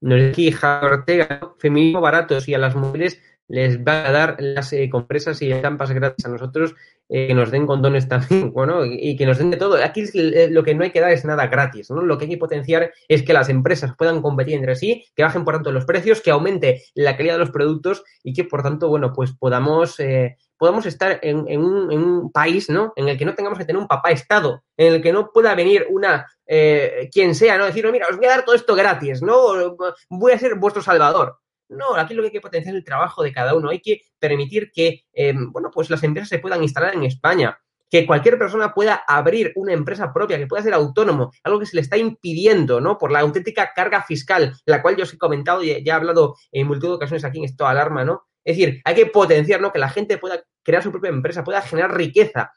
Nos 0.00 0.36
dice 0.36 0.66
Ortega, 0.66 1.54
feminismo 1.58 2.00
baratos 2.00 2.48
y 2.48 2.54
a 2.54 2.58
las 2.58 2.74
mujeres 2.74 3.20
les 3.48 3.82
va 3.82 4.06
a 4.06 4.12
dar 4.12 4.36
las 4.38 4.72
eh, 4.74 4.88
compresas 4.90 5.40
y 5.40 5.50
estampas 5.50 5.90
gratis 5.90 6.26
a 6.26 6.28
nosotros, 6.28 6.74
eh, 7.08 7.28
que 7.28 7.34
nos 7.34 7.50
den 7.50 7.66
condones 7.66 8.06
también, 8.06 8.52
bueno, 8.52 8.84
y, 8.84 9.16
que 9.16 9.24
nos 9.24 9.38
den 9.38 9.50
de 9.50 9.56
todo. 9.56 9.82
Aquí 9.82 10.04
lo 10.50 10.62
que 10.62 10.74
no 10.74 10.84
hay 10.84 10.90
que 10.90 11.00
dar 11.00 11.12
es 11.12 11.24
nada 11.24 11.46
gratis, 11.46 11.90
¿no? 11.90 12.02
Lo 12.02 12.18
que 12.18 12.26
hay 12.26 12.30
que 12.32 12.36
potenciar 12.36 12.92
es 13.08 13.22
que 13.22 13.32
las 13.32 13.48
empresas 13.48 13.94
puedan 13.96 14.20
competir 14.20 14.54
entre 14.54 14.76
sí, 14.76 15.06
que 15.16 15.22
bajen, 15.22 15.44
por 15.44 15.54
tanto, 15.54 15.72
los 15.72 15.86
precios, 15.86 16.20
que 16.20 16.30
aumente 16.30 16.82
la 16.94 17.16
calidad 17.16 17.34
de 17.34 17.40
los 17.40 17.50
productos 17.50 18.04
y 18.22 18.34
que, 18.34 18.44
por 18.44 18.62
tanto, 18.62 18.88
bueno, 18.88 19.12
pues 19.14 19.32
podamos 19.32 19.98
eh, 19.98 20.36
podamos 20.58 20.84
estar 20.86 21.18
en, 21.22 21.60
un, 21.60 22.30
país, 22.32 22.68
¿no? 22.68 22.92
En 22.96 23.08
el 23.08 23.16
que 23.16 23.24
no 23.24 23.34
tengamos 23.34 23.58
que 23.58 23.64
tener 23.64 23.80
un 23.80 23.88
papá 23.88 24.10
Estado, 24.10 24.62
en 24.76 24.94
el 24.94 25.02
que 25.02 25.12
no 25.12 25.30
pueda 25.32 25.54
venir 25.54 25.86
una, 25.88 26.26
eh, 26.46 27.08
quien 27.12 27.34
sea, 27.34 27.56
¿no? 27.56 27.66
Decir, 27.66 27.90
mira, 27.90 28.08
os 28.10 28.16
voy 28.16 28.26
a 28.26 28.30
dar 28.30 28.44
todo 28.44 28.54
esto 28.54 28.74
gratis, 28.74 29.22
¿no? 29.22 29.76
Voy 30.10 30.32
a 30.32 30.38
ser 30.38 30.56
vuestro 30.56 30.82
salvador. 30.82 31.38
No, 31.68 31.94
aquí 31.94 32.14
lo 32.14 32.22
que 32.22 32.28
hay 32.28 32.32
que 32.32 32.40
potenciar 32.40 32.74
es 32.74 32.78
el 32.78 32.84
trabajo 32.84 33.22
de 33.22 33.32
cada 33.32 33.54
uno. 33.54 33.68
Hay 33.68 33.80
que 33.80 34.00
permitir 34.18 34.70
que, 34.72 35.04
eh, 35.12 35.34
bueno, 35.36 35.70
pues 35.72 35.90
las 35.90 36.02
empresas 36.02 36.28
se 36.28 36.38
puedan 36.38 36.62
instalar 36.62 36.94
en 36.94 37.04
España, 37.04 37.58
que 37.90 38.06
cualquier 38.06 38.38
persona 38.38 38.74
pueda 38.74 39.02
abrir 39.06 39.52
una 39.56 39.72
empresa 39.72 40.12
propia, 40.12 40.38
que 40.38 40.46
pueda 40.46 40.62
ser 40.62 40.74
autónomo, 40.74 41.30
algo 41.42 41.58
que 41.58 41.66
se 41.66 41.76
le 41.76 41.82
está 41.82 41.96
impidiendo, 41.96 42.80
¿no? 42.80 42.98
Por 42.98 43.10
la 43.10 43.20
auténtica 43.20 43.72
carga 43.74 44.02
fiscal, 44.02 44.54
la 44.66 44.82
cual 44.82 44.96
yo 44.96 45.04
os 45.04 45.12
he 45.12 45.18
comentado 45.18 45.62
y 45.62 45.82
ya 45.82 45.92
he 45.92 45.96
hablado 45.96 46.36
en 46.52 46.66
multitud 46.66 46.88
de 46.88 46.96
ocasiones 46.96 47.24
aquí 47.24 47.38
en 47.38 47.44
esto 47.44 47.66
alarma, 47.66 48.04
¿no? 48.04 48.27
Es 48.44 48.56
decir, 48.56 48.80
hay 48.84 48.94
que 48.94 49.06
potenciar, 49.06 49.60
¿no? 49.60 49.72
Que 49.72 49.78
la 49.78 49.88
gente 49.88 50.18
pueda 50.18 50.42
crear 50.62 50.82
su 50.82 50.90
propia 50.90 51.10
empresa, 51.10 51.44
pueda 51.44 51.62
generar 51.62 51.96
riqueza 51.96 52.52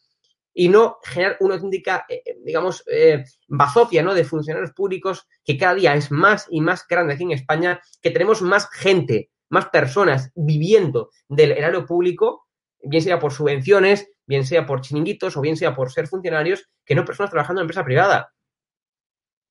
y 0.53 0.69
no 0.69 0.97
generar 1.03 1.37
una 1.39 1.55
auténtica, 1.55 2.05
eh, 2.09 2.21
eh, 2.25 2.37
digamos, 2.43 2.83
eh, 2.87 3.23
bazofia, 3.47 4.03
¿no? 4.03 4.13
De 4.13 4.23
funcionarios 4.23 4.71
públicos 4.71 5.27
que 5.43 5.57
cada 5.57 5.75
día 5.75 5.95
es 5.95 6.11
más 6.11 6.47
y 6.49 6.61
más 6.61 6.85
grande 6.87 7.13
aquí 7.13 7.23
en 7.23 7.31
España, 7.31 7.81
que 8.01 8.11
tenemos 8.11 8.41
más 8.41 8.69
gente, 8.69 9.31
más 9.49 9.67
personas 9.67 10.31
viviendo 10.35 11.09
del 11.29 11.51
erario 11.51 11.85
público, 11.85 12.47
bien 12.83 13.01
sea 13.01 13.19
por 13.19 13.31
subvenciones, 13.31 14.09
bien 14.25 14.45
sea 14.45 14.65
por 14.65 14.81
chiringuitos 14.81 15.37
o 15.37 15.41
bien 15.41 15.57
sea 15.57 15.75
por 15.75 15.91
ser 15.91 16.07
funcionarios, 16.07 16.67
que 16.85 16.95
no 16.95 17.05
personas 17.05 17.31
trabajando 17.31 17.61
en 17.61 17.65
empresa 17.65 17.85
privada. 17.85 18.33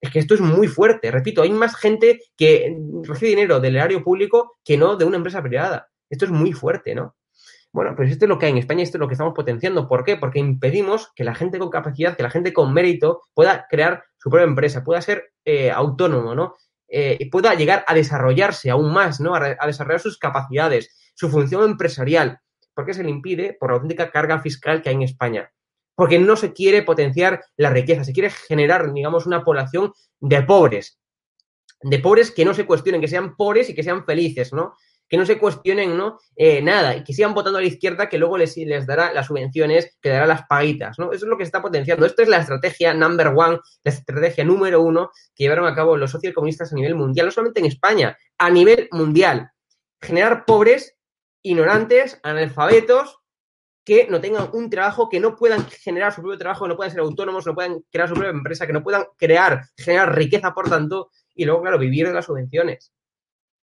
Es 0.01 0.11
que 0.11 0.18
esto 0.18 0.35
es 0.35 0.41
muy 0.41 0.66
fuerte, 0.66 1.11
repito, 1.11 1.43
hay 1.43 1.51
más 1.51 1.76
gente 1.76 2.20
que 2.37 2.74
recibe 3.03 3.31
dinero 3.31 3.61
del 3.61 3.76
erario 3.76 4.03
público 4.03 4.59
que 4.64 4.78
no 4.78 4.97
de 4.97 5.05
una 5.05 5.18
empresa 5.18 5.43
privada. 5.43 5.89
Esto 6.11 6.27
es 6.27 6.31
muy 6.31 6.53
fuerte, 6.53 6.95
¿no? 6.95 7.17
Bueno, 7.73 7.95
pues 7.95 8.11
esto 8.11 8.25
es 8.25 8.29
lo 8.29 8.39
que 8.39 8.47
hay 8.47 8.53
en 8.53 8.59
España, 8.59 8.83
esto 8.83 8.99
es 8.99 9.01
lo 9.01 9.07
que 9.07 9.15
estamos 9.15 9.33
potenciando. 9.33 9.87
¿Por 9.87 10.05
qué? 10.05 10.17
Porque 10.17 10.41
impedimos 10.41 11.13
que 11.15 11.23
la 11.23 11.37
gente 11.37 11.59
con 11.59 11.71
capacidad, 11.71 12.17
que 12.17 12.25
la 12.25 12.31
gente 12.31 12.53
con 12.53 12.75
mérito 12.75 13.23
pueda 13.33 13.67
crear 13.71 14.05
su 14.19 14.29
propia 14.29 14.45
empresa, 14.47 14.83
pueda 14.83 15.01
ser 15.01 15.33
eh, 15.45 15.71
autónomo, 15.71 16.35
¿no? 16.35 16.57
Eh, 16.89 17.29
pueda 17.31 17.55
llegar 17.55 17.85
a 17.87 17.95
desarrollarse 17.95 18.71
aún 18.71 18.93
más, 18.93 19.21
¿no? 19.21 19.37
A, 19.37 19.67
desarrollar 19.67 20.01
sus 20.01 20.19
capacidades, 20.19 21.13
su 21.15 21.31
función 21.31 21.63
empresarial. 21.63 22.41
¿Por 22.75 22.85
qué 22.85 22.95
se 22.95 23.05
le 23.05 23.11
impide? 23.11 23.57
Por 23.59 23.71
la 23.71 23.77
auténtica 23.77 24.11
carga 24.11 24.41
fiscal 24.41 24.83
que 24.83 24.89
hay 24.89 24.97
en 24.97 25.03
España. 25.03 25.53
porque 25.95 26.19
no 26.19 26.35
se 26.35 26.55
quiere 26.55 26.83
potenciar 26.83 27.43
la 27.59 27.69
riqueza, 27.69 28.05
se 28.05 28.15
quiere 28.15 28.31
generar, 28.31 28.91
digamos, 28.95 29.27
una 29.27 29.45
población 29.45 29.93
de 30.19 30.43
pobres, 30.43 30.99
de 31.83 31.99
pobres 31.99 32.31
que 32.31 32.47
no 32.47 32.55
se 32.55 32.65
cuestionen, 32.65 33.03
que 33.03 33.09
sean 33.09 33.37
pobres 33.37 33.69
y 33.69 33.75
que 33.75 33.83
sean 33.83 34.07
felices, 34.07 34.55
¿no? 34.55 34.77
Que 35.11 35.17
no 35.19 35.27
se 35.27 35.39
cuestionen, 35.39 35.97
¿no? 35.97 36.21
Eh, 36.37 36.63
nada, 36.63 36.97
y 36.97 37.05
que 37.05 37.13
sigan 37.13 37.35
votando 37.35 37.59
a 37.59 37.63
la 37.63 37.67
izquierda 37.67 38.09
que 38.09 38.17
luego 38.17 38.39
les, 38.39 38.57
les 38.57 38.87
dará 38.87 39.13
las 39.13 39.27
subvenciones, 39.27 39.99
que 40.01 40.09
dará 40.09 40.25
las 40.25 40.47
paguitas, 40.47 40.99
¿no? 40.99 41.13
Eso 41.13 41.27
es 41.27 41.29
lo 41.29 41.37
que 41.37 41.45
se 41.45 41.49
está 41.49 41.61
potenciando. 41.61 42.07
Esto 42.07 42.23
es 42.23 42.29
la 42.29 42.39
estrategia 42.39 42.95
number 42.95 43.27
one, 43.29 43.59
la 43.85 43.91
estrategia 43.91 44.45
número 44.45 44.81
uno 44.81 45.11
que 45.35 45.45
llevaron 45.45 45.67
a 45.67 45.75
cabo 45.75 45.97
los 45.97 46.13
socialcomunistas 46.13 46.73
a 46.73 46.77
nivel 46.77 46.95
mundial, 46.95 47.27
no 47.27 47.33
solamente 47.33 47.61
en 47.61 47.67
España, 47.67 48.17
a 48.39 48.51
nivel 48.51 48.89
mundial. 48.93 49.51
Generar 50.01 50.45
pobres, 50.47 50.97
ignorantes, 51.43 52.21
analfabetos, 52.23 53.21
que 53.85 54.07
no 54.09 54.21
tengan 54.21 54.51
un 54.53 54.71
trabajo, 54.71 55.09
que 55.09 55.19
no 55.19 55.35
puedan 55.35 55.67
generar 55.67 56.13
su 56.13 56.21
propio 56.21 56.39
trabajo, 56.39 56.65
que 56.65 56.69
no 56.69 56.77
puedan 56.77 56.93
ser 56.93 57.01
autónomos, 57.01 57.47
no 57.47 57.55
puedan 57.55 57.81
crear 57.91 58.09
su 58.09 58.15
propia 58.15 58.31
empresa, 58.31 58.67
que 58.67 58.73
no 58.73 58.83
puedan 58.83 59.05
crear, 59.17 59.63
generar 59.77 60.15
riqueza, 60.15 60.55
por 60.55 60.69
tanto, 60.69 61.11
y 61.35 61.45
luego, 61.45 61.63
claro, 61.63 61.79
vivir 61.79 62.07
de 62.07 62.15
las 62.15 62.27
subvenciones. 62.27 62.93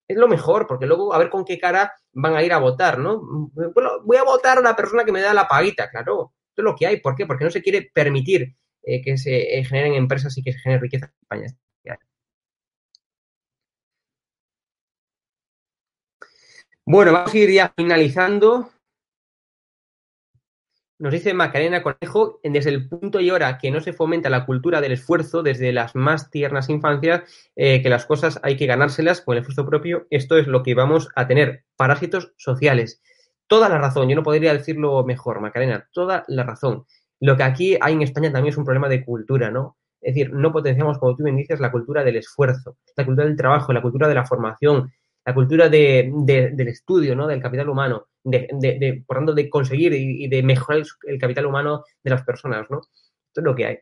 Es 0.08 0.18
lo 0.18 0.28
mejor, 0.28 0.68
porque 0.68 0.86
luego 0.86 1.14
a 1.14 1.18
ver 1.18 1.30
con 1.30 1.46
qué 1.46 1.58
cara 1.58 1.94
van 2.14 2.36
a 2.36 2.44
ir 2.44 2.54
a 2.54 2.60
votar, 2.60 3.00
¿no? 3.00 3.22
Bueno, 3.54 4.02
voy 4.04 4.18
a 4.18 4.24
votar 4.24 4.58
a 4.58 4.62
la 4.62 4.76
persona 4.76 5.06
que 5.06 5.12
me 5.12 5.22
da 5.22 5.34
la 5.34 5.48
paguita, 5.48 5.90
claro. 5.90 6.34
Esto 6.50 6.62
es 6.62 6.66
lo 6.66 6.76
que 6.76 6.88
hay. 6.88 7.00
¿Por 7.00 7.16
qué? 7.16 7.26
Porque 7.26 7.46
no 7.46 7.52
se 7.52 7.62
quiere 7.64 7.90
permitir 7.94 8.56
eh, 8.84 9.02
que 9.02 9.18
se 9.18 9.60
eh, 9.60 9.66
generen 9.66 9.94
empresas 9.96 10.38
y 10.38 10.44
que 10.44 10.54
se 10.54 10.60
genere 10.60 10.82
riqueza 10.82 11.06
en 11.06 11.46
España. 11.46 11.58
Bueno, 16.86 17.14
vamos 17.14 17.34
a 17.34 17.38
ir 17.38 17.50
ya 17.50 17.74
finalizando. 17.76 18.70
Nos 21.04 21.12
dice 21.12 21.34
Macarena 21.34 21.84
Conejo, 21.84 22.40
desde 22.44 22.70
el 22.70 22.88
punto 22.88 23.20
y 23.20 23.30
hora 23.30 23.58
que 23.58 23.72
no 23.72 23.82
se 23.82 23.92
fomenta 23.92 24.30
la 24.30 24.46
cultura 24.46 24.80
del 24.80 24.94
esfuerzo 24.94 25.44
desde 25.44 25.74
las 25.74 25.96
más 25.96 26.32
tiernas 26.32 26.70
infancias, 26.70 27.24
eh, 27.58 27.82
que 27.82 27.90
las 27.90 28.06
cosas 28.06 28.40
hay 28.42 28.56
que 28.56 28.68
ganárselas 28.68 29.20
con 29.20 29.36
el 29.36 29.42
esfuerzo 29.42 29.66
propio, 29.66 30.08
esto 30.12 30.38
es 30.38 30.48
lo 30.48 30.64
que 30.64 30.76
vamos 30.76 31.10
a 31.18 31.28
tener, 31.28 31.66
parásitos 31.76 32.32
sociales. 32.38 33.02
Toda 33.48 33.68
la 33.68 33.80
razón, 33.80 34.08
yo 34.08 34.16
no 34.16 34.24
podría 34.24 34.54
decirlo 34.54 35.04
mejor, 35.04 35.42
Macarena, 35.42 35.90
toda 35.92 36.24
la 36.30 36.44
razón. 36.44 36.86
Lo 37.20 37.36
que 37.36 37.44
aquí 37.44 37.78
hay 37.82 37.96
en 37.96 38.04
España 38.04 38.32
también 38.32 38.54
es 38.54 38.58
un 38.58 38.64
problema 38.64 38.88
de 38.88 39.04
cultura, 39.04 39.52
¿no? 39.52 39.76
Es 40.00 40.16
decir, 40.16 40.32
no 40.32 40.54
potenciamos, 40.54 41.00
como 41.00 41.18
tú 41.18 41.24
me 41.24 41.34
dices, 41.34 41.60
la 41.60 41.70
cultura 41.74 42.06
del 42.06 42.16
esfuerzo, 42.16 42.78
la 42.96 43.06
cultura 43.06 43.28
del 43.28 43.36
trabajo, 43.36 43.74
la 43.74 43.82
cultura 43.82 44.08
de 44.08 44.16
la 44.16 44.26
formación, 44.26 44.90
la 45.26 45.34
cultura 45.34 45.70
de, 45.70 46.12
de, 46.14 46.50
del 46.52 46.68
estudio, 46.68 47.16
¿no? 47.16 47.28
Del 47.28 47.42
capital 47.42 47.70
humano, 47.70 48.08
por 49.08 49.18
tanto, 49.18 49.34
de 49.34 49.50
conseguir 49.50 49.94
y, 49.94 50.28
de 50.28 50.44
mejorar 50.44 50.82
el, 50.82 50.88
el, 51.14 51.20
capital 51.20 51.46
humano 51.46 51.84
de 52.04 52.12
las 52.12 52.24
personas, 52.24 52.70
¿no? 52.70 52.80
Esto 52.80 53.42
es 53.42 53.44
lo 53.44 53.56
que 53.56 53.66
hay. 53.66 53.78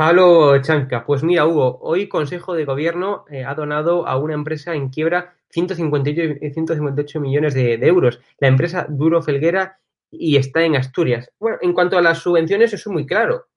Pablo 0.00 0.58
Chanca, 0.62 1.04
pues 1.04 1.22
mira, 1.22 1.46
Hugo, 1.46 1.78
hoy 1.82 2.08
Consejo 2.08 2.54
de 2.54 2.64
Gobierno 2.64 3.26
eh, 3.28 3.44
ha 3.44 3.54
donado 3.54 4.06
a 4.06 4.16
una 4.16 4.32
empresa 4.32 4.74
en 4.74 4.88
quiebra 4.88 5.34
158, 5.50 6.38
158 6.54 7.20
millones 7.20 7.52
de, 7.52 7.76
de, 7.76 7.86
euros. 7.86 8.18
La 8.38 8.48
empresa 8.48 8.86
Duro 8.88 9.20
Felguera 9.20 9.78
y 10.10 10.36
está 10.36 10.64
en 10.64 10.76
Asturias. 10.76 11.30
Bueno, 11.38 11.58
en 11.60 11.74
cuanto 11.74 11.98
a 11.98 12.02
las 12.02 12.18
subvenciones, 12.18 12.72
eso 12.72 12.88
es 12.88 12.94
muy 12.94 13.04
claro. 13.04 13.49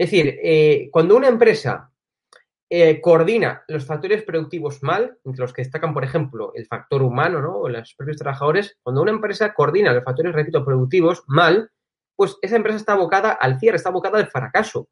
Es 0.00 0.10
decir, 0.10 0.38
eh, 0.42 0.88
cuando 0.90 1.14
una 1.14 1.28
empresa 1.28 1.92
eh, 2.70 3.02
coordina 3.02 3.64
los 3.68 3.84
factores 3.84 4.22
productivos 4.22 4.82
mal, 4.82 5.18
entre 5.26 5.42
los 5.42 5.52
que 5.52 5.60
destacan, 5.60 5.92
por 5.92 6.04
ejemplo, 6.04 6.52
el 6.54 6.64
factor 6.64 7.02
humano 7.02 7.42
¿no? 7.42 7.58
o 7.58 7.68
los 7.68 7.94
propios 7.96 8.16
trabajadores, 8.16 8.78
cuando 8.82 9.02
una 9.02 9.10
empresa 9.10 9.52
coordina 9.52 9.92
los 9.92 10.02
factores, 10.02 10.32
repito, 10.32 10.64
productivos 10.64 11.22
mal, 11.26 11.70
pues 12.16 12.38
esa 12.40 12.56
empresa 12.56 12.78
está 12.78 12.94
abocada 12.94 13.32
al 13.32 13.60
cierre, 13.60 13.76
está 13.76 13.90
abocada 13.90 14.16
al 14.16 14.28
fracaso. 14.28 14.88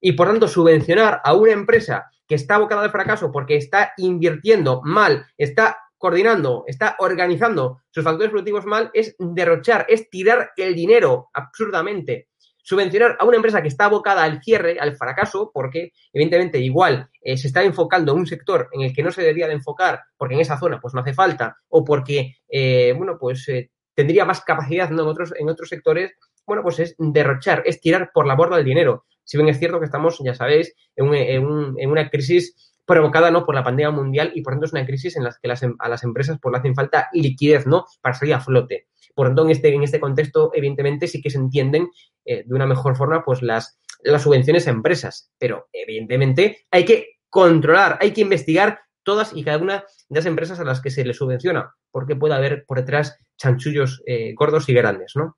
Y 0.00 0.12
por 0.12 0.28
tanto, 0.28 0.46
subvencionar 0.46 1.20
a 1.24 1.34
una 1.34 1.50
empresa 1.50 2.08
que 2.28 2.36
está 2.36 2.54
abocada 2.54 2.82
al 2.82 2.92
fracaso 2.92 3.32
porque 3.32 3.56
está 3.56 3.94
invirtiendo 3.96 4.80
mal, 4.84 5.26
está 5.38 5.76
coordinando, 5.98 6.62
está 6.68 6.94
organizando 7.00 7.82
sus 7.90 8.04
factores 8.04 8.30
productivos 8.30 8.64
mal, 8.64 8.92
es 8.94 9.16
derrochar, 9.18 9.86
es 9.88 10.08
tirar 10.08 10.52
el 10.56 10.76
dinero 10.76 11.30
absurdamente 11.32 12.28
subvencionar 12.62 13.16
a 13.18 13.24
una 13.24 13.36
empresa 13.36 13.60
que 13.60 13.68
está 13.68 13.86
abocada 13.86 14.22
al 14.22 14.42
cierre, 14.42 14.78
al 14.80 14.96
fracaso, 14.96 15.50
porque 15.52 15.92
evidentemente 16.12 16.58
igual 16.60 17.08
eh, 17.20 17.36
se 17.36 17.48
está 17.48 17.62
enfocando 17.62 18.12
en 18.12 18.18
un 18.18 18.26
sector 18.26 18.68
en 18.72 18.82
el 18.82 18.92
que 18.92 19.02
no 19.02 19.10
se 19.10 19.22
debería 19.22 19.48
de 19.48 19.54
enfocar, 19.54 20.00
porque 20.16 20.34
en 20.34 20.40
esa 20.40 20.58
zona 20.58 20.80
pues 20.80 20.94
no 20.94 21.00
hace 21.00 21.12
falta, 21.12 21.56
o 21.68 21.84
porque, 21.84 22.36
eh, 22.48 22.94
bueno, 22.96 23.18
pues 23.18 23.48
eh, 23.48 23.70
tendría 23.94 24.24
más 24.24 24.40
capacidad 24.40 24.90
¿no? 24.90 25.02
en, 25.02 25.08
otros, 25.08 25.34
en 25.36 25.48
otros 25.48 25.68
sectores, 25.68 26.12
bueno, 26.46 26.62
pues 26.62 26.78
es 26.78 26.94
derrochar, 26.98 27.62
es 27.66 27.80
tirar 27.80 28.10
por 28.12 28.26
la 28.26 28.34
borda 28.34 28.58
el 28.58 28.64
dinero. 28.64 29.04
Si 29.24 29.36
bien 29.36 29.48
es 29.48 29.58
cierto 29.58 29.78
que 29.78 29.86
estamos, 29.86 30.18
ya 30.24 30.34
sabéis, 30.34 30.74
en, 30.96 31.08
un, 31.08 31.14
en, 31.14 31.44
un, 31.44 31.74
en 31.78 31.90
una 31.90 32.10
crisis 32.10 32.71
provocada 32.84 33.30
¿no? 33.30 33.44
por 33.44 33.54
la 33.54 33.64
pandemia 33.64 33.90
mundial 33.90 34.32
y 34.34 34.42
por 34.42 34.54
tanto 34.54 34.66
es 34.66 34.72
una 34.72 34.86
crisis 34.86 35.16
en 35.16 35.24
la 35.24 35.34
que 35.40 35.48
las, 35.48 35.62
a 35.62 35.88
las 35.88 36.02
empresas 36.04 36.38
pues, 36.40 36.52
le 36.52 36.58
hacen 36.58 36.74
falta 36.74 37.08
liquidez 37.12 37.66
¿no? 37.66 37.86
para 38.00 38.14
salir 38.14 38.34
a 38.34 38.40
flote. 38.40 38.88
Por 39.14 39.28
tanto, 39.28 39.44
en 39.44 39.50
este, 39.50 39.74
en 39.74 39.82
este 39.82 40.00
contexto, 40.00 40.50
evidentemente, 40.54 41.06
sí 41.06 41.20
que 41.20 41.30
se 41.30 41.38
entienden 41.38 41.90
eh, 42.24 42.44
de 42.46 42.54
una 42.54 42.66
mejor 42.66 42.96
forma 42.96 43.24
pues, 43.24 43.42
las, 43.42 43.78
las 44.02 44.22
subvenciones 44.22 44.66
a 44.66 44.70
empresas. 44.70 45.30
Pero, 45.38 45.68
evidentemente, 45.72 46.66
hay 46.70 46.84
que 46.84 47.18
controlar, 47.28 47.98
hay 48.00 48.12
que 48.12 48.22
investigar 48.22 48.80
todas 49.02 49.34
y 49.34 49.44
cada 49.44 49.58
una 49.58 49.84
de 50.08 50.18
las 50.18 50.26
empresas 50.26 50.60
a 50.60 50.64
las 50.64 50.80
que 50.80 50.90
se 50.90 51.04
les 51.04 51.16
subvenciona, 51.16 51.74
porque 51.90 52.16
puede 52.16 52.34
haber 52.34 52.64
por 52.66 52.78
detrás 52.78 53.18
chanchullos 53.36 54.02
eh, 54.06 54.32
gordos 54.34 54.68
y 54.68 54.74
grandes, 54.74 55.12
¿no? 55.16 55.36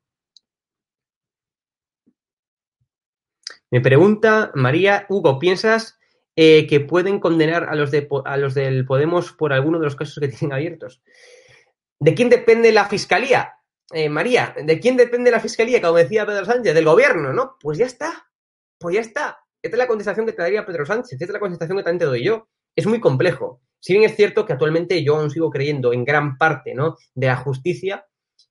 Me 3.71 3.81
pregunta 3.81 4.51
María, 4.53 5.05
Hugo, 5.09 5.39
¿piensas 5.39 5.97
eh, 6.35 6.67
que 6.67 6.79
pueden 6.81 7.19
condenar 7.19 7.63
a 7.69 7.75
los, 7.75 7.91
de, 7.91 8.07
a 8.25 8.37
los 8.37 8.53
del 8.53 8.85
Podemos 8.85 9.31
por 9.31 9.53
alguno 9.53 9.79
de 9.79 9.85
los 9.85 9.95
casos 9.95 10.19
que 10.19 10.27
tienen 10.29 10.53
abiertos? 10.53 11.01
¿De 11.99 12.13
quién 12.13 12.29
depende 12.29 12.71
la 12.71 12.85
fiscalía? 12.85 13.53
Eh, 13.93 14.09
María, 14.09 14.55
¿de 14.61 14.79
quién 14.79 14.97
depende 14.97 15.31
la 15.31 15.39
fiscalía? 15.39 15.81
Como 15.81 15.97
decía 15.97 16.25
Pedro 16.25 16.45
Sánchez, 16.45 16.73
del 16.73 16.85
gobierno, 16.85 17.31
¿no? 17.33 17.55
Pues 17.59 17.77
ya 17.77 17.85
está, 17.85 18.27
pues 18.79 18.95
ya 18.95 19.01
está. 19.01 19.39
Esta 19.61 19.77
es 19.77 19.79
la 19.79 19.87
contestación 19.87 20.25
que 20.25 20.33
te 20.33 20.41
daría 20.41 20.65
Pedro 20.65 20.85
Sánchez, 20.85 21.13
esta 21.13 21.25
es 21.25 21.31
la 21.31 21.39
contestación 21.39 21.77
que 21.77 21.83
también 21.83 21.99
te 21.99 22.05
doy 22.05 22.23
yo. 22.23 22.47
Es 22.75 22.85
muy 22.85 22.99
complejo. 22.99 23.61
Si 23.79 23.93
bien 23.93 24.03
es 24.03 24.15
cierto 24.15 24.45
que 24.45 24.53
actualmente 24.53 25.03
yo 25.03 25.15
aún 25.15 25.29
sigo 25.29 25.49
creyendo 25.49 25.93
en 25.93 26.03
gran 26.03 26.37
parte, 26.37 26.73
¿no? 26.73 26.97
De 27.13 27.27
la 27.27 27.37
justicia, 27.37 28.05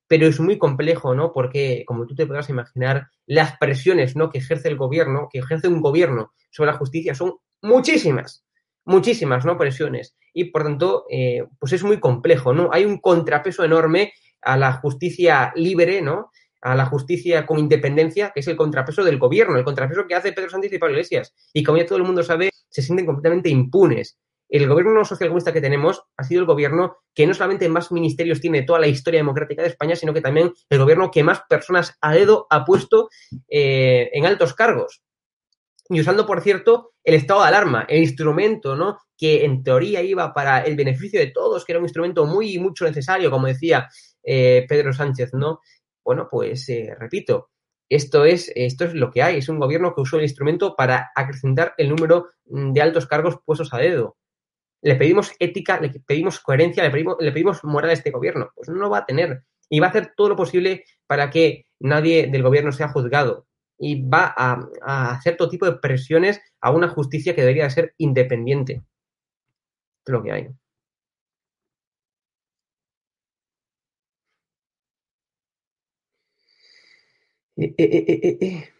pero 0.07 0.27
es 0.27 0.41
muy 0.41 0.59
complejo, 0.59 1.15
¿no? 1.15 1.33
Porque, 1.33 1.85
como 1.87 2.07
tú 2.07 2.15
te 2.15 2.27
podrás 2.27 2.49
imaginar, 2.49 3.09
las 3.27 3.59
presiones, 3.59 4.17
¿no? 4.17 4.31
Que 4.31 4.39
ejerce 4.39 4.69
el 4.69 4.77
gobierno, 4.77 5.29
que 5.31 5.41
ejerce 5.41 5.69
un 5.69 5.81
gobierno 5.81 6.33
sobre 6.51 6.71
la 6.71 6.79
justicia 6.79 7.15
son 7.15 7.35
muchísimas, 7.65 8.45
muchísimas, 8.85 9.45
¿no? 9.45 9.59
Presiones. 9.59 10.15
Y, 10.33 10.45
por 10.47 10.63
tanto, 10.63 11.07
eh, 11.11 11.45
pues 11.59 11.73
es 11.73 11.83
muy 11.83 11.99
complejo, 11.99 12.53
¿no? 12.53 12.69
Hay 12.73 12.85
un 12.85 12.99
contrapeso 12.99 13.65
enorme 13.65 14.13
a 14.43 14.57
la 14.57 14.75
justicia 14.75 15.53
libre, 15.57 16.03
¿no? 16.03 16.31
A 16.61 16.75
la 16.75 16.87
justicia 16.87 17.47
con 17.47 17.59
independencia, 17.59 18.31
que 18.31 18.41
es 18.41 18.49
el 18.49 18.57
contrapeso 18.57 19.03
del 19.03 19.19
gobierno, 19.19 19.57
el 19.57 19.65
contrapeso 19.65 20.07
que 20.07 20.15
hace 20.15 20.33
Pedro 20.33 20.51
Sánchez 20.51 20.73
y 20.73 20.79
Pablo 20.79 20.95
Iglesias. 20.95 21.35
Y 21.53 21.63
como 21.63 21.79
ya 21.79 21.87
todo 21.87 21.99
el 21.99 22.05
mundo 22.05 22.23
sabe, 22.23 22.51
se 22.69 22.83
sienten 22.83 23.07
completamente 23.07 23.49
impunes. 23.49 24.19
El 24.49 24.69
gobierno 24.69 25.05
socialista 25.05 25.53
que 25.53 25.61
tenemos 25.61 26.03
ha 26.17 26.25
sido 26.25 26.43
el 26.43 26.47
gobierno 26.47 26.99
que 27.15 27.27
no 27.27 27.35
solamente 27.35 27.69
más 27.69 27.91
ministerios 27.91 28.41
tiene 28.41 28.63
toda 28.63 28.79
la 28.79 28.87
historia 28.87 29.21
democrática 29.21 29.63
de 29.63 29.69
España, 29.69 29.97
sino 29.97 30.13
que 30.13 30.21
también 30.21 30.53
el 30.69 30.79
gobierno 30.79 31.11
que 31.11 31.25
más 31.25 31.41
personas 31.49 31.97
a 32.01 32.13
dedo 32.13 32.47
ha 32.51 32.65
puesto 32.65 33.09
eh, 33.49 34.11
en 34.13 34.27
altos 34.27 34.55
cargos. 34.55 35.03
Y 35.89 36.01
usando, 36.01 36.27
por 36.27 36.41
cierto, 36.43 36.94
el 37.05 37.15
estado 37.15 37.43
de 37.43 37.49
alarma, 37.49 37.87
el 37.89 38.01
instrumento, 38.03 38.75
¿no? 38.75 38.99
Que 39.17 39.45
en 39.45 39.63
teoría 39.63 40.03
iba 40.03 40.33
para 40.33 40.63
el 40.63 40.75
beneficio 40.75 41.21
de 41.21 41.29
todos, 41.29 41.65
que 41.65 41.73
era 41.73 41.79
un 41.79 41.85
instrumento 41.85 42.25
muy, 42.25 42.59
mucho 42.59 42.85
necesario, 42.85 43.31
como 43.31 43.47
decía 43.47 43.89
eh, 44.23 44.65
Pedro 44.67 44.93
Sánchez, 44.93 45.35
¿no? 45.35 45.61
Bueno, 46.03 46.29
pues 46.31 46.69
eh, 46.71 46.95
repito, 46.99 47.51
esto 47.89 48.25
es, 48.25 48.51
esto 48.55 48.85
es 48.87 48.95
lo 48.95 49.11
que 49.11 49.23
hay, 49.23 49.39
es 49.39 49.49
un 49.49 49.59
gobierno 49.59 49.95
que 49.95 50.01
usó 50.01 50.17
el 50.17 50.23
instrumento 50.23 50.75
para 50.75 51.11
acrecentar 51.15 51.75
el 51.77 51.91
número 51.91 52.31
mm, 52.47 52.73
de 52.73 52.83
altos 52.83 53.07
cargos 53.07 53.39
puestos 53.45 53.73
a 53.75 53.79
dedo. 53.79 54.17
Le 54.83 54.97
pedimos 54.97 55.33
ética, 55.39 55.81
le 55.81 55.91
pedimos 55.91 56.41
coherencia, 56.41 56.83
le 56.83 56.91
pedimos, 56.91 57.17
le 57.21 57.33
pedimos 57.33 57.65
moral 57.65 57.91
a 57.91 57.95
este 57.95 58.11
gobierno. 58.11 58.51
Pues 58.55 58.69
no 58.69 58.77
lo 58.77 58.91
va 58.91 58.99
a 58.99 59.07
tener. 59.07 59.45
Y 59.71 59.81
va 59.81 59.87
a 59.87 59.91
hacer 59.91 60.13
todo 60.15 60.31
lo 60.31 60.37
posible 60.37 60.85
para 61.07 61.31
que 61.31 61.67
nadie 61.81 62.27
del 62.27 62.43
gobierno 62.43 62.73
sea 62.73 62.89
juzgado. 62.89 63.47
Y 63.79 64.03
va 64.09 64.33
a, 64.37 64.61
a 64.83 65.11
hacer 65.13 65.37
todo 65.37 65.49
tipo 65.51 65.67
de 65.67 65.79
presiones 65.79 66.41
a 66.61 66.71
una 66.73 66.89
justicia 66.89 67.35
que 67.35 67.43
debería 67.43 67.71
ser 67.71 67.95
independiente. 67.99 68.83
Es 70.07 70.13
lo 70.13 70.23
que 70.23 70.33
hay. 70.33 70.49
Eh, 77.57 77.75
eh, 77.79 78.39
eh, 78.41 78.73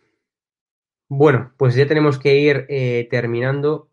bueno, 1.09 1.55
pues 1.59 1.75
ya 1.75 1.87
tenemos 1.87 2.19
que 2.19 2.37
ir 2.39 2.67
terminando. 3.11 3.91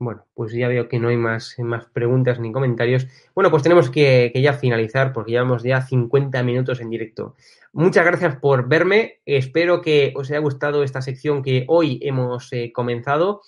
Bueno, 0.00 0.26
pues 0.32 0.52
ya 0.52 0.68
veo 0.68 0.88
que 0.88 1.00
no 1.00 1.08
hay 1.08 1.16
más, 1.16 1.56
más 1.58 1.86
preguntas 1.86 2.38
ni 2.38 2.52
comentarios. 2.52 3.08
Bueno, 3.34 3.50
pues 3.50 3.64
tenemos 3.64 3.90
que, 3.90 4.30
que, 4.32 4.40
ya 4.40 4.52
finalizar 4.52 5.12
porque 5.12 5.32
llevamos 5.32 5.64
ya 5.64 5.82
50 5.82 6.40
minutos 6.44 6.80
en 6.80 6.90
directo. 6.90 7.34
Muchas 7.72 8.04
gracias 8.04 8.36
por 8.36 8.68
verme. 8.68 9.20
Espero 9.26 9.82
que 9.82 10.12
os 10.14 10.30
haya 10.30 10.38
gustado 10.38 10.84
esta 10.84 11.02
sección 11.02 11.42
que 11.42 11.64
hoy 11.66 11.98
hemos 12.02 12.52
eh, 12.52 12.70
comenzado. 12.72 13.42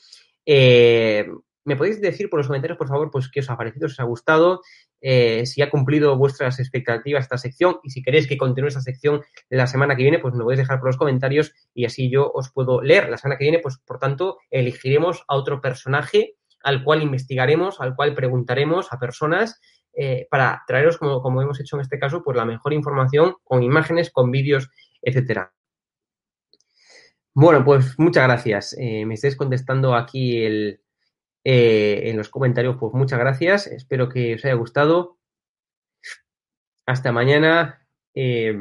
Eh, 0.44 1.26
¿Me 1.64 1.76
podéis 1.76 2.01
decir 2.01 2.28
por 2.28 2.40
los 2.40 2.48
comentarios, 2.48 2.78
por 2.78 2.88
favor, 2.88 3.11
pues 3.12 3.28
qué 3.30 3.40
os 3.40 3.51
ha 3.51 3.57
parecido, 3.57 3.86
si 3.86 3.92
os 3.92 4.01
ha 4.01 4.05
gustado, 4.05 4.62
eh, 5.01 5.46
si 5.46 5.62
ha 5.62 5.70
cumplido 5.70 6.16
vuestras 6.16 6.59
expectativas 6.59 7.22
esta 7.22 7.38
sección 7.38 7.78
y 7.84 7.90
si 7.90 8.03
queréis 8.03 8.26
que 8.26 8.36
continúe 8.36 8.68
esta 8.68 8.80
sección 8.80 9.22
la 9.51 9.66
semana 9.66 9.94
que 9.94 10.03
viene, 10.03 10.18
pues 10.18 10.34
me 10.34 10.38
lo 10.38 10.44
podéis 10.44 10.61
dejar 10.61 10.78
por 10.78 10.88
los 10.88 10.96
comentarios 10.96 11.53
y 11.74 11.84
así 11.84 12.11
yo 12.11 12.30
os 12.32 12.51
puedo 12.51 12.80
leer. 12.82 13.09
La 13.09 13.18
semana 13.18 13.38
que 13.38 13.44
viene, 13.44 13.61
pues 13.61 13.78
por 13.78 13.98
tanto, 13.98 14.38
elegiremos 14.51 15.22
a 15.28 15.36
otro 15.36 15.61
personaje 15.61 16.34
al 16.62 16.84
cual 16.84 17.02
investigaremos, 17.02 17.80
al 17.80 17.94
cual 17.94 18.14
preguntaremos 18.14 18.92
a 18.92 18.98
personas 18.98 19.61
eh, 19.92 20.26
para 20.30 20.62
traeros, 20.66 20.98
como, 20.98 21.42
hemos 21.42 21.61
hecho 21.61 21.76
en 21.76 21.82
este 21.82 21.98
caso, 21.98 22.22
pues 22.22 22.36
la 22.36 22.44
mejor 22.44 22.72
información 22.72 23.34
con 23.44 23.62
imágenes, 23.62 24.11
con 24.11 24.30
vídeos, 24.30 24.70
etcétera. 25.02 25.52
Bueno, 27.34 27.64
pues 27.64 27.98
muchas 27.98 28.24
gracias. 28.24 28.76
Eh, 28.78 29.06
me 29.06 29.14
estáis 29.14 29.36
contestando 29.36 29.94
aquí 29.94 30.44
el, 30.44 30.80
eh, 31.44 32.11
en 32.11 32.16
los 32.16 32.28
comentarios, 32.28 32.76
pues 32.78 32.92
muchas 32.94 33.18
gracias. 33.18 33.66
Espero 33.66 34.08
que 34.08 34.34
os 34.34 34.44
haya 34.44 34.54
gustado. 34.54 35.18
Hasta 36.86 37.12
mañana. 37.12 37.86
Eh, 38.14 38.56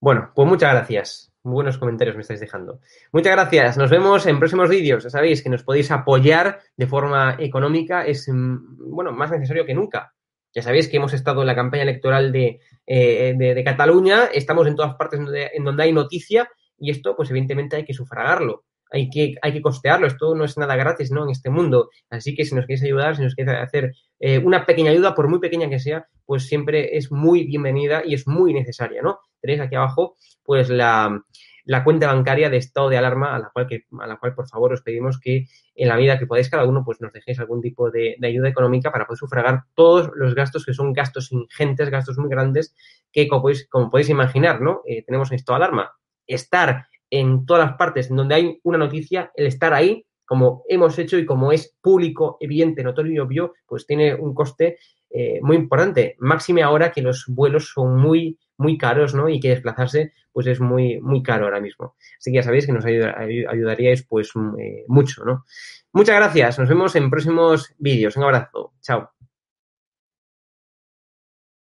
bueno, 0.00 0.32
pues 0.34 0.48
muchas 0.48 0.72
gracias. 0.74 1.29
Buenos 1.42 1.78
comentarios 1.78 2.16
me 2.16 2.22
estáis 2.22 2.40
dejando. 2.40 2.80
Muchas 3.12 3.32
gracias. 3.32 3.78
Nos 3.78 3.90
vemos 3.90 4.26
en 4.26 4.38
próximos 4.38 4.68
vídeos. 4.68 5.04
Ya 5.04 5.10
sabéis 5.10 5.42
que 5.42 5.48
nos 5.48 5.62
podéis 5.62 5.90
apoyar 5.90 6.60
de 6.76 6.86
forma 6.86 7.36
económica. 7.38 8.04
Es, 8.04 8.28
mm, 8.28 8.90
bueno, 8.90 9.12
más 9.12 9.30
necesario 9.30 9.64
que 9.64 9.72
nunca. 9.72 10.12
Ya 10.52 10.60
sabéis 10.62 10.88
que 10.88 10.98
hemos 10.98 11.14
estado 11.14 11.40
en 11.40 11.46
la 11.46 11.54
campaña 11.54 11.84
electoral 11.84 12.30
de, 12.30 12.60
eh, 12.86 13.34
de, 13.38 13.54
de 13.54 13.64
Cataluña. 13.64 14.26
Estamos 14.34 14.66
en 14.66 14.76
todas 14.76 14.96
partes 14.96 15.18
donde, 15.18 15.50
en 15.54 15.64
donde 15.64 15.82
hay 15.82 15.92
noticia 15.92 16.50
y 16.76 16.90
esto, 16.90 17.16
pues 17.16 17.30
evidentemente 17.30 17.76
hay 17.76 17.84
que 17.84 17.94
sufragarlo 17.94 18.64
hay 18.90 19.08
que, 19.08 19.34
hay 19.40 19.52
que 19.52 19.62
costearlo, 19.62 20.06
esto 20.06 20.34
no 20.34 20.44
es 20.44 20.56
nada 20.58 20.76
gratis, 20.76 21.10
¿no? 21.10 21.24
En 21.24 21.30
este 21.30 21.50
mundo. 21.50 21.90
Así 22.10 22.34
que 22.34 22.44
si 22.44 22.54
nos 22.54 22.66
queréis 22.66 22.82
ayudar, 22.82 23.16
si 23.16 23.22
nos 23.22 23.34
queréis 23.34 23.58
hacer 23.58 23.92
eh, 24.18 24.38
una 24.38 24.66
pequeña 24.66 24.90
ayuda, 24.90 25.14
por 25.14 25.28
muy 25.28 25.38
pequeña 25.38 25.68
que 25.68 25.78
sea, 25.78 26.06
pues 26.26 26.46
siempre 26.46 26.96
es 26.96 27.10
muy 27.12 27.44
bienvenida 27.44 28.02
y 28.04 28.14
es 28.14 28.26
muy 28.26 28.52
necesaria, 28.52 29.02
¿no? 29.02 29.20
Tenéis 29.40 29.60
aquí 29.60 29.74
abajo, 29.74 30.16
pues 30.42 30.68
la, 30.68 31.22
la 31.64 31.84
cuenta 31.84 32.06
bancaria 32.08 32.50
de 32.50 32.56
estado 32.56 32.88
de 32.88 32.98
alarma 32.98 33.34
a 33.34 33.38
la 33.38 33.50
cual 33.50 33.66
que, 33.66 33.84
a 34.00 34.06
la 34.06 34.16
cual 34.18 34.34
por 34.34 34.48
favor 34.48 34.72
os 34.72 34.82
pedimos 34.82 35.20
que 35.20 35.46
en 35.74 35.88
la 35.88 35.96
medida 35.96 36.18
que 36.18 36.26
podáis 36.26 36.50
cada 36.50 36.64
uno 36.64 36.82
pues 36.84 37.00
nos 37.00 37.12
dejéis 37.12 37.38
algún 37.38 37.60
tipo 37.60 37.90
de, 37.90 38.16
de, 38.18 38.26
ayuda 38.26 38.48
económica 38.48 38.90
para 38.90 39.06
poder 39.06 39.18
sufragar 39.18 39.62
todos 39.74 40.10
los 40.14 40.34
gastos 40.34 40.66
que 40.66 40.74
son 40.74 40.92
gastos 40.92 41.32
ingentes, 41.32 41.90
gastos 41.90 42.18
muy 42.18 42.28
grandes 42.28 42.74
que 43.12 43.28
como 43.28 43.42
podéis, 43.42 43.68
como 43.68 43.90
podéis 43.90 44.10
imaginar, 44.10 44.60
¿no? 44.60 44.82
Eh, 44.86 45.04
tenemos 45.04 45.30
en 45.30 45.36
estado 45.36 45.58
de 45.58 45.64
alarma. 45.64 45.92
Estar 46.26 46.86
en 47.10 47.44
todas 47.44 47.66
las 47.66 47.76
partes 47.76 48.08
donde 48.08 48.34
hay 48.34 48.60
una 48.62 48.78
noticia, 48.78 49.30
el 49.34 49.46
estar 49.46 49.74
ahí, 49.74 50.06
como 50.24 50.62
hemos 50.68 50.98
hecho 50.98 51.18
y 51.18 51.26
como 51.26 51.50
es 51.50 51.74
público, 51.80 52.36
evidente, 52.40 52.84
notorio 52.84 53.12
y 53.12 53.18
obvio, 53.18 53.54
pues 53.66 53.84
tiene 53.84 54.14
un 54.14 54.32
coste 54.32 54.78
eh, 55.10 55.40
muy 55.42 55.56
importante. 55.56 56.14
Máxime 56.20 56.62
ahora 56.62 56.92
que 56.92 57.02
los 57.02 57.24
vuelos 57.26 57.72
son 57.74 58.00
muy, 58.00 58.38
muy 58.56 58.78
caros, 58.78 59.12
¿no? 59.12 59.28
Y 59.28 59.40
que 59.40 59.48
desplazarse, 59.48 60.12
pues 60.32 60.46
es 60.46 60.60
muy, 60.60 61.00
muy 61.00 61.22
caro 61.22 61.46
ahora 61.46 61.60
mismo. 61.60 61.96
Así 62.16 62.30
que 62.30 62.36
ya 62.36 62.42
sabéis 62.44 62.66
que 62.66 62.72
nos 62.72 62.84
ayuda, 62.84 63.16
ayudaríais, 63.18 64.06
pues, 64.06 64.30
eh, 64.58 64.84
mucho, 64.86 65.24
¿no? 65.24 65.44
Muchas 65.92 66.14
gracias. 66.14 66.58
Nos 66.60 66.68
vemos 66.68 66.94
en 66.94 67.10
próximos 67.10 67.74
vídeos. 67.78 68.16
Un 68.16 68.22
abrazo. 68.22 68.74
Chao. 68.80 69.10